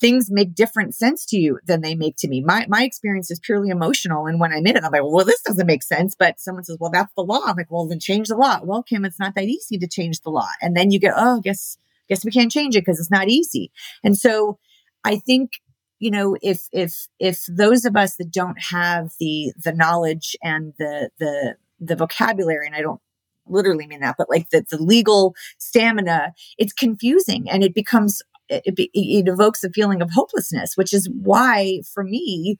things 0.00 0.30
make 0.30 0.54
different 0.54 0.94
sense 0.94 1.26
to 1.26 1.36
you 1.36 1.58
than 1.66 1.82
they 1.82 1.94
make 1.94 2.16
to 2.16 2.28
me. 2.28 2.40
My 2.40 2.66
my 2.68 2.84
experience 2.84 3.30
is 3.30 3.38
purely 3.38 3.68
emotional. 3.68 4.26
And 4.26 4.40
when 4.40 4.52
I'm 4.52 4.66
in 4.66 4.76
it, 4.76 4.84
I'm 4.84 4.92
like, 4.92 5.02
well, 5.04 5.24
this 5.24 5.42
doesn't 5.42 5.66
make 5.66 5.82
sense. 5.82 6.14
But 6.18 6.40
someone 6.40 6.64
says, 6.64 6.78
well, 6.80 6.90
that's 6.90 7.12
the 7.14 7.22
law. 7.22 7.42
I'm 7.44 7.56
like, 7.56 7.70
well, 7.70 7.86
then 7.86 8.00
change 8.00 8.28
the 8.28 8.36
law. 8.36 8.60
Well, 8.62 8.82
Kim, 8.82 9.04
it's 9.04 9.20
not 9.20 9.34
that 9.34 9.44
easy 9.44 9.78
to 9.78 9.86
change 9.86 10.20
the 10.20 10.30
law. 10.30 10.48
And 10.60 10.76
then 10.76 10.90
you 10.90 10.98
get, 10.98 11.14
oh, 11.16 11.40
guess 11.40 11.76
guess 12.08 12.24
we 12.24 12.30
can't 12.30 12.50
change 12.50 12.76
it 12.76 12.80
because 12.80 12.98
it's 12.98 13.10
not 13.10 13.28
easy. 13.28 13.70
And 14.02 14.18
so 14.18 14.58
I 15.04 15.16
think 15.16 15.60
you 16.00 16.10
know 16.10 16.36
if 16.42 16.68
if 16.72 17.06
if 17.20 17.44
those 17.46 17.84
of 17.84 17.96
us 17.96 18.16
that 18.16 18.32
don't 18.32 18.58
have 18.70 19.12
the 19.20 19.52
the 19.62 19.72
knowledge 19.72 20.34
and 20.42 20.72
the 20.78 21.10
the 21.18 21.56
the 21.78 21.94
vocabulary 21.94 22.66
and 22.66 22.74
i 22.74 22.82
don't 22.82 23.00
literally 23.46 23.86
mean 23.86 24.00
that 24.00 24.16
but 24.18 24.30
like 24.30 24.48
the, 24.50 24.64
the 24.70 24.78
legal 24.82 25.34
stamina 25.58 26.32
it's 26.58 26.72
confusing 26.72 27.48
and 27.50 27.62
it 27.62 27.74
becomes 27.74 28.22
it, 28.50 28.74
it, 28.76 29.28
evokes 29.28 29.64
a 29.64 29.70
feeling 29.70 30.02
of 30.02 30.10
hopelessness, 30.12 30.76
which 30.76 30.92
is 30.92 31.08
why, 31.22 31.80
for 31.94 32.02
me, 32.04 32.58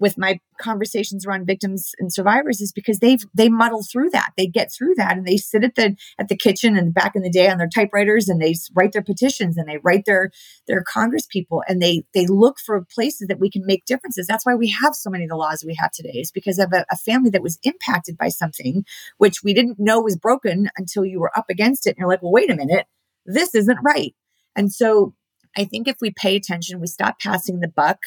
with 0.00 0.16
my 0.16 0.40
conversations 0.58 1.26
around 1.26 1.46
victims 1.46 1.92
and 1.98 2.12
survivors 2.12 2.60
is 2.60 2.72
because 2.72 2.98
they've 2.98 3.24
they 3.34 3.48
muddle 3.48 3.84
through 3.84 4.10
that. 4.10 4.30
They 4.36 4.46
get 4.46 4.72
through 4.72 4.94
that 4.96 5.16
and 5.16 5.26
they 5.26 5.36
sit 5.36 5.62
at 5.62 5.74
the 5.74 5.96
at 6.18 6.28
the 6.28 6.36
kitchen 6.36 6.76
and 6.76 6.94
back 6.94 7.12
in 7.14 7.22
the 7.22 7.30
day 7.30 7.48
on 7.48 7.58
their 7.58 7.68
typewriters 7.68 8.28
and 8.28 8.40
they 8.40 8.54
write 8.74 8.92
their 8.92 9.02
petitions 9.02 9.56
and 9.56 9.68
they 9.68 9.78
write 9.84 10.06
their 10.06 10.30
their 10.66 10.82
congress 10.82 11.26
people 11.30 11.62
and 11.68 11.80
they 11.80 12.02
they 12.14 12.26
look 12.26 12.58
for 12.58 12.84
places 12.92 13.28
that 13.28 13.38
we 13.38 13.50
can 13.50 13.64
make 13.66 13.84
differences. 13.84 14.26
That's 14.26 14.46
why 14.46 14.54
we 14.54 14.70
have 14.82 14.94
so 14.94 15.10
many 15.10 15.24
of 15.24 15.30
the 15.30 15.36
laws 15.36 15.64
we 15.64 15.76
have 15.78 15.92
today 15.92 16.18
is 16.18 16.32
because 16.32 16.58
of 16.58 16.72
a, 16.72 16.84
a 16.90 16.96
family 16.96 17.30
that 17.30 17.42
was 17.42 17.58
impacted 17.62 18.16
by 18.16 18.30
something 18.30 18.84
which 19.18 19.44
we 19.44 19.54
didn't 19.54 19.78
know 19.78 20.00
was 20.00 20.16
broken 20.16 20.70
until 20.76 21.04
you 21.04 21.20
were 21.20 21.36
up 21.36 21.46
against 21.50 21.86
it 21.86 21.90
and 21.90 21.98
you're 21.98 22.08
like 22.08 22.22
well 22.22 22.32
wait 22.32 22.50
a 22.50 22.56
minute. 22.56 22.86
This 23.26 23.54
isn't 23.54 23.78
right. 23.84 24.14
And 24.56 24.72
so 24.72 25.14
I 25.56 25.64
think 25.64 25.88
if 25.88 25.96
we 26.00 26.10
pay 26.10 26.36
attention, 26.36 26.80
we 26.80 26.86
stop 26.86 27.20
passing 27.20 27.60
the 27.60 27.68
buck, 27.68 27.98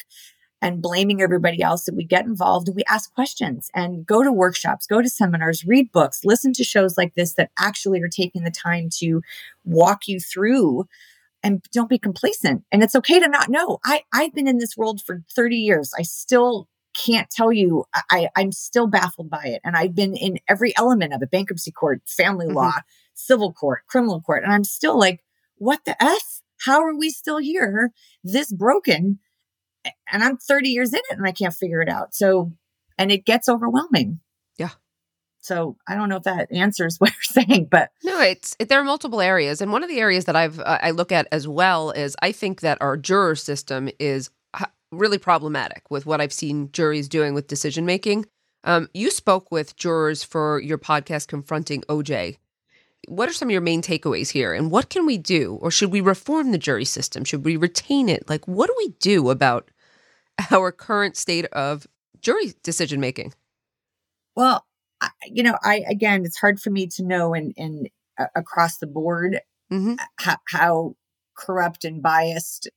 and 0.64 0.80
blaming 0.80 1.20
everybody 1.20 1.62
else 1.62 1.84
that 1.84 1.94
we 1.94 2.04
get 2.04 2.24
involved 2.24 2.68
and 2.68 2.74
we 2.74 2.82
ask 2.88 3.12
questions 3.12 3.70
and 3.74 4.06
go 4.06 4.22
to 4.22 4.32
workshops, 4.32 4.86
go 4.86 5.02
to 5.02 5.10
seminars, 5.10 5.62
read 5.66 5.92
books, 5.92 6.24
listen 6.24 6.54
to 6.54 6.64
shows 6.64 6.96
like 6.96 7.14
this 7.14 7.34
that 7.34 7.50
actually 7.58 8.00
are 8.00 8.08
taking 8.08 8.44
the 8.44 8.50
time 8.50 8.88
to 8.90 9.20
walk 9.64 10.08
you 10.08 10.18
through 10.18 10.86
and 11.42 11.62
don't 11.70 11.90
be 11.90 11.98
complacent. 11.98 12.64
And 12.72 12.82
it's 12.82 12.94
okay 12.94 13.20
to 13.20 13.28
not 13.28 13.50
know. 13.50 13.78
I, 13.84 14.04
I've 14.14 14.32
been 14.32 14.48
in 14.48 14.56
this 14.56 14.74
world 14.74 15.02
for 15.02 15.22
30 15.36 15.56
years. 15.56 15.92
I 15.98 16.02
still 16.02 16.66
can't 16.94 17.28
tell 17.28 17.52
you. 17.52 17.84
I, 18.10 18.28
I'm 18.34 18.50
still 18.50 18.86
baffled 18.86 19.28
by 19.28 19.44
it. 19.44 19.60
And 19.64 19.76
I've 19.76 19.94
been 19.94 20.16
in 20.16 20.38
every 20.48 20.74
element 20.78 21.12
of 21.12 21.20
it 21.20 21.30
bankruptcy 21.30 21.72
court, 21.72 22.00
family 22.06 22.46
mm-hmm. 22.46 22.56
law, 22.56 22.72
civil 23.12 23.52
court, 23.52 23.82
criminal 23.86 24.22
court. 24.22 24.44
And 24.44 24.52
I'm 24.54 24.64
still 24.64 24.98
like, 24.98 25.22
what 25.56 25.84
the 25.84 26.02
F? 26.02 26.40
How 26.64 26.82
are 26.82 26.96
we 26.96 27.10
still 27.10 27.38
here 27.38 27.92
this 28.22 28.52
broken 28.52 29.18
and 30.10 30.24
I'm 30.24 30.36
30 30.36 30.68
years 30.68 30.92
in 30.92 31.00
it 31.10 31.18
and 31.18 31.26
I 31.26 31.32
can't 31.32 31.54
figure 31.54 31.82
it 31.82 31.88
out. 31.88 32.14
So, 32.14 32.52
and 32.96 33.12
it 33.12 33.24
gets 33.24 33.48
overwhelming. 33.48 34.20
Yeah. 34.56 34.70
So 35.40 35.76
I 35.86 35.94
don't 35.94 36.08
know 36.08 36.16
if 36.16 36.22
that 36.22 36.50
answers 36.50 36.96
what 36.98 37.10
you're 37.10 37.44
saying, 37.44 37.68
but 37.70 37.90
no, 38.02 38.20
it's 38.20 38.56
it, 38.58 38.68
there 38.68 38.80
are 38.80 38.84
multiple 38.84 39.20
areas, 39.20 39.60
and 39.60 39.72
one 39.72 39.82
of 39.82 39.90
the 39.90 40.00
areas 40.00 40.24
that 40.24 40.36
I've 40.36 40.58
uh, 40.58 40.78
I 40.80 40.90
look 40.92 41.12
at 41.12 41.28
as 41.30 41.46
well 41.46 41.90
is 41.90 42.16
I 42.22 42.32
think 42.32 42.60
that 42.60 42.78
our 42.80 42.96
juror 42.96 43.36
system 43.36 43.90
is 43.98 44.30
really 44.90 45.18
problematic 45.18 45.90
with 45.90 46.06
what 46.06 46.20
I've 46.20 46.32
seen 46.32 46.70
juries 46.72 47.08
doing 47.08 47.34
with 47.34 47.48
decision 47.48 47.84
making. 47.84 48.26
Um, 48.62 48.88
you 48.94 49.10
spoke 49.10 49.50
with 49.50 49.76
jurors 49.76 50.22
for 50.24 50.60
your 50.60 50.78
podcast, 50.78 51.28
Confronting 51.28 51.82
OJ. 51.82 52.38
What 53.08 53.28
are 53.28 53.32
some 53.32 53.48
of 53.48 53.52
your 53.52 53.60
main 53.60 53.82
takeaways 53.82 54.30
here, 54.30 54.52
and 54.52 54.70
what 54.70 54.90
can 54.90 55.06
we 55.06 55.18
do, 55.18 55.58
or 55.60 55.70
should 55.70 55.90
we 55.90 56.00
reform 56.00 56.52
the 56.52 56.58
jury 56.58 56.84
system? 56.84 57.24
Should 57.24 57.44
we 57.44 57.56
retain 57.56 58.08
it? 58.08 58.28
Like, 58.28 58.46
what 58.46 58.66
do 58.68 58.74
we 58.78 58.94
do 59.00 59.30
about 59.30 59.70
our 60.50 60.72
current 60.72 61.16
state 61.16 61.46
of 61.46 61.86
jury 62.20 62.54
decision 62.62 63.00
making? 63.00 63.34
Well, 64.36 64.66
I, 65.00 65.10
you 65.26 65.42
know, 65.42 65.56
I 65.62 65.84
again, 65.88 66.24
it's 66.24 66.38
hard 66.38 66.60
for 66.60 66.70
me 66.70 66.86
to 66.88 67.02
know 67.02 67.34
and 67.34 67.54
and 67.56 67.88
uh, 68.18 68.26
across 68.34 68.78
the 68.78 68.86
board 68.86 69.40
mm-hmm. 69.72 69.94
how, 70.16 70.36
how 70.48 70.96
corrupt 71.36 71.84
and 71.84 72.02
biased 72.02 72.68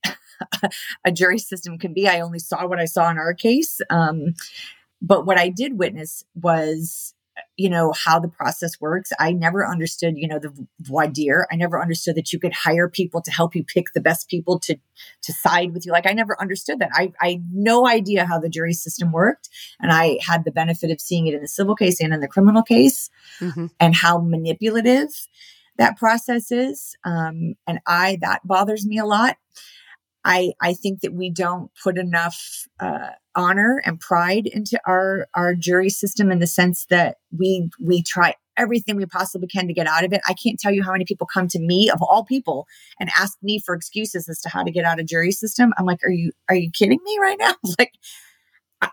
a 1.04 1.12
jury 1.12 1.38
system 1.38 1.78
can 1.78 1.94
be. 1.94 2.08
I 2.08 2.20
only 2.20 2.38
saw 2.38 2.66
what 2.66 2.80
I 2.80 2.84
saw 2.86 3.10
in 3.10 3.18
our 3.18 3.34
case. 3.34 3.80
Um, 3.90 4.34
but 5.00 5.26
what 5.26 5.38
I 5.38 5.48
did 5.48 5.78
witness 5.78 6.24
was 6.34 7.14
you 7.56 7.68
know, 7.68 7.92
how 7.92 8.18
the 8.18 8.28
process 8.28 8.80
works. 8.80 9.10
I 9.18 9.32
never 9.32 9.66
understood, 9.66 10.14
you 10.16 10.28
know, 10.28 10.38
the 10.38 10.52
voir 10.80 11.08
dire. 11.08 11.46
I 11.50 11.56
never 11.56 11.80
understood 11.80 12.14
that 12.16 12.32
you 12.32 12.38
could 12.38 12.52
hire 12.52 12.88
people 12.88 13.20
to 13.22 13.30
help 13.30 13.54
you 13.54 13.64
pick 13.64 13.92
the 13.94 14.00
best 14.00 14.28
people 14.28 14.58
to, 14.60 14.76
to 15.22 15.32
side 15.32 15.72
with 15.72 15.84
you. 15.84 15.92
Like 15.92 16.06
I 16.06 16.12
never 16.12 16.40
understood 16.40 16.78
that. 16.78 16.90
I, 16.92 17.12
I 17.20 17.42
no 17.52 17.86
idea 17.86 18.26
how 18.26 18.38
the 18.38 18.48
jury 18.48 18.72
system 18.72 19.12
worked. 19.12 19.48
And 19.80 19.90
I 19.90 20.18
had 20.20 20.44
the 20.44 20.52
benefit 20.52 20.90
of 20.90 21.00
seeing 21.00 21.26
it 21.26 21.34
in 21.34 21.40
the 21.40 21.48
civil 21.48 21.74
case 21.74 22.00
and 22.00 22.12
in 22.12 22.20
the 22.20 22.28
criminal 22.28 22.62
case 22.62 23.10
mm-hmm. 23.40 23.66
and 23.80 23.94
how 23.94 24.18
manipulative 24.18 25.08
that 25.76 25.96
process 25.96 26.52
is. 26.52 26.96
Um, 27.04 27.54
and 27.66 27.80
I, 27.86 28.18
that 28.20 28.46
bothers 28.46 28.86
me 28.86 28.98
a 28.98 29.06
lot. 29.06 29.36
I, 30.24 30.52
I 30.60 30.74
think 30.74 31.00
that 31.00 31.14
we 31.14 31.30
don't 31.30 31.70
put 31.82 31.96
enough 31.96 32.66
uh, 32.80 33.10
honor 33.34 33.80
and 33.84 34.00
pride 34.00 34.46
into 34.46 34.80
our 34.84 35.28
our 35.34 35.54
jury 35.54 35.90
system 35.90 36.30
in 36.30 36.40
the 36.40 36.46
sense 36.46 36.86
that 36.90 37.18
we 37.36 37.70
we 37.80 38.02
try 38.02 38.34
everything 38.56 38.96
we 38.96 39.06
possibly 39.06 39.46
can 39.46 39.68
to 39.68 39.72
get 39.72 39.86
out 39.86 40.04
of 40.04 40.12
it. 40.12 40.20
I 40.28 40.34
can't 40.34 40.58
tell 40.58 40.72
you 40.72 40.82
how 40.82 40.92
many 40.92 41.04
people 41.04 41.26
come 41.32 41.46
to 41.48 41.60
me 41.60 41.88
of 41.88 42.02
all 42.02 42.24
people 42.24 42.66
and 42.98 43.08
ask 43.16 43.38
me 43.42 43.60
for 43.64 43.74
excuses 43.74 44.28
as 44.28 44.40
to 44.40 44.48
how 44.48 44.64
to 44.64 44.70
get 44.70 44.84
out 44.84 44.98
of 44.98 45.06
jury 45.06 45.30
system. 45.30 45.72
I'm 45.78 45.86
like, 45.86 46.00
are 46.04 46.10
you 46.10 46.32
are 46.48 46.56
you 46.56 46.70
kidding 46.70 46.98
me 47.04 47.18
right 47.20 47.38
now? 47.38 47.54
like 47.78 47.92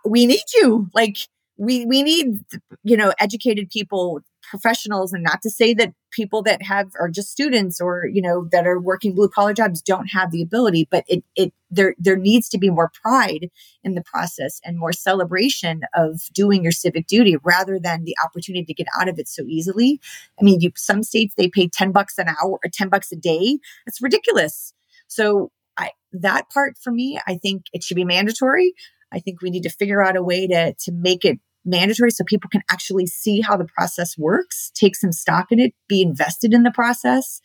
we 0.06 0.28
need 0.28 0.46
you. 0.56 0.90
Like 0.94 1.18
we 1.58 1.86
we 1.86 2.04
need 2.04 2.46
you 2.84 2.98
know 2.98 3.14
educated 3.20 3.70
people 3.70 4.22
professionals 4.50 5.14
and 5.14 5.24
not 5.24 5.42
to 5.42 5.50
say 5.50 5.74
that 5.74 5.94
people 6.12 6.42
that 6.44 6.62
have 6.62 6.92
are 7.00 7.10
just 7.10 7.30
students 7.30 7.82
or 7.82 8.08
you 8.08 8.22
know 8.22 8.48
that 8.52 8.66
are 8.66 8.80
working 8.80 9.14
blue 9.14 9.30
collar 9.30 9.54
jobs 9.54 9.82
don't 9.82 10.08
have 10.08 10.32
the 10.32 10.42
ability 10.42 10.88
but 10.90 11.04
it 11.08 11.24
it 11.36 11.54
there 11.70 11.96
there 11.98 12.16
needs 12.16 12.48
to 12.50 12.58
be 12.58 12.70
more 12.70 12.92
pride 13.02 13.50
in 13.84 13.96
the 13.96 14.04
process 14.04 14.62
and 14.64 14.78
more 14.78 14.94
celebration 14.94 15.82
of 15.94 16.22
doing 16.34 16.64
your 16.64 16.72
civic 16.72 17.08
duty 17.08 17.36
rather 17.44 17.80
than 17.80 18.04
the 18.04 18.16
opportunity 18.24 18.66
to 18.66 18.74
get 18.74 18.88
out 19.00 19.10
of 19.10 19.20
it 19.20 19.28
so 19.28 19.44
easily. 19.48 20.00
I 20.40 20.44
mean 20.44 20.62
you, 20.62 20.72
some 20.76 21.04
states 21.04 21.36
they 21.36 21.50
pay 21.50 21.68
10 21.68 21.92
bucks 21.92 22.18
an 22.18 22.28
hour 22.30 22.60
or 22.64 22.70
10 22.72 22.90
bucks 22.90 23.12
a 23.12 23.16
day. 23.16 23.60
It's 23.86 24.02
ridiculous. 24.02 24.74
So 25.08 25.52
i 25.78 25.92
that 26.14 26.50
part 26.50 26.78
for 26.78 26.92
me 26.92 27.20
i 27.28 27.36
think 27.36 27.66
it 27.74 27.84
should 27.84 27.96
be 27.96 28.06
mandatory. 28.06 28.74
I 29.12 29.20
think 29.20 29.42
we 29.42 29.50
need 29.50 29.64
to 29.64 29.70
figure 29.70 30.04
out 30.04 30.18
a 30.18 30.24
way 30.24 30.48
to 30.48 30.74
to 30.74 30.92
make 30.92 31.26
it 31.26 31.40
mandatory 31.66 32.12
so 32.12 32.24
people 32.24 32.50
can 32.50 32.62
actually 32.70 33.08
see 33.08 33.42
how 33.42 33.58
the 33.58 33.66
process 33.66 34.18
works, 34.18 34.72
take 34.76 34.96
some 34.96 35.12
stock 35.12 35.52
in 35.52 35.60
it, 35.60 35.74
be 35.88 36.02
invested 36.02 36.54
in 36.54 36.64
the 36.64 36.72
process. 36.72 37.42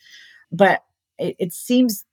But 0.51 0.83
it, 1.17 1.35
it 1.39 1.53
seems 1.53 2.05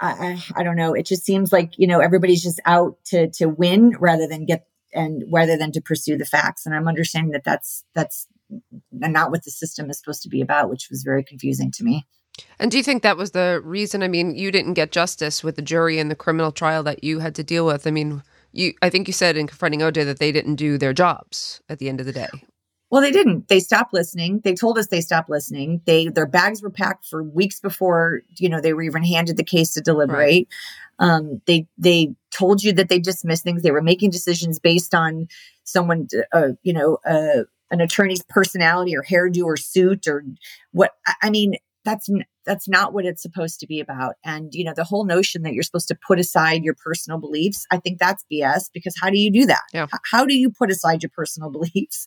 I, 0.00 0.42
I 0.56 0.62
don't 0.64 0.76
know. 0.76 0.94
It 0.94 1.06
just 1.06 1.24
seems 1.24 1.52
like 1.52 1.78
you 1.78 1.86
know 1.86 2.00
everybody's 2.00 2.42
just 2.42 2.60
out 2.66 2.96
to 3.06 3.30
to 3.32 3.46
win 3.46 3.96
rather 4.00 4.26
than 4.26 4.44
get 4.44 4.66
and 4.94 5.24
rather 5.32 5.56
than 5.56 5.72
to 5.72 5.80
pursue 5.80 6.16
the 6.16 6.24
facts. 6.24 6.66
And 6.66 6.74
I'm 6.74 6.88
understanding 6.88 7.32
that 7.32 7.44
that's 7.44 7.84
that's 7.94 8.26
not 8.90 9.30
what 9.30 9.44
the 9.44 9.50
system 9.50 9.90
is 9.90 9.98
supposed 9.98 10.22
to 10.22 10.28
be 10.28 10.40
about, 10.40 10.70
which 10.70 10.88
was 10.90 11.02
very 11.02 11.22
confusing 11.22 11.70
to 11.72 11.84
me. 11.84 12.06
And 12.58 12.70
do 12.70 12.76
you 12.76 12.82
think 12.82 13.02
that 13.02 13.16
was 13.16 13.32
the 13.32 13.60
reason? 13.64 14.02
I 14.02 14.08
mean, 14.08 14.34
you 14.34 14.50
didn't 14.50 14.74
get 14.74 14.92
justice 14.92 15.42
with 15.42 15.56
the 15.56 15.62
jury 15.62 15.98
in 15.98 16.08
the 16.08 16.14
criminal 16.14 16.52
trial 16.52 16.82
that 16.84 17.02
you 17.02 17.18
had 17.18 17.34
to 17.36 17.42
deal 17.42 17.66
with. 17.66 17.86
I 17.86 17.90
mean, 17.90 18.22
you 18.58 18.74
I 18.82 18.90
think 18.90 19.08
you 19.08 19.12
said 19.12 19.36
in 19.36 19.46
confronting 19.46 19.80
OJ 19.80 20.04
that 20.04 20.18
they 20.18 20.32
didn't 20.32 20.56
do 20.56 20.78
their 20.78 20.92
jobs 20.92 21.60
at 21.68 21.78
the 21.78 21.88
end 21.88 22.00
of 22.00 22.06
the 22.06 22.12
day. 22.12 22.28
Well, 22.90 23.02
they 23.02 23.10
didn't. 23.10 23.48
They 23.48 23.60
stopped 23.60 23.92
listening. 23.92 24.40
They 24.44 24.54
told 24.54 24.78
us 24.78 24.86
they 24.86 25.02
stopped 25.02 25.28
listening. 25.28 25.82
They 25.84 26.08
their 26.08 26.26
bags 26.26 26.62
were 26.62 26.70
packed 26.70 27.06
for 27.06 27.22
weeks 27.22 27.60
before 27.60 28.22
you 28.36 28.48
know 28.48 28.60
they 28.60 28.72
were 28.72 28.82
even 28.82 29.04
handed 29.04 29.36
the 29.36 29.44
case 29.44 29.74
to 29.74 29.80
deliberate. 29.80 30.48
Right. 30.98 31.08
Um, 31.10 31.42
they 31.46 31.66
they 31.76 32.14
told 32.30 32.62
you 32.62 32.72
that 32.72 32.88
they 32.88 32.98
dismissed 32.98 33.44
things. 33.44 33.62
They 33.62 33.70
were 33.70 33.82
making 33.82 34.10
decisions 34.10 34.58
based 34.58 34.94
on 34.94 35.28
someone, 35.64 36.08
uh, 36.32 36.50
you 36.62 36.72
know, 36.72 36.98
uh, 37.06 37.44
an 37.70 37.80
attorney's 37.80 38.22
personality 38.22 38.96
or 38.96 39.02
hairdo 39.02 39.44
or 39.44 39.56
suit 39.58 40.06
or 40.08 40.24
what. 40.72 40.92
I 41.22 41.28
mean, 41.28 41.56
that's 41.84 42.08
that's 42.48 42.66
not 42.66 42.94
what 42.94 43.04
it's 43.04 43.20
supposed 43.20 43.60
to 43.60 43.66
be 43.66 43.78
about. 43.78 44.14
And 44.24 44.54
you 44.54 44.64
know 44.64 44.72
the 44.74 44.82
whole 44.82 45.04
notion 45.04 45.42
that 45.42 45.52
you're 45.52 45.62
supposed 45.62 45.88
to 45.88 45.98
put 46.06 46.18
aside 46.18 46.64
your 46.64 46.74
personal 46.74 47.18
beliefs 47.18 47.66
i 47.70 47.76
think 47.76 47.98
that's 47.98 48.24
bs 48.32 48.70
because 48.72 48.94
how 49.00 49.10
do 49.10 49.18
you 49.18 49.30
do 49.30 49.46
that? 49.46 49.62
Yeah. 49.72 49.86
how 50.10 50.24
do 50.24 50.34
you 50.34 50.50
put 50.50 50.70
aside 50.70 51.02
your 51.02 51.10
personal 51.14 51.50
beliefs? 51.58 52.06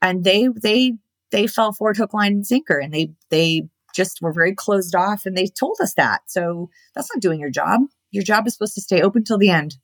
And 0.00 0.24
they 0.24 0.48
they 0.62 0.94
they 1.32 1.46
fell 1.46 1.72
for 1.72 1.92
hook 1.92 2.14
line 2.14 2.32
and 2.32 2.46
sinker 2.46 2.78
and 2.78 2.94
they 2.94 3.12
they 3.30 3.62
just 3.94 4.22
were 4.22 4.32
very 4.32 4.54
closed 4.54 4.94
off 4.94 5.26
and 5.26 5.36
they 5.36 5.46
told 5.46 5.76
us 5.82 5.94
that. 5.94 6.22
So 6.26 6.70
that's 6.94 7.12
not 7.14 7.20
doing 7.20 7.40
your 7.40 7.50
job. 7.50 7.82
Your 8.10 8.24
job 8.24 8.46
is 8.46 8.54
supposed 8.54 8.74
to 8.74 8.80
stay 8.80 9.02
open 9.02 9.24
till 9.24 9.38
the 9.38 9.50
end 9.50 9.76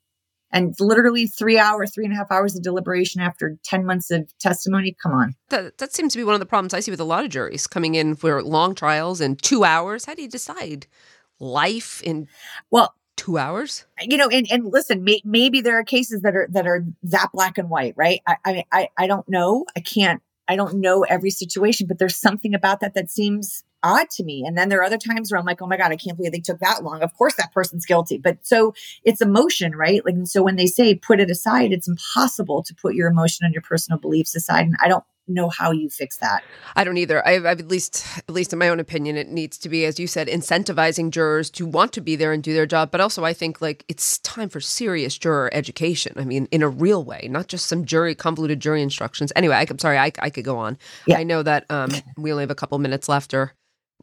and 0.51 0.75
literally 0.79 1.27
three 1.27 1.57
hour, 1.57 1.85
three 1.85 2.05
and 2.05 2.13
a 2.13 2.17
half 2.17 2.31
hours 2.31 2.55
of 2.55 2.63
deliberation 2.63 3.21
after 3.21 3.57
10 3.63 3.85
months 3.85 4.11
of 4.11 4.31
testimony. 4.39 4.95
Come 5.01 5.13
on. 5.13 5.35
That, 5.49 5.77
that 5.77 5.93
seems 5.93 6.13
to 6.13 6.17
be 6.19 6.23
one 6.23 6.33
of 6.33 6.39
the 6.39 6.45
problems 6.45 6.73
I 6.73 6.79
see 6.79 6.91
with 6.91 6.99
a 6.99 7.05
lot 7.05 7.23
of 7.23 7.29
juries 7.29 7.67
coming 7.67 7.95
in 7.95 8.15
for 8.15 8.41
long 8.43 8.75
trials 8.75 9.21
in 9.21 9.35
two 9.35 9.63
hours. 9.63 10.05
How 10.05 10.15
do 10.15 10.21
you 10.21 10.29
decide 10.29 10.87
life 11.39 12.01
in 12.03 12.27
well 12.71 12.95
two 13.15 13.37
hours? 13.37 13.85
You 14.01 14.17
know, 14.17 14.29
and, 14.29 14.47
and 14.51 14.65
listen, 14.65 15.03
may, 15.03 15.21
maybe 15.23 15.61
there 15.61 15.77
are 15.77 15.83
cases 15.83 16.21
that 16.21 16.35
are 16.35 16.47
that 16.51 16.65
are 16.65 16.85
that 17.03 17.29
black 17.33 17.57
and 17.57 17.69
white, 17.69 17.93
right? 17.95 18.21
I, 18.25 18.35
I 18.45 18.63
I 18.71 18.89
I 18.97 19.07
don't 19.07 19.27
know. 19.27 19.65
I 19.75 19.81
can't. 19.81 20.21
I 20.47 20.55
don't 20.55 20.79
know 20.79 21.03
every 21.03 21.29
situation, 21.29 21.85
but 21.85 21.99
there's 21.99 22.15
something 22.15 22.55
about 22.55 22.79
that 22.79 22.95
that 22.95 23.11
seems 23.11 23.63
odd 23.83 24.09
to 24.11 24.23
me. 24.23 24.43
And 24.45 24.57
then 24.57 24.69
there 24.69 24.79
are 24.79 24.83
other 24.83 24.97
times 24.97 25.31
where 25.31 25.39
I'm 25.39 25.45
like, 25.45 25.61
oh 25.61 25.67
my 25.67 25.77
God, 25.77 25.91
I 25.91 25.95
can't 25.95 26.17
believe 26.17 26.31
they 26.31 26.39
took 26.39 26.59
that 26.59 26.83
long. 26.83 27.01
Of 27.01 27.13
course 27.13 27.35
that 27.35 27.53
person's 27.53 27.85
guilty. 27.85 28.17
But 28.17 28.39
so 28.41 28.73
it's 29.03 29.21
emotion, 29.21 29.75
right? 29.75 30.03
Like, 30.03 30.15
and 30.15 30.27
so 30.27 30.43
when 30.43 30.55
they 30.55 30.67
say 30.67 30.95
put 30.95 31.19
it 31.19 31.31
aside, 31.31 31.71
it's 31.71 31.87
impossible 31.87 32.63
to 32.63 32.75
put 32.75 32.95
your 32.95 33.09
emotion 33.09 33.45
and 33.45 33.53
your 33.53 33.61
personal 33.61 33.99
beliefs 33.99 34.35
aside. 34.35 34.65
And 34.65 34.75
I 34.81 34.87
don't 34.87 35.03
know 35.29 35.49
how 35.49 35.71
you 35.71 35.89
fix 35.89 36.17
that. 36.17 36.43
I 36.75 36.83
don't 36.83 36.97
either. 36.97 37.25
I've, 37.25 37.45
I've, 37.45 37.59
at 37.59 37.67
least, 37.67 38.05
at 38.17 38.33
least 38.33 38.51
in 38.51 38.59
my 38.59 38.69
own 38.69 38.79
opinion, 38.79 39.15
it 39.15 39.29
needs 39.29 39.57
to 39.59 39.69
be, 39.69 39.85
as 39.85 39.99
you 39.99 40.07
said, 40.07 40.27
incentivizing 40.27 41.11
jurors 41.11 41.49
to 41.51 41.65
want 41.65 41.93
to 41.93 42.01
be 42.01 42.15
there 42.15 42.33
and 42.33 42.43
do 42.43 42.53
their 42.53 42.65
job. 42.65 42.91
But 42.91 43.01
also, 43.01 43.23
I 43.23 43.33
think 43.33 43.61
like 43.61 43.85
it's 43.87 44.17
time 44.19 44.49
for 44.49 44.59
serious 44.59 45.17
juror 45.17 45.49
education. 45.53 46.13
I 46.17 46.25
mean, 46.25 46.47
in 46.51 46.63
a 46.63 46.69
real 46.69 47.03
way, 47.03 47.27
not 47.29 47.47
just 47.47 47.67
some 47.67 47.85
jury 47.85 48.15
convoluted 48.15 48.59
jury 48.59 48.81
instructions. 48.81 49.31
Anyway, 49.35 49.55
I, 49.55 49.65
am 49.69 49.79
sorry, 49.79 49.97
I, 49.97 50.11
I 50.19 50.29
could 50.29 50.45
go 50.45 50.57
on. 50.57 50.77
Yeah. 51.05 51.19
I 51.19 51.23
know 51.23 51.43
that 51.43 51.65
um, 51.69 51.91
we 52.17 52.31
only 52.31 52.43
have 52.43 52.51
a 52.51 52.55
couple 52.55 52.77
minutes 52.79 53.07
left. 53.07 53.33
Or 53.33 53.53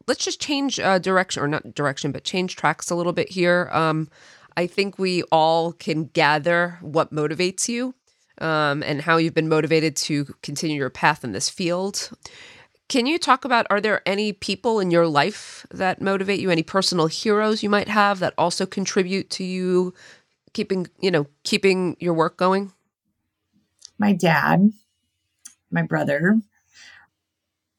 let's 0.06 0.24
just 0.24 0.40
change 0.40 0.78
uh, 0.78 0.98
direction, 0.98 1.42
or 1.42 1.48
not 1.48 1.74
direction, 1.74 2.12
but 2.12 2.24
change 2.24 2.56
tracks 2.56 2.90
a 2.90 2.94
little 2.94 3.12
bit 3.12 3.30
here. 3.30 3.68
Um, 3.72 4.08
I 4.56 4.66
think 4.66 4.98
we 4.98 5.22
all 5.24 5.72
can 5.72 6.04
gather 6.06 6.78
what 6.80 7.12
motivates 7.12 7.68
you 7.68 7.94
um, 8.38 8.82
and 8.82 9.02
how 9.02 9.16
you've 9.16 9.34
been 9.34 9.48
motivated 9.48 9.96
to 9.96 10.24
continue 10.42 10.76
your 10.76 10.90
path 10.90 11.24
in 11.24 11.32
this 11.32 11.50
field. 11.50 12.10
Can 12.88 13.06
you 13.06 13.18
talk 13.18 13.44
about 13.44 13.66
are 13.68 13.80
there 13.80 14.02
any 14.06 14.32
people 14.32 14.78
in 14.78 14.90
your 14.90 15.08
life 15.08 15.66
that 15.72 16.00
motivate 16.00 16.38
you, 16.38 16.50
any 16.50 16.62
personal 16.62 17.08
heroes 17.08 17.62
you 17.62 17.68
might 17.68 17.88
have 17.88 18.20
that 18.20 18.34
also 18.38 18.64
contribute 18.64 19.28
to 19.30 19.44
you 19.44 19.92
keeping, 20.52 20.86
you 21.00 21.10
know, 21.10 21.26
keeping 21.42 21.96
your 21.98 22.14
work 22.14 22.36
going? 22.36 22.72
My 23.98 24.12
dad, 24.12 24.72
my 25.70 25.82
brother, 25.82 26.40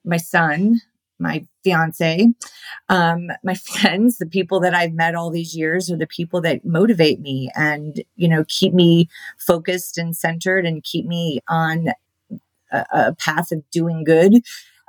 my 0.03 0.17
son, 0.17 0.81
my 1.19 1.45
fiance, 1.63 2.27
um, 2.89 3.27
my 3.43 3.53
friends, 3.81 4.17
the 4.17 4.25
people 4.25 4.59
that 4.61 4.73
I've 4.73 4.93
met 4.93 5.15
all 5.15 5.29
these 5.29 5.55
years 5.55 5.91
are 5.91 5.97
the 5.97 6.07
people 6.07 6.41
that 6.41 6.65
motivate 6.65 7.19
me 7.19 7.49
and, 7.55 8.03
you 8.15 8.27
know, 8.27 8.45
keep 8.47 8.73
me 8.73 9.09
focused 9.37 9.97
and 9.97 10.15
centered 10.15 10.65
and 10.65 10.83
keep 10.83 11.05
me 11.05 11.39
on 11.47 11.89
a, 12.71 12.85
a 12.91 13.15
path 13.15 13.51
of 13.51 13.63
doing 13.71 14.03
good. 14.03 14.41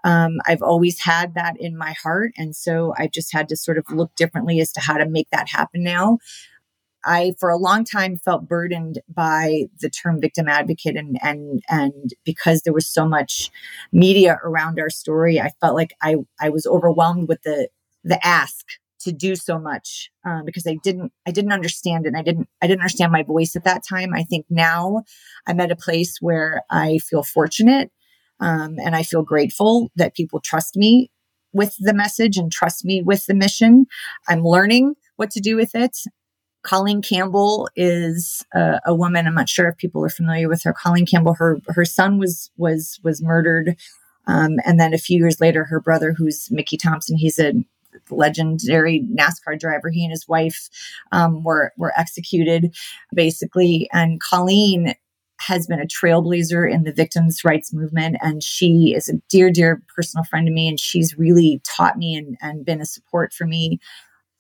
Um, 0.05 0.39
I've 0.47 0.63
always 0.63 1.01
had 1.01 1.35
that 1.35 1.57
in 1.59 1.77
my 1.77 1.95
heart. 2.03 2.33
And 2.37 2.55
so 2.55 2.95
I've 2.97 3.11
just 3.11 3.33
had 3.33 3.49
to 3.49 3.57
sort 3.57 3.79
of 3.79 3.85
look 3.91 4.15
differently 4.15 4.61
as 4.61 4.73
to 4.73 4.81
how 4.81 4.97
to 4.97 5.09
make 5.09 5.29
that 5.33 5.49
happen 5.49 5.83
now. 5.83 6.19
I, 7.05 7.35
for 7.39 7.51
a 7.51 7.57
long 7.57 7.85
time, 7.85 8.17
felt 8.17 8.49
burdened 8.49 9.01
by 9.09 9.67
the 9.81 9.91
term 9.91 10.21
victim 10.21 10.49
advocate, 10.49 10.97
and 10.97 11.19
and 11.23 11.63
and 11.69 12.15
because 12.25 12.63
there 12.63 12.73
was 12.73 12.89
so 12.89 13.07
much 13.07 13.51
media 13.93 14.39
around 14.45 14.79
our 14.79 14.91
story, 14.91 15.41
I 15.41 15.51
felt 15.61 15.75
like 15.75 15.95
I 16.03 16.17
I 16.41 16.49
was 16.51 16.67
overwhelmed 16.67 17.29
with 17.29 17.43
the 17.43 17.69
the 18.05 18.25
ask 18.27 18.67
to 19.01 19.13
do 19.13 19.37
so 19.37 19.59
much 19.59 20.11
um, 20.25 20.45
because 20.45 20.67
I 20.67 20.77
didn't 20.83 21.13
I 21.27 21.31
didn't 21.31 21.53
understand 21.53 22.05
it. 22.05 22.09
And 22.09 22.17
I 22.17 22.23
didn't 22.23 22.49
I 22.63 22.67
didn't 22.67 22.81
understand 22.83 23.13
my 23.13 23.23
voice 23.23 23.55
at 23.57 23.65
that 23.65 23.85
time. 23.89 24.13
I 24.15 24.25
think 24.25 24.47
now 24.51 25.05
I'm 25.47 25.61
at 25.61 25.71
a 25.71 25.77
place 25.77 26.19
where 26.21 26.63
I 26.71 26.99
feel 26.99 27.23
fortunate 27.23 27.91
um, 28.41 28.77
and 28.79 28.95
I 28.97 29.03
feel 29.03 29.23
grateful 29.23 29.91
that 29.97 30.15
people 30.15 30.41
trust 30.41 30.77
me 30.77 31.11
with 31.53 31.75
the 31.79 31.95
message 31.95 32.37
and 32.37 32.53
trust 32.53 32.85
me 32.85 33.03
with 33.03 33.27
the 33.27 33.35
mission. 33.35 33.87
I'm 34.29 34.45
learning 34.45 34.95
what 35.17 35.31
to 35.33 35.41
do 35.41 35.57
with 35.57 35.75
it. 35.75 35.97
Colleen 36.63 37.03
Campbell 37.03 37.69
is 37.77 38.45
a, 38.53 38.95
woman. 38.95 39.27
I'm 39.27 39.35
not 39.35 39.49
sure 39.49 39.69
if 39.69 39.77
people 39.77 40.05
are 40.05 40.11
familiar 40.11 40.49
with 40.49 40.63
her. 40.65 40.73
Colleen 40.73 41.07
Campbell, 41.07 41.35
her 41.35 41.59
her 41.69 41.85
son 41.85 42.19
was 42.19 42.51
was 42.57 42.99
was 43.03 43.23
murdered, 43.23 43.77
um, 44.27 44.57
and 44.65 44.79
then 44.79 44.93
a 44.93 44.99
few 44.99 45.19
years 45.19 45.41
later, 45.41 45.65
her 45.65 45.81
brother, 45.81 46.13
who's 46.13 46.51
Mickey 46.51 46.77
Thompson, 46.77 47.17
he's 47.17 47.39
a 47.39 47.53
legendary 48.11 49.05
NASCAR 49.13 49.59
driver. 49.59 49.91
He 49.91 50.05
and 50.05 50.11
his 50.11 50.27
wife 50.29 50.69
um, 51.13 51.43
were 51.43 51.73
were 51.77 51.99
executed, 51.99 52.75
basically. 53.15 53.89
And 53.93 54.21
Colleen 54.21 54.95
has 55.41 55.69
been 55.69 55.81
a 55.81 55.87
trailblazer 55.87 56.71
in 56.71 56.83
the 56.83 56.93
victims' 56.93 57.45
rights 57.45 57.73
movement, 57.73 58.17
and 58.21 58.43
she 58.43 58.95
is 58.97 59.09
a 59.09 59.15
dear, 59.29 59.51
dear 59.51 59.81
personal 59.95 60.25
friend 60.25 60.47
to 60.47 60.53
me. 60.53 60.69
And 60.69 60.81
she's 60.81 61.17
really 61.17 61.61
taught 61.65 61.97
me 61.97 62.17
and, 62.17 62.37
and 62.43 62.65
been 62.67 62.81
a 62.81 62.87
support 62.87 63.33
for 63.33 63.47
me 63.47 63.79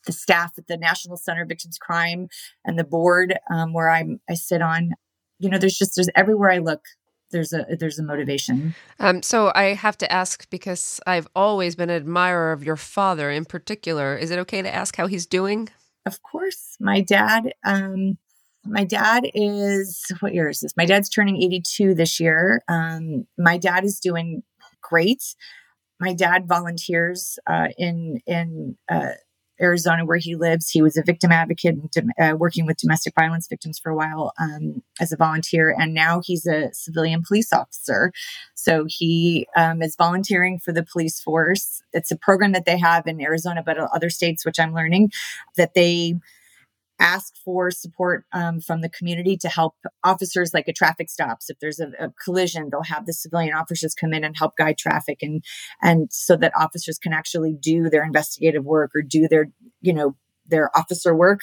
the 0.06 0.12
staff 0.12 0.52
at 0.58 0.66
the 0.66 0.76
National 0.76 1.16
Center 1.16 1.42
of 1.42 1.48
Victims 1.48 1.78
Crime 1.78 2.28
and 2.64 2.78
the 2.78 2.84
board 2.84 3.34
um, 3.50 3.72
where 3.72 3.90
I'm 3.90 4.20
I 4.28 4.34
sit 4.34 4.62
on. 4.62 4.92
You 5.38 5.50
know, 5.50 5.58
there's 5.58 5.78
just 5.78 5.94
there's 5.96 6.08
everywhere 6.16 6.50
I 6.50 6.58
look, 6.58 6.82
there's 7.30 7.52
a 7.52 7.66
there's 7.78 7.98
a 7.98 8.02
motivation. 8.02 8.74
Um, 8.98 9.22
so 9.22 9.52
I 9.54 9.74
have 9.74 9.98
to 9.98 10.12
ask 10.12 10.48
because 10.50 11.00
I've 11.06 11.28
always 11.34 11.76
been 11.76 11.90
an 11.90 11.96
admirer 11.96 12.52
of 12.52 12.64
your 12.64 12.76
father 12.76 13.30
in 13.30 13.44
particular. 13.44 14.16
Is 14.16 14.30
it 14.30 14.38
okay 14.40 14.62
to 14.62 14.74
ask 14.74 14.96
how 14.96 15.06
he's 15.06 15.26
doing? 15.26 15.68
Of 16.06 16.22
course, 16.22 16.76
my 16.80 17.00
dad. 17.00 17.52
Um, 17.64 18.18
my 18.64 18.84
dad 18.84 19.30
is 19.34 20.04
what 20.20 20.34
year 20.34 20.48
is 20.48 20.60
this? 20.60 20.76
My 20.76 20.84
dad's 20.84 21.08
turning 21.08 21.36
82 21.36 21.94
this 21.94 22.20
year. 22.20 22.62
Um, 22.68 23.26
my 23.38 23.56
dad 23.56 23.84
is 23.84 24.00
doing 24.00 24.42
great. 24.82 25.22
My 26.00 26.12
dad 26.14 26.46
volunteers 26.46 27.38
uh, 27.46 27.68
in 27.76 28.20
in 28.26 28.76
uh, 28.88 29.12
Arizona, 29.60 30.04
where 30.04 30.18
he 30.18 30.36
lives. 30.36 30.70
He 30.70 30.82
was 30.82 30.96
a 30.96 31.02
victim 31.02 31.32
advocate 31.32 31.76
uh, 32.20 32.34
working 32.36 32.66
with 32.66 32.76
domestic 32.76 33.14
violence 33.14 33.46
victims 33.48 33.78
for 33.78 33.90
a 33.90 33.96
while 33.96 34.32
um, 34.40 34.82
as 35.00 35.12
a 35.12 35.16
volunteer, 35.16 35.74
and 35.78 35.94
now 35.94 36.20
he's 36.24 36.46
a 36.46 36.72
civilian 36.72 37.22
police 37.26 37.52
officer. 37.52 38.12
So 38.54 38.86
he 38.88 39.46
um, 39.56 39.82
is 39.82 39.96
volunteering 39.96 40.58
for 40.58 40.72
the 40.72 40.84
police 40.84 41.20
force. 41.20 41.82
It's 41.92 42.10
a 42.10 42.16
program 42.16 42.52
that 42.52 42.64
they 42.64 42.78
have 42.78 43.06
in 43.06 43.20
Arizona, 43.20 43.62
but 43.64 43.78
other 43.78 44.10
states, 44.10 44.44
which 44.44 44.58
I'm 44.58 44.74
learning 44.74 45.10
that 45.56 45.74
they 45.74 46.14
ask 47.00 47.34
for 47.44 47.70
support 47.70 48.24
um, 48.32 48.60
from 48.60 48.80
the 48.80 48.88
community 48.88 49.36
to 49.36 49.48
help 49.48 49.74
officers 50.04 50.52
like 50.52 50.68
a 50.68 50.72
traffic 50.72 51.08
stops 51.08 51.48
if 51.48 51.58
there's 51.60 51.80
a, 51.80 51.88
a, 52.00 52.12
collision 52.24 52.68
they'll 52.70 52.82
have 52.82 53.06
the 53.06 53.12
civilian 53.12 53.54
officers 53.54 53.94
come 53.94 54.12
in 54.12 54.24
and 54.24 54.36
help 54.36 54.56
guide 54.56 54.76
traffic 54.76 55.18
and 55.22 55.44
and 55.82 56.08
so 56.12 56.36
that 56.36 56.52
officers 56.56 56.98
can 56.98 57.12
actually 57.12 57.54
do 57.60 57.88
their 57.88 58.02
investigative 58.02 58.64
work 58.64 58.90
or 58.94 59.02
do 59.02 59.28
their 59.28 59.46
you 59.80 59.92
know 59.92 60.16
their 60.48 60.76
officer 60.76 61.14
work. 61.14 61.42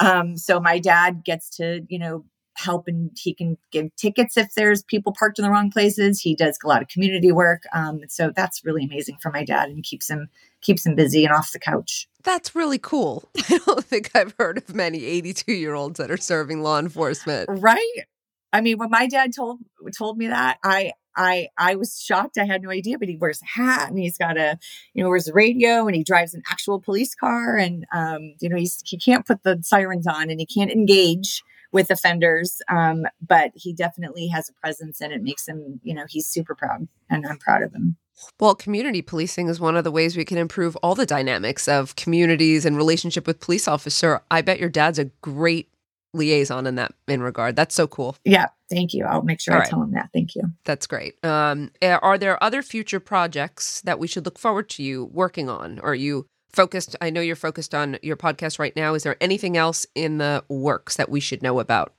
Um, 0.00 0.36
so 0.36 0.60
my 0.60 0.78
dad 0.78 1.24
gets 1.24 1.50
to 1.56 1.82
you 1.88 1.98
know 1.98 2.24
help 2.56 2.88
and 2.88 3.10
he 3.16 3.34
can 3.34 3.56
give 3.70 3.94
tickets 3.96 4.36
if 4.36 4.54
there's 4.54 4.82
people 4.82 5.14
parked 5.18 5.38
in 5.38 5.44
the 5.44 5.50
wrong 5.50 5.70
places. 5.70 6.20
He 6.20 6.34
does 6.34 6.58
a 6.64 6.68
lot 6.68 6.82
of 6.82 6.88
community 6.88 7.32
work 7.32 7.62
um, 7.72 8.00
so 8.08 8.32
that's 8.34 8.64
really 8.64 8.84
amazing 8.84 9.16
for 9.20 9.30
my 9.30 9.44
dad 9.44 9.68
and 9.68 9.82
keeps 9.82 10.08
him 10.08 10.28
keeps 10.60 10.84
him 10.84 10.94
busy 10.94 11.24
and 11.24 11.34
off 11.34 11.52
the 11.52 11.58
couch. 11.58 12.08
That's 12.24 12.54
really 12.54 12.78
cool. 12.78 13.28
I 13.50 13.58
don't 13.66 13.84
think 13.84 14.10
i've 14.14 14.34
heard 14.38 14.58
of 14.58 14.74
many 14.74 15.04
82 15.04 15.52
year 15.52 15.74
olds 15.74 15.98
that 15.98 16.10
are 16.10 16.16
serving 16.16 16.62
law 16.62 16.78
enforcement. 16.78 17.48
Right. 17.50 18.04
I 18.52 18.60
mean 18.60 18.78
when 18.78 18.90
my 18.90 19.06
dad 19.06 19.34
told 19.34 19.60
told 19.96 20.18
me 20.18 20.28
that 20.28 20.58
i 20.64 20.92
I 21.16 21.48
I 21.56 21.76
was 21.76 22.00
shocked. 22.00 22.38
I 22.38 22.44
had 22.44 22.62
no 22.62 22.70
idea, 22.70 22.98
but 22.98 23.08
he 23.08 23.16
wears 23.16 23.40
a 23.40 23.60
hat 23.60 23.88
and 23.88 23.98
he's 23.98 24.18
got 24.18 24.36
a 24.36 24.58
you 24.92 25.02
know 25.02 25.08
wears 25.08 25.28
a 25.28 25.32
radio 25.32 25.86
and 25.86 25.96
he 25.96 26.04
drives 26.04 26.34
an 26.34 26.42
actual 26.50 26.80
police 26.80 27.14
car 27.14 27.56
and 27.56 27.86
um 27.92 28.34
you 28.40 28.48
know 28.48 28.56
he's 28.56 28.82
he 28.84 28.98
can't 28.98 29.26
put 29.26 29.42
the 29.42 29.58
sirens 29.62 30.06
on 30.06 30.30
and 30.30 30.38
he 30.38 30.46
can't 30.46 30.70
engage 30.70 31.42
with 31.72 31.90
offenders. 31.90 32.60
Um, 32.70 33.06
but 33.26 33.52
he 33.54 33.72
definitely 33.72 34.28
has 34.28 34.48
a 34.48 34.52
presence 34.54 35.00
and 35.00 35.12
it 35.12 35.22
makes 35.22 35.46
him, 35.46 35.80
you 35.82 35.94
know, 35.94 36.04
he's 36.08 36.26
super 36.26 36.54
proud 36.54 36.88
and 37.10 37.26
I'm 37.26 37.38
proud 37.38 37.62
of 37.62 37.72
him. 37.72 37.96
Well, 38.40 38.54
community 38.54 39.02
policing 39.02 39.48
is 39.48 39.60
one 39.60 39.76
of 39.76 39.84
the 39.84 39.90
ways 39.90 40.16
we 40.16 40.24
can 40.24 40.38
improve 40.38 40.74
all 40.76 40.94
the 40.94 41.06
dynamics 41.06 41.68
of 41.68 41.96
communities 41.96 42.64
and 42.64 42.76
relationship 42.76 43.26
with 43.26 43.40
police 43.40 43.68
officer. 43.68 44.22
I 44.30 44.40
bet 44.40 44.58
your 44.58 44.70
dad's 44.70 44.98
a 44.98 45.06
great 45.20 45.68
liaison 46.14 46.66
in 46.66 46.76
that 46.76 46.92
in 47.06 47.22
regard. 47.22 47.56
That's 47.56 47.74
so 47.74 47.86
cool. 47.86 48.16
Yeah, 48.24 48.46
thank 48.70 48.94
you. 48.94 49.04
I'll 49.04 49.22
make 49.22 49.40
sure 49.40 49.52
all 49.52 49.58
I 49.58 49.60
right. 49.60 49.70
tell 49.70 49.82
him 49.82 49.92
that. 49.92 50.08
Thank 50.14 50.34
you. 50.34 50.42
That's 50.64 50.86
great. 50.86 51.22
Um, 51.24 51.70
are 51.82 52.16
there 52.16 52.42
other 52.42 52.62
future 52.62 53.00
projects 53.00 53.82
that 53.82 53.98
we 53.98 54.06
should 54.06 54.24
look 54.24 54.38
forward 54.38 54.70
to 54.70 54.82
you 54.82 55.04
working 55.12 55.48
on? 55.50 55.78
Are 55.80 55.94
you 55.94 56.26
focused 56.52 56.96
i 57.00 57.10
know 57.10 57.20
you're 57.20 57.36
focused 57.36 57.74
on 57.74 57.98
your 58.02 58.16
podcast 58.16 58.58
right 58.58 58.74
now. 58.76 58.94
Is 58.94 59.02
there 59.02 59.16
anything 59.20 59.56
else 59.56 59.86
in 59.94 60.18
the 60.18 60.44
works 60.48 60.96
that 60.96 61.08
we 61.08 61.20
should 61.20 61.42
know 61.42 61.60
about 61.60 61.92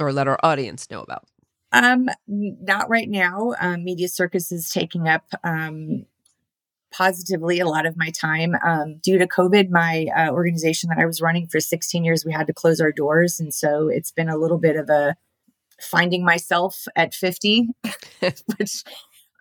or 0.00 0.12
let 0.12 0.28
our 0.28 0.38
audience 0.42 0.90
know 0.90 1.02
about? 1.02 1.24
Um 1.72 2.08
not 2.26 2.88
right 2.88 3.08
now. 3.08 3.54
Um, 3.60 3.84
media 3.84 4.08
circus 4.08 4.52
is 4.52 4.70
taking 4.70 5.08
up 5.08 5.24
um 5.42 6.06
positively 6.92 7.58
a 7.58 7.66
lot 7.66 7.86
of 7.86 7.96
my 7.96 8.10
time. 8.10 8.54
Um, 8.64 9.00
due 9.02 9.18
to 9.18 9.26
covid 9.26 9.70
my 9.70 10.06
uh, 10.16 10.30
organization 10.30 10.90
that 10.90 10.98
i 10.98 11.06
was 11.06 11.20
running 11.20 11.48
for 11.48 11.58
16 11.60 12.04
years 12.04 12.24
we 12.24 12.32
had 12.32 12.46
to 12.46 12.52
close 12.52 12.80
our 12.80 12.92
doors. 12.92 13.40
And 13.40 13.52
so 13.52 13.88
it's 13.88 14.12
been 14.12 14.28
a 14.28 14.36
little 14.36 14.58
bit 14.58 14.76
of 14.76 14.88
a 14.88 15.16
finding 15.80 16.24
myself 16.24 16.86
at 16.94 17.14
50 17.14 17.68
which 18.56 18.84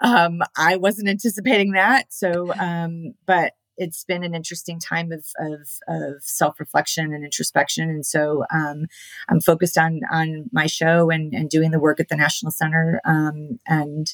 um, 0.01 0.41
i 0.57 0.75
wasn't 0.77 1.09
anticipating 1.09 1.73
that. 1.73 2.11
So 2.11 2.53
um, 2.55 3.13
but 3.27 3.53
it's 3.77 4.03
been 4.03 4.23
an 4.23 4.35
interesting 4.35 4.79
time 4.79 5.11
of 5.11 5.25
of, 5.39 5.69
of 5.87 6.23
self 6.23 6.59
reflection 6.59 7.13
and 7.13 7.23
introspection, 7.23 7.89
and 7.89 8.05
so 8.05 8.45
um, 8.53 8.85
I'm 9.29 9.41
focused 9.41 9.77
on 9.77 10.01
on 10.11 10.49
my 10.51 10.67
show 10.67 11.09
and 11.09 11.33
and 11.33 11.49
doing 11.49 11.71
the 11.71 11.79
work 11.79 11.99
at 11.99 12.09
the 12.09 12.15
National 12.15 12.51
Center 12.51 13.01
um, 13.05 13.59
and 13.67 14.13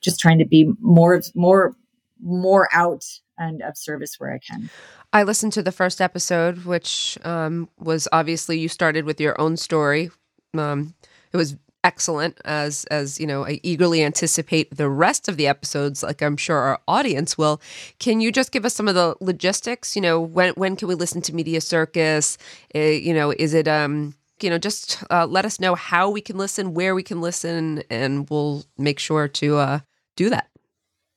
just 0.00 0.20
trying 0.20 0.38
to 0.38 0.46
be 0.46 0.72
more 0.80 1.20
more 1.34 1.74
more 2.22 2.68
out 2.72 3.04
and 3.38 3.62
of 3.62 3.76
service 3.76 4.16
where 4.18 4.32
I 4.32 4.38
can. 4.38 4.70
I 5.12 5.22
listened 5.22 5.52
to 5.54 5.62
the 5.62 5.72
first 5.72 6.00
episode, 6.00 6.64
which 6.64 7.18
um, 7.24 7.68
was 7.78 8.06
obviously 8.12 8.58
you 8.58 8.68
started 8.68 9.04
with 9.04 9.20
your 9.20 9.40
own 9.40 9.56
story. 9.56 10.10
Um, 10.56 10.94
it 11.32 11.36
was 11.36 11.56
excellent 11.82 12.38
as 12.44 12.84
as 12.86 13.18
you 13.18 13.26
know 13.26 13.46
i 13.46 13.58
eagerly 13.62 14.02
anticipate 14.04 14.76
the 14.76 14.88
rest 14.88 15.28
of 15.28 15.38
the 15.38 15.46
episodes 15.46 16.02
like 16.02 16.20
i'm 16.20 16.36
sure 16.36 16.58
our 16.58 16.80
audience 16.86 17.38
will. 17.38 17.60
Can 17.98 18.20
you 18.20 18.30
just 18.32 18.52
give 18.52 18.64
us 18.64 18.74
some 18.74 18.88
of 18.88 18.94
the 18.94 19.16
logistics? 19.20 19.96
You 19.96 20.02
know 20.02 20.20
when 20.20 20.52
when 20.54 20.76
can 20.76 20.88
we 20.88 20.94
listen 20.94 21.22
to 21.22 21.34
media 21.34 21.60
circus? 21.60 22.38
Uh, 22.74 22.78
you 22.78 23.14
know 23.14 23.32
is 23.32 23.54
it 23.54 23.68
um 23.68 24.14
you 24.40 24.50
know 24.50 24.58
just 24.58 25.02
uh, 25.10 25.26
let 25.26 25.44
us 25.44 25.60
know 25.60 25.74
how 25.74 26.10
we 26.10 26.20
can 26.20 26.36
listen 26.36 26.74
where 26.74 26.94
we 26.94 27.02
can 27.02 27.20
listen 27.20 27.82
and 27.90 28.28
we'll 28.30 28.64
make 28.78 28.98
sure 28.98 29.28
to 29.28 29.56
uh 29.56 29.80
do 30.16 30.30
that. 30.30 30.48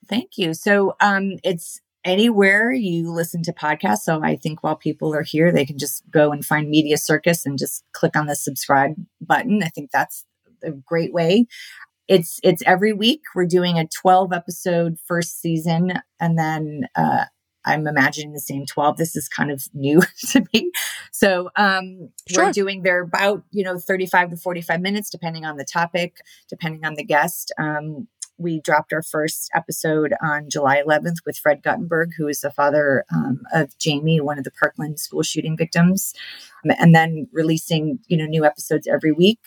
Thank 0.08 0.38
you. 0.38 0.54
So 0.54 0.96
um 1.00 1.38
it's 1.44 1.80
anywhere 2.06 2.72
you 2.72 3.12
listen 3.12 3.44
to 3.44 3.54
podcasts. 3.54 4.00
So 4.00 4.22
I 4.22 4.36
think 4.36 4.62
while 4.62 4.76
people 4.76 5.16
are 5.16 5.24
here, 5.24 5.52
they 5.52 5.66
can 5.66 5.78
just 5.78 6.04
go 6.12 6.32
and 6.34 6.44
find 6.44 6.70
Media 6.70 6.98
Circus 6.98 7.46
and 7.46 7.58
just 7.58 7.84
click 7.94 8.18
on 8.18 8.28
the 8.28 8.36
subscribe 8.36 8.96
button. 9.22 9.64
I 9.64 9.70
think 9.70 9.92
that's 9.92 10.26
a 10.64 10.72
great 10.72 11.14
way. 11.14 11.46
It's 12.08 12.40
it's 12.44 12.62
every 12.66 12.94
week. 12.94 13.22
We're 13.36 13.46
doing 13.46 13.80
a 13.80 13.88
12 13.88 14.34
episode 14.34 14.98
first 15.06 15.40
season, 15.40 15.94
and 16.20 16.38
then 16.38 16.88
uh, 16.96 17.26
I'm 17.66 17.88
imagining 17.88 18.34
the 18.34 18.40
same 18.40 18.66
12. 18.66 18.98
This 18.98 19.16
is 19.16 19.30
kind 19.30 19.52
of 19.52 19.64
new 19.74 20.02
to 20.32 20.44
me. 20.54 20.72
So 21.12 21.50
um, 21.56 22.10
sure. 22.28 22.46
we're 22.46 22.52
doing 22.52 22.84
they're 22.84 23.04
about 23.04 23.44
you 23.52 23.64
know 23.64 23.78
35 23.78 24.32
to 24.32 24.38
45 24.38 24.82
minutes, 24.82 25.10
depending 25.10 25.46
on 25.46 25.58
the 25.58 25.66
topic, 25.66 26.18
depending 26.50 26.86
on 26.86 26.96
the 26.96 27.06
guest. 27.06 27.54
Um, 27.58 28.08
we 28.38 28.62
dropped 28.62 28.94
our 28.94 29.04
first 29.04 29.50
episode 29.54 30.14
on 30.22 30.50
July 30.50 30.82
11th 30.82 31.18
with 31.26 31.38
Fred 31.38 31.62
Guttenberg, 31.64 32.12
who 32.18 32.28
is 32.28 32.42
the 32.42 32.52
father 32.52 33.06
um, 33.14 33.42
of 33.54 33.78
Jamie, 33.78 34.20
one 34.20 34.38
of 34.38 34.44
the 34.44 34.52
Parkland 34.52 35.00
school 35.00 35.24
shooting 35.24 35.56
victims 35.56 36.14
and 36.66 36.96
then 36.96 37.28
releasing 37.32 38.00
you 38.08 38.18
know 38.18 38.26
new 38.26 38.46
episodes 38.46 38.88
every 38.88 39.12
week 39.12 39.40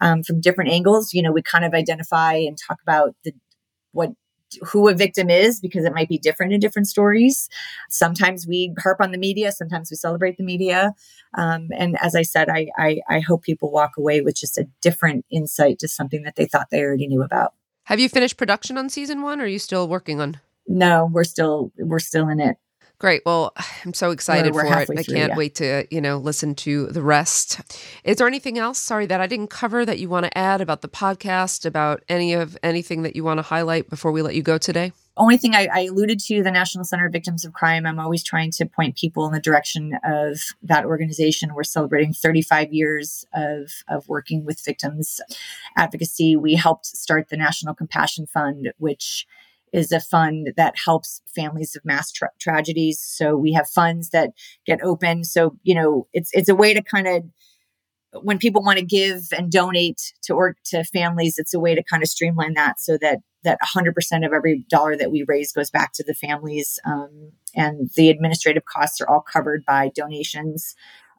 um, 0.00 0.22
from 0.22 0.40
different 0.40 0.70
angles 0.70 1.12
you 1.12 1.22
know 1.22 1.30
we 1.30 1.42
kind 1.42 1.66
of 1.66 1.74
identify 1.74 2.32
and 2.32 2.56
talk 2.56 2.80
about 2.82 3.14
the 3.24 3.32
what 3.92 4.12
who 4.60 4.88
a 4.88 4.94
victim 4.94 5.30
is 5.30 5.60
because 5.60 5.84
it 5.84 5.94
might 5.94 6.08
be 6.08 6.18
different 6.18 6.52
in 6.52 6.60
different 6.60 6.88
stories. 6.88 7.48
Sometimes 7.88 8.46
we 8.46 8.74
harp 8.82 9.00
on 9.00 9.12
the 9.12 9.18
media, 9.18 9.52
sometimes 9.52 9.90
we 9.90 9.96
celebrate 9.96 10.36
the 10.36 10.44
media. 10.44 10.92
Um, 11.38 11.68
and 11.74 11.96
as 12.02 12.14
I 12.14 12.22
said, 12.22 12.50
I, 12.50 12.66
I, 12.76 13.00
I 13.08 13.20
hope 13.20 13.42
people 13.42 13.72
walk 13.72 13.92
away 13.96 14.20
with 14.20 14.36
just 14.36 14.58
a 14.58 14.68
different 14.82 15.24
insight 15.30 15.78
to 15.78 15.88
something 15.88 16.22
that 16.24 16.36
they 16.36 16.44
thought 16.44 16.68
they 16.70 16.82
already 16.82 17.06
knew 17.06 17.22
about. 17.22 17.54
Have 17.84 18.00
you 18.00 18.08
finished 18.08 18.36
production 18.36 18.78
on 18.78 18.88
season 18.88 19.22
one? 19.22 19.40
Or 19.40 19.44
are 19.44 19.48
you 19.48 19.58
still 19.58 19.88
working 19.88 20.20
on? 20.20 20.38
No, 20.66 21.08
we're 21.10 21.24
still 21.24 21.72
we're 21.76 21.98
still 21.98 22.28
in 22.28 22.40
it. 22.40 22.56
Great. 22.98 23.22
Well, 23.26 23.52
I'm 23.84 23.94
so 23.94 24.12
excited 24.12 24.54
we're, 24.54 24.64
we're 24.64 24.84
for 24.86 24.92
it. 24.92 24.98
I 24.98 25.02
through, 25.02 25.14
can't 25.16 25.30
yeah. 25.30 25.36
wait 25.36 25.56
to, 25.56 25.86
you 25.90 26.00
know, 26.00 26.18
listen 26.18 26.54
to 26.56 26.86
the 26.86 27.02
rest. 27.02 27.60
Is 28.04 28.16
there 28.18 28.28
anything 28.28 28.58
else, 28.58 28.78
sorry, 28.78 29.06
that 29.06 29.20
I 29.20 29.26
didn't 29.26 29.48
cover 29.48 29.84
that 29.84 29.98
you 29.98 30.08
want 30.08 30.24
to 30.24 30.38
add 30.38 30.60
about 30.60 30.82
the 30.82 30.88
podcast, 30.88 31.66
about 31.66 32.04
any 32.08 32.32
of 32.32 32.56
anything 32.62 33.02
that 33.02 33.16
you 33.16 33.24
want 33.24 33.38
to 33.38 33.42
highlight 33.42 33.90
before 33.90 34.12
we 34.12 34.22
let 34.22 34.36
you 34.36 34.42
go 34.42 34.56
today? 34.56 34.92
Only 35.16 35.36
thing 35.36 35.54
I, 35.54 35.68
I 35.70 35.80
alluded 35.80 36.20
to 36.20 36.42
the 36.42 36.50
National 36.50 36.84
Center 36.84 37.06
of 37.06 37.12
Victims 37.12 37.44
of 37.44 37.52
Crime. 37.52 37.84
I'm 37.84 37.98
always 37.98 38.22
trying 38.22 38.50
to 38.52 38.64
point 38.64 38.96
people 38.96 39.26
in 39.26 39.32
the 39.32 39.40
direction 39.40 39.98
of 40.04 40.40
that 40.62 40.86
organization. 40.86 41.54
We're 41.54 41.64
celebrating 41.64 42.14
35 42.14 42.72
years 42.72 43.26
of, 43.34 43.70
of 43.88 44.08
working 44.08 44.46
with 44.46 44.64
victims 44.64 45.20
advocacy. 45.76 46.34
We 46.34 46.54
helped 46.54 46.86
start 46.86 47.28
the 47.28 47.36
National 47.36 47.74
Compassion 47.74 48.26
Fund, 48.26 48.72
which 48.78 49.26
is 49.72 49.92
a 49.92 50.00
fund 50.00 50.54
that 50.56 50.74
helps 50.82 51.20
families 51.34 51.76
of 51.76 51.84
mass 51.84 52.10
tra- 52.10 52.30
tragedies. 52.40 52.98
So 53.00 53.36
we 53.36 53.52
have 53.52 53.68
funds 53.68 54.10
that 54.10 54.30
get 54.66 54.82
open. 54.82 55.24
So 55.24 55.58
you 55.62 55.74
know, 55.74 56.06
it's 56.12 56.30
it's 56.32 56.48
a 56.48 56.54
way 56.54 56.74
to 56.74 56.82
kind 56.82 57.06
of 57.06 57.22
when 58.22 58.38
people 58.38 58.62
want 58.62 58.78
to 58.78 58.84
give 58.84 59.28
and 59.36 59.50
donate 59.50 60.12
to 60.22 60.34
or 60.34 60.56
to 60.66 60.84
families, 60.84 61.38
it's 61.38 61.54
a 61.54 61.60
way 61.60 61.74
to 61.74 61.82
kind 61.82 62.02
of 62.02 62.08
streamline 62.08 62.54
that 62.54 62.78
so 62.78 62.98
that 62.98 63.20
that 63.44 63.58
100% 63.60 64.26
of 64.26 64.32
every 64.32 64.64
dollar 64.68 64.96
that 64.96 65.10
we 65.10 65.24
raise 65.26 65.52
goes 65.52 65.70
back 65.70 65.92
to 65.94 66.04
the 66.04 66.14
families, 66.14 66.78
um, 66.84 67.32
and 67.54 67.90
the 67.96 68.08
administrative 68.08 68.64
costs 68.64 69.00
are 69.00 69.08
all 69.08 69.20
covered 69.20 69.64
by 69.66 69.90
donations 69.94 70.74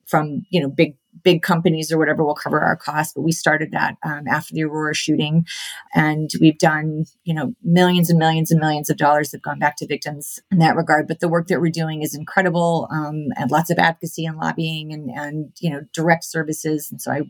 from 0.05 0.45
you 0.49 0.61
know 0.61 0.69
big 0.69 0.95
big 1.24 1.41
companies 1.41 1.91
or 1.91 1.97
whatever 1.97 2.24
will 2.24 2.34
cover 2.34 2.59
our 2.59 2.76
costs 2.76 3.13
but 3.13 3.21
we 3.21 3.32
started 3.32 3.71
that 3.71 3.95
um, 4.03 4.28
after 4.28 4.53
the 4.53 4.63
aurora 4.63 4.95
shooting. 4.95 5.45
And 5.93 6.30
we've 6.41 6.57
done 6.57 7.05
you 7.24 7.34
know 7.34 7.53
millions 7.63 8.09
and 8.09 8.19
millions 8.19 8.51
and 8.51 8.59
millions 8.59 8.89
of 8.89 8.97
dollars 8.97 9.32
have 9.32 9.41
gone 9.41 9.59
back 9.59 9.78
to 9.78 9.88
victims 9.88 10.39
in 10.51 10.59
that 10.59 10.76
regard. 10.76 11.07
But 11.07 11.19
the 11.19 11.30
work 11.30 11.47
that 11.47 11.61
we're 11.61 11.69
doing 11.69 12.01
is 12.01 12.15
incredible 12.15 12.88
um, 12.91 13.28
and 13.38 13.51
lots 13.51 13.69
of 13.69 13.78
advocacy 13.80 14.26
and 14.26 14.38
lobbying 14.38 14.91
and 14.91 15.09
and 15.09 15.51
you 15.59 15.69
know 15.69 15.82
direct 15.93 16.26
services. 16.26 16.89
And 16.91 17.01
so 17.01 17.11
i 17.11 17.21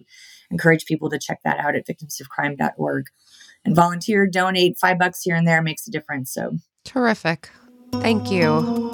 encourage 0.52 0.86
people 0.86 1.10
to 1.10 1.18
check 1.18 1.40
that 1.44 1.60
out 1.60 1.76
at 1.76 1.88
victimsofcrime.org 1.88 3.06
and 3.66 3.76
volunteer 3.76 4.28
donate 4.28 4.78
five 4.78 5.00
bucks 5.00 5.22
here 5.24 5.36
and 5.36 5.48
there 5.48 5.62
makes 5.62 5.88
a 5.88 5.92
difference 5.92 6.32
so 6.34 6.58
terrific 6.84 7.50
thank 7.94 8.32
you 8.32 8.92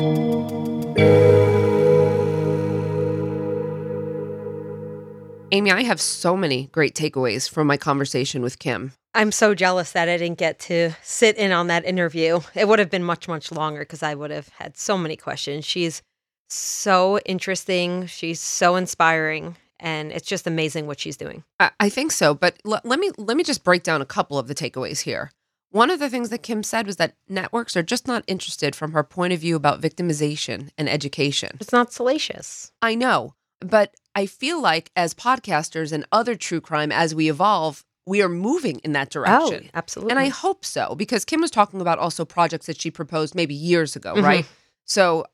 Amy, 5.51 5.71
I 5.71 5.81
have 5.81 5.99
so 5.99 6.37
many 6.37 6.67
great 6.71 6.93
takeaways 6.93 7.49
from 7.49 7.65
my 7.65 7.75
conversation 7.75 8.43
with 8.43 8.59
Kim. 8.59 8.93
I'm 9.15 9.31
so 9.31 9.55
jealous 9.55 9.93
that 9.93 10.07
I 10.07 10.17
didn't 10.17 10.37
get 10.37 10.59
to 10.59 10.91
sit 11.01 11.37
in 11.37 11.51
on 11.51 11.67
that 11.67 11.85
interview. 11.85 12.41
It 12.53 12.67
would 12.67 12.77
have 12.77 12.91
been 12.91 13.03
much, 13.03 13.27
much 13.27 13.51
longer 13.51 13.79
because 13.79 14.03
I 14.03 14.13
would 14.13 14.29
have 14.29 14.49
had 14.49 14.77
so 14.77 14.97
many 14.97 15.15
questions. 15.15 15.65
She's 15.65 16.03
so 16.49 17.17
interesting. 17.25 18.05
She's 18.05 18.39
so 18.39 18.75
inspiring. 18.75 19.57
And 19.79 20.11
it's 20.11 20.27
just 20.27 20.45
amazing 20.45 20.87
what 20.87 20.99
she's 20.99 21.17
doing. 21.17 21.43
I, 21.59 21.71
I 21.79 21.89
think 21.89 22.11
so. 22.11 22.33
But 22.33 22.57
l- 22.65 22.81
let 22.83 22.99
me 22.99 23.11
let 23.17 23.37
me 23.37 23.43
just 23.43 23.63
break 23.63 23.83
down 23.83 24.01
a 24.01 24.05
couple 24.05 24.37
of 24.37 24.47
the 24.47 24.55
takeaways 24.55 25.01
here. 25.01 25.31
One 25.71 25.91
of 25.91 25.99
the 25.99 26.09
things 26.09 26.29
that 26.29 26.43
Kim 26.43 26.63
said 26.63 26.87
was 26.87 26.95
that 26.95 27.15
networks 27.27 27.77
are 27.77 27.83
just 27.83 28.07
not 28.07 28.23
interested 28.27 28.75
from 28.75 28.91
her 28.93 29.03
point 29.03 29.33
of 29.33 29.39
view 29.39 29.55
about 29.55 29.81
victimization 29.81 30.69
and 30.77 30.89
education. 30.89 31.57
It's 31.61 31.71
not 31.71 31.93
salacious. 31.93 32.71
I 32.81 32.95
know. 32.95 33.35
But 33.61 33.93
I 34.15 34.25
feel 34.25 34.61
like 34.61 34.91
as 34.95 35.13
podcasters 35.13 35.91
and 35.91 36.05
other 36.11 36.35
true 36.35 36.61
crime, 36.61 36.91
as 36.91 37.13
we 37.13 37.29
evolve, 37.29 37.85
we 38.07 38.21
are 38.23 38.29
moving 38.29 38.79
in 38.79 38.93
that 38.93 39.11
direction. 39.11 39.65
Oh, 39.65 39.69
absolutely. 39.75 40.11
And 40.11 40.19
I 40.19 40.29
hope 40.29 40.65
so, 40.65 40.95
because 40.95 41.23
Kim 41.23 41.41
was 41.41 41.51
talking 41.51 41.81
about 41.81 41.99
also 41.99 42.25
projects 42.25 42.65
that 42.65 42.81
she 42.81 42.89
proposed 42.89 43.35
maybe 43.35 43.53
years 43.53 43.95
ago, 43.95 44.15
mm-hmm. 44.15 44.25
right? 44.25 44.45
So 44.85 45.25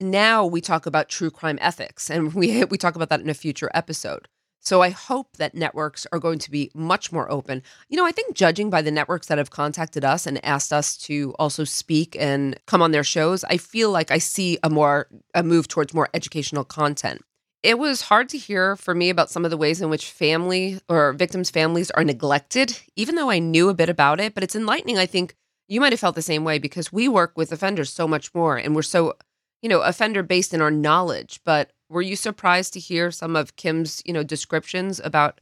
now 0.00 0.44
we 0.46 0.60
talk 0.60 0.86
about 0.86 1.08
true 1.08 1.30
crime 1.30 1.58
ethics, 1.60 2.10
and 2.10 2.34
we 2.40 2.64
we 2.64 2.78
talk 2.78 2.96
about 2.96 3.08
that 3.10 3.20
in 3.20 3.30
a 3.30 3.34
future 3.34 3.70
episode. 3.74 4.28
So 4.62 4.82
I 4.82 4.90
hope 4.90 5.38
that 5.38 5.54
networks 5.54 6.06
are 6.12 6.18
going 6.18 6.38
to 6.40 6.50
be 6.50 6.70
much 6.74 7.10
more 7.12 7.30
open. 7.32 7.62
You 7.88 7.96
know, 7.96 8.04
I 8.04 8.12
think 8.12 8.36
judging 8.36 8.68
by 8.68 8.82
the 8.82 8.90
networks 8.90 9.28
that 9.28 9.38
have 9.38 9.48
contacted 9.48 10.04
us 10.04 10.26
and 10.26 10.44
asked 10.44 10.70
us 10.70 10.98
to 10.98 11.34
also 11.38 11.64
speak 11.64 12.14
and 12.20 12.58
come 12.66 12.82
on 12.82 12.90
their 12.90 13.02
shows, 13.02 13.42
I 13.44 13.56
feel 13.56 13.90
like 13.90 14.10
I 14.10 14.18
see 14.18 14.58
a 14.62 14.68
more 14.68 15.08
a 15.34 15.42
move 15.42 15.66
towards 15.68 15.94
more 15.94 16.10
educational 16.12 16.64
content 16.64 17.22
it 17.62 17.78
was 17.78 18.02
hard 18.02 18.28
to 18.30 18.38
hear 18.38 18.76
for 18.76 18.94
me 18.94 19.10
about 19.10 19.30
some 19.30 19.44
of 19.44 19.50
the 19.50 19.56
ways 19.56 19.80
in 19.80 19.90
which 19.90 20.10
family 20.10 20.80
or 20.88 21.12
victims' 21.12 21.50
families 21.50 21.90
are 21.90 22.04
neglected, 22.04 22.78
even 22.96 23.16
though 23.16 23.30
I 23.30 23.38
knew 23.38 23.68
a 23.68 23.74
bit 23.74 23.88
about 23.88 24.20
it. 24.20 24.34
But 24.34 24.42
it's 24.42 24.56
enlightening. 24.56 24.98
I 24.98 25.06
think 25.06 25.34
you 25.68 25.80
might 25.80 25.92
have 25.92 26.00
felt 26.00 26.14
the 26.14 26.22
same 26.22 26.44
way 26.44 26.58
because 26.58 26.92
we 26.92 27.06
work 27.06 27.32
with 27.36 27.52
offenders 27.52 27.92
so 27.92 28.08
much 28.08 28.34
more 28.34 28.56
and 28.56 28.74
we're 28.74 28.82
so, 28.82 29.14
you 29.62 29.68
know, 29.68 29.80
offender 29.80 30.22
based 30.22 30.54
in 30.54 30.60
our 30.60 30.70
knowledge. 30.70 31.40
But 31.44 31.72
were 31.88 32.02
you 32.02 32.16
surprised 32.16 32.72
to 32.74 32.80
hear 32.80 33.10
some 33.10 33.36
of 33.36 33.56
Kim's, 33.56 34.02
you 34.04 34.12
know, 34.12 34.22
descriptions 34.22 35.00
about 35.02 35.40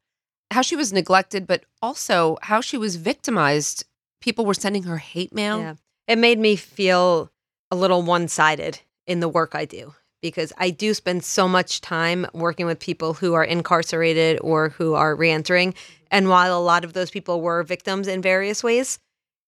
how 0.51 0.62
she 0.62 0.77
was 0.77 0.93
neglected, 0.93 1.47
but 1.47 1.64
also 1.83 2.39
how 2.43 2.61
she 2.61 2.79
was 2.79 2.97
victimized? 2.97 3.85
People 4.21 4.45
were 4.47 4.55
sending 4.55 4.85
her 4.85 4.99
hate 4.99 5.33
mail. 5.33 5.61
Yeah. 5.61 5.75
It 6.07 6.19
made 6.19 6.39
me 6.39 6.57
feel 6.57 7.31
a 7.71 7.77
little 7.77 8.03
one 8.03 8.29
sided 8.29 8.81
in 9.07 9.21
the 9.21 9.29
work 9.29 9.55
I 9.55 9.64
do 9.64 9.95
because 10.23 10.53
I 10.59 10.71
do 10.71 10.95
spend 10.95 11.25
so 11.25 11.47
much 11.47 11.81
time 11.81 12.27
working 12.33 12.66
with 12.66 12.81
people 12.81 13.14
who 13.14 13.35
are 13.35 13.45
incarcerated 13.45 14.39
or 14.43 14.71
who 14.71 14.95
are 14.95 15.14
reentering. 15.14 15.75
And 16.11 16.29
while 16.29 16.57
a 16.57 16.61
lot 16.61 16.85
of 16.85 16.93
those 16.93 17.11
people 17.11 17.41
were 17.41 17.62
victims 17.62 18.09
in 18.09 18.23
various 18.23 18.64
ways, 18.64 18.99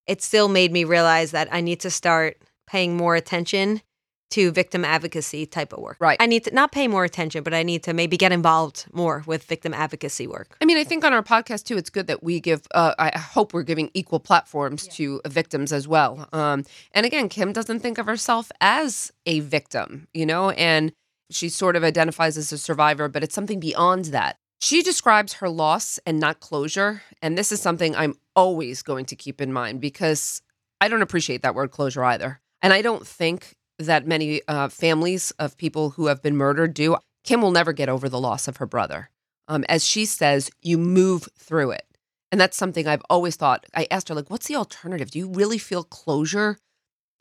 it 0.07 0.23
still 0.23 0.49
made 0.49 0.73
me 0.73 0.85
realize 0.85 1.33
that 1.33 1.49
I 1.53 1.61
need 1.61 1.81
to 1.81 1.91
start 1.91 2.39
paying 2.66 2.97
more 2.97 3.16
attention 3.16 3.83
to 4.31 4.51
victim 4.51 4.85
advocacy 4.85 5.47
type 5.47 5.72
of 5.72 5.81
work. 5.81 5.97
Right. 6.01 6.16
I 6.20 6.26
need 6.26 6.45
to 6.45 6.55
not 6.55 6.72
pay 6.72 6.89
more 6.89 7.05
attention, 7.05 7.43
but 7.43 7.55
I 7.55 7.62
need 7.62 7.83
to 7.85 7.93
maybe 7.93 8.16
get 8.16 8.33
involved 8.33 8.87
more 8.93 9.22
with 9.26 9.45
victim 9.45 9.74
advocacy 9.74 10.26
work. 10.26 10.57
I 10.61 10.64
mean, 10.64 10.78
I 10.78 10.85
think 10.85 11.05
on 11.05 11.12
our 11.12 11.22
podcast 11.22 11.64
too, 11.64 11.76
it's 11.76 11.91
good 11.91 12.07
that 12.07 12.22
we 12.22 12.41
give. 12.41 12.66
Uh, 12.74 12.95
I 12.99 13.18
hope 13.18 13.53
we're 13.53 13.62
giving 13.62 13.91
equal 13.95 14.20
platforms 14.20 14.87
yeah. 14.87 14.93
to 14.93 15.20
victims 15.26 15.72
as 15.72 15.87
well. 15.89 16.28
Um, 16.33 16.64
and 16.93 17.05
again, 17.05 17.28
Kim 17.28 17.53
doesn't 17.53 17.81
think 17.81 17.99
of 17.99 18.07
herself 18.07 18.51
as 18.61 19.12
a 19.26 19.41
victim, 19.41 20.07
you 20.14 20.26
know, 20.26 20.51
and 20.51 20.93
she 21.31 21.49
sort 21.49 21.76
of 21.76 21.85
identifies 21.85 22.37
as 22.37 22.53
a 22.53 22.59
survivor, 22.59 23.09
but 23.09 23.22
it's 23.22 23.35
something 23.35 23.61
beyond 23.61 24.07
that. 24.07 24.37
She 24.61 24.83
describes 24.83 25.35
her 25.35 25.49
loss 25.49 25.99
and 26.05 26.20
not 26.20 26.41
closure, 26.41 27.03
and 27.22 27.39
this 27.39 27.51
is 27.51 27.62
something 27.62 27.97
I'm 27.97 28.16
always 28.37 28.83
going 28.83 29.07
to 29.07 29.16
keep 29.16 29.41
in 29.41 29.53
mind 29.53 29.81
because 29.81 30.43
I 30.81 30.89
don't 30.89 31.03
appreciate 31.03 31.43
that 31.43 31.55
word 31.55 31.70
closure 31.70 32.05
either. 32.05 32.41
And 32.62 32.72
I 32.72 32.83
don't 32.83 33.07
think 33.07 33.57
that 33.87 34.07
many 34.07 34.43
uh, 34.49 34.68
families 34.68 35.31
of 35.33 35.57
people 35.57 35.91
who 35.91 36.07
have 36.07 36.22
been 36.22 36.37
murdered 36.37 36.74
do. 36.74 36.97
Kim 37.24 37.43
will 37.43 37.51
never 37.51 37.72
get 37.72 37.89
over 37.89 38.09
the 38.09 38.20
loss 38.20 38.49
of 38.49 38.59
her 38.59 38.66
brother. 38.66 39.11
Um, 39.49 39.64
as 39.68 39.85
she 39.85 40.05
says, 40.05 40.51
you 40.62 40.78
move 40.78 41.28
through 41.37 41.72
it. 41.72 41.85
And 42.33 42.41
that's 42.41 42.57
something 42.57 42.87
I've 42.87 43.03
always 43.11 43.37
thought. 43.37 43.66
I 43.74 43.89
asked 43.91 44.09
her, 44.09 44.14
like, 44.14 44.31
what's 44.31 44.47
the 44.47 44.57
alternative? 44.57 45.11
Do 45.11 45.18
you 45.18 45.28
really 45.28 45.59
feel 45.59 45.83
closure? 45.83 46.59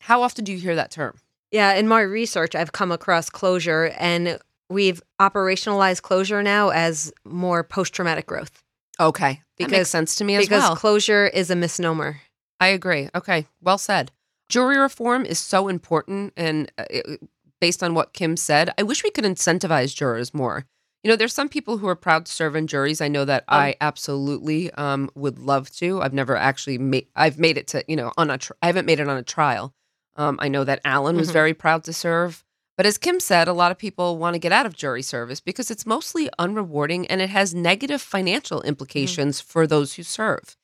How 0.01 0.21
often 0.21 0.45
do 0.45 0.51
you 0.51 0.59
hear 0.59 0.75
that 0.75 0.91
term? 0.91 1.17
Yeah, 1.51 1.73
in 1.73 1.87
my 1.87 2.01
research, 2.01 2.53
I've 2.53 2.71
come 2.71 2.91
across 2.91 3.29
closure 3.29 3.91
and 3.97 4.37
we've 4.69 5.01
operationalized 5.19 6.03
closure 6.03 6.43
now 6.43 6.69
as 6.69 7.11
more 7.25 7.63
post 7.63 7.93
traumatic 7.93 8.27
growth. 8.27 8.63
Okay. 8.99 9.41
That 9.57 9.71
makes 9.71 9.89
sense 9.89 10.15
to 10.15 10.23
me 10.23 10.35
as 10.35 10.45
because 10.45 10.61
well. 10.61 10.75
closure 10.75 11.25
is 11.25 11.49
a 11.49 11.55
misnomer. 11.55 12.21
I 12.59 12.67
agree. 12.67 13.09
Okay. 13.15 13.47
Well 13.61 13.77
said. 13.77 14.11
Jury 14.49 14.77
reform 14.77 15.25
is 15.25 15.39
so 15.39 15.67
important. 15.67 16.33
And 16.35 16.71
uh, 16.77 16.85
it, 16.89 17.21
based 17.61 17.83
on 17.83 17.93
what 17.93 18.13
Kim 18.13 18.35
said, 18.35 18.71
I 18.77 18.83
wish 18.83 19.03
we 19.03 19.11
could 19.11 19.23
incentivize 19.23 19.95
jurors 19.95 20.33
more. 20.33 20.65
You 21.03 21.09
know, 21.09 21.15
there's 21.15 21.33
some 21.33 21.47
people 21.47 21.77
who 21.77 21.87
are 21.87 21.95
proud 21.95 22.25
to 22.25 22.31
serve 22.31 22.55
in 22.57 22.67
juries. 22.67 22.99
I 22.99 23.07
know 23.07 23.23
that 23.23 23.45
I 23.47 23.75
absolutely 23.79 24.69
um, 24.73 25.09
would 25.15 25.39
love 25.39 25.69
to. 25.77 26.01
I've 26.01 26.13
never 26.13 26.35
actually 26.35 26.77
made. 26.77 27.07
I've 27.15 27.39
made 27.39 27.57
it 27.57 27.67
to 27.67 27.85
you 27.87 27.95
know 27.95 28.11
on 28.17 28.29
a. 28.29 28.37
Tr- 28.37 28.53
I 28.61 28.65
haven't 28.67 28.85
made 28.85 28.99
it 28.99 29.07
on 29.07 29.15
a 29.15 29.23
trial. 29.23 29.73
Um, 30.17 30.37
I 30.41 30.49
know 30.49 30.65
that 30.65 30.81
Alan 30.83 31.15
was 31.15 31.29
Mhm. 31.29 31.33
very 31.33 31.53
proud 31.53 31.85
to 31.85 31.93
serve. 31.93 32.43
But 32.75 32.85
as 32.85 32.97
Kim 32.97 33.19
said, 33.21 33.47
a 33.47 33.53
lot 33.53 33.71
of 33.71 33.77
people 33.77 34.17
want 34.17 34.35
to 34.35 34.39
get 34.39 34.51
out 34.51 34.65
of 34.65 34.75
jury 34.75 35.01
service 35.01 35.39
because 35.39 35.71
it's 35.71 35.85
mostly 35.85 36.29
unrewarding 36.39 37.05
and 37.09 37.21
it 37.21 37.29
has 37.29 37.53
negative 37.53 38.01
financial 38.01 38.61
implications 38.63 39.39
for 39.41 39.67
those 39.67 39.93
who 39.95 40.03
serve. 40.03 40.55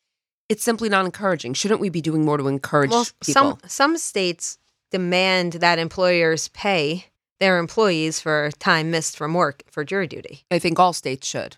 It's 0.49 0.63
simply 0.63 0.89
not 0.89 1.05
encouraging. 1.05 1.53
Shouldn't 1.55 1.79
we 1.79 1.89
be 1.89 2.01
doing 2.01 2.23
more 2.25 2.37
to 2.37 2.47
encourage 2.47 2.91
Well, 2.91 3.05
people? 3.21 3.33
some 3.33 3.57
some 3.67 3.97
states 3.97 4.57
demand 4.91 5.53
that 5.53 5.79
employers 5.79 6.49
pay 6.49 7.05
their 7.39 7.57
employees 7.57 8.19
for 8.19 8.49
time 8.59 8.91
missed 8.91 9.17
from 9.17 9.33
work 9.33 9.63
for 9.69 9.83
jury 9.83 10.07
duty. 10.07 10.45
I 10.51 10.59
think 10.59 10.79
all 10.79 10.93
states 10.93 11.27
should. 11.27 11.57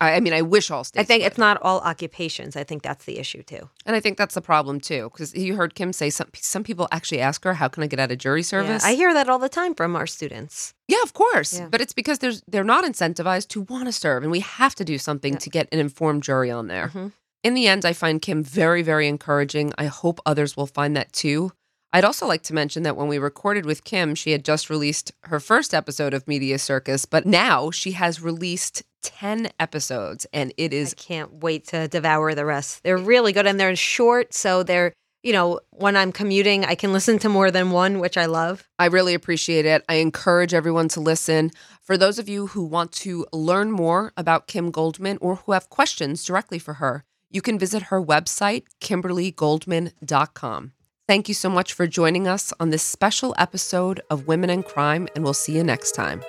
I, 0.00 0.14
I 0.16 0.20
mean, 0.20 0.32
I 0.32 0.42
wish 0.42 0.70
all 0.70 0.84
states. 0.84 1.00
I 1.00 1.04
think 1.04 1.22
would. 1.22 1.28
it's 1.32 1.38
not 1.38 1.58
all 1.62 1.80
occupations. 1.80 2.56
I 2.56 2.64
think 2.64 2.82
that's 2.82 3.04
the 3.04 3.18
issue 3.18 3.42
too. 3.42 3.68
and 3.86 3.94
I 3.96 4.00
think 4.00 4.18
that's 4.18 4.34
the 4.34 4.40
problem 4.40 4.80
too. 4.80 5.10
Because 5.12 5.34
you 5.34 5.54
heard 5.56 5.74
Kim 5.74 5.92
say 5.92 6.10
some 6.10 6.28
some 6.34 6.62
people 6.64 6.88
actually 6.92 7.20
ask 7.20 7.42
her, 7.44 7.54
"How 7.54 7.68
can 7.68 7.82
I 7.82 7.86
get 7.86 8.00
out 8.00 8.10
of 8.12 8.18
jury 8.18 8.42
service?" 8.42 8.82
Yeah, 8.84 8.90
I 8.90 8.94
hear 8.94 9.14
that 9.14 9.28
all 9.28 9.38
the 9.38 9.48
time 9.48 9.74
from 9.74 9.96
our 9.96 10.06
students. 10.06 10.74
Yeah, 10.88 11.02
of 11.02 11.12
course. 11.12 11.54
Yeah. 11.58 11.68
But 11.70 11.80
it's 11.80 11.92
because 11.94 12.18
there's 12.18 12.42
they're 12.48 12.64
not 12.64 12.84
incentivized 12.84 13.48
to 13.48 13.62
want 13.62 13.86
to 13.86 13.92
serve, 13.92 14.22
and 14.22 14.30
we 14.32 14.40
have 14.40 14.74
to 14.76 14.84
do 14.84 14.98
something 14.98 15.34
Yeah. 15.34 15.38
to 15.40 15.50
get 15.50 15.68
an 15.72 15.78
informed 15.78 16.22
jury 16.22 16.50
on 16.50 16.66
there. 16.68 16.88
Mhm. 16.94 17.12
In 17.46 17.54
the 17.54 17.68
end, 17.68 17.84
I 17.84 17.92
find 17.92 18.20
Kim 18.20 18.42
very, 18.42 18.82
very 18.82 19.06
encouraging. 19.06 19.72
I 19.78 19.84
hope 19.84 20.18
others 20.26 20.56
will 20.56 20.66
find 20.66 20.96
that 20.96 21.12
too. 21.12 21.52
I'd 21.92 22.04
also 22.04 22.26
like 22.26 22.42
to 22.42 22.54
mention 22.54 22.82
that 22.82 22.96
when 22.96 23.06
we 23.06 23.18
recorded 23.18 23.64
with 23.64 23.84
Kim, 23.84 24.16
she 24.16 24.32
had 24.32 24.44
just 24.44 24.68
released 24.68 25.12
her 25.26 25.38
first 25.38 25.72
episode 25.72 26.12
of 26.12 26.26
Media 26.26 26.58
Circus, 26.58 27.04
but 27.04 27.24
now 27.24 27.70
she 27.70 27.92
has 27.92 28.20
released 28.20 28.82
10 29.02 29.50
episodes 29.60 30.26
and 30.32 30.52
it 30.56 30.74
is 30.74 30.92
I 30.98 31.00
can't 31.00 31.34
wait 31.34 31.68
to 31.68 31.86
devour 31.86 32.34
the 32.34 32.44
rest. 32.44 32.82
They're 32.82 32.98
really 32.98 33.32
good 33.32 33.46
and 33.46 33.60
they're 33.60 33.76
short, 33.76 34.34
so 34.34 34.64
they're 34.64 34.92
you 35.22 35.32
know 35.32 35.60
when 35.70 35.96
I'm 35.96 36.10
commuting, 36.10 36.64
I 36.64 36.74
can 36.74 36.92
listen 36.92 37.20
to 37.20 37.28
more 37.28 37.52
than 37.52 37.70
one, 37.70 38.00
which 38.00 38.16
I 38.16 38.26
love. 38.26 38.68
I 38.80 38.86
really 38.86 39.14
appreciate 39.14 39.66
it. 39.66 39.84
I 39.88 39.94
encourage 39.94 40.52
everyone 40.52 40.88
to 40.88 41.00
listen. 41.00 41.52
For 41.80 41.96
those 41.96 42.18
of 42.18 42.28
you 42.28 42.48
who 42.48 42.64
want 42.64 42.90
to 43.04 43.24
learn 43.32 43.70
more 43.70 44.12
about 44.16 44.48
Kim 44.48 44.72
Goldman 44.72 45.18
or 45.20 45.36
who 45.36 45.52
have 45.52 45.70
questions 45.70 46.24
directly 46.24 46.58
for 46.58 46.74
her, 46.74 47.04
you 47.36 47.42
can 47.42 47.58
visit 47.58 47.82
her 47.84 48.02
website, 48.02 48.62
kimberlygoldman.com. 48.80 50.72
Thank 51.06 51.28
you 51.28 51.34
so 51.34 51.50
much 51.50 51.74
for 51.74 51.86
joining 51.86 52.26
us 52.26 52.50
on 52.58 52.70
this 52.70 52.82
special 52.82 53.34
episode 53.36 54.00
of 54.08 54.26
Women 54.26 54.48
and 54.48 54.64
Crime, 54.64 55.06
and 55.14 55.22
we'll 55.22 55.34
see 55.34 55.54
you 55.54 55.62
next 55.62 55.92
time. 55.92 56.24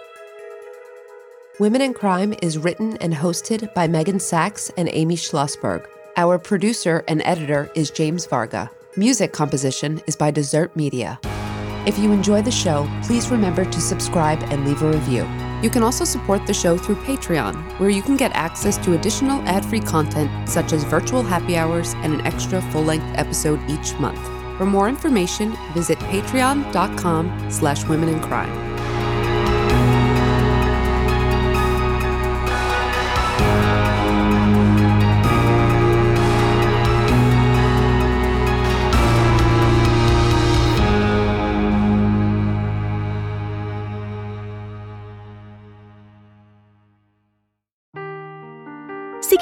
Women 1.61 1.81
and 1.81 1.95
Crime 1.95 2.35
is 2.43 2.57
written 2.57 2.97
and 2.97 3.13
hosted 3.13 3.73
by 3.73 3.87
Meghan 3.87 4.19
Sacks 4.19 4.69
and 4.77 4.89
Amy 4.91 5.15
Shlosberg. 5.15 5.87
Our 6.17 6.37
producer 6.37 7.05
and 7.07 7.21
editor 7.23 7.71
is 7.73 7.89
James 7.89 8.25
Varga. 8.25 8.69
Music 8.97 9.31
composition 9.31 10.01
is 10.07 10.17
by 10.17 10.29
Dessert 10.29 10.75
Media. 10.75 11.19
If 11.87 11.97
you 11.97 12.11
enjoy 12.11 12.41
the 12.41 12.51
show, 12.51 12.85
please 13.01 13.31
remember 13.31 13.63
to 13.63 13.81
subscribe 13.81 14.43
and 14.51 14.67
leave 14.67 14.83
a 14.83 14.91
review. 14.91 15.46
You 15.63 15.71
can 15.71 15.81
also 15.81 16.05
support 16.05 16.45
the 16.45 16.53
show 16.53 16.77
through 16.77 16.97
Patreon, 16.97 17.79
where 17.79 17.89
you 17.89 18.03
can 18.03 18.15
get 18.15 18.31
access 18.33 18.77
to 18.77 18.93
additional 18.93 19.41
ad-free 19.47 19.79
content 19.81 20.47
such 20.47 20.71
as 20.71 20.83
virtual 20.83 21.23
happy 21.23 21.57
hours 21.57 21.93
and 21.97 22.13
an 22.13 22.21
extra 22.27 22.61
full-length 22.71 23.17
episode 23.17 23.59
each 23.67 23.93
month. 23.95 24.19
For 24.57 24.65
more 24.65 24.87
information, 24.87 25.57
visit 25.73 25.97
patreon.com 25.99 27.51
slash 27.51 27.85
women 27.85 28.09
and 28.09 28.21
crime. 28.21 28.76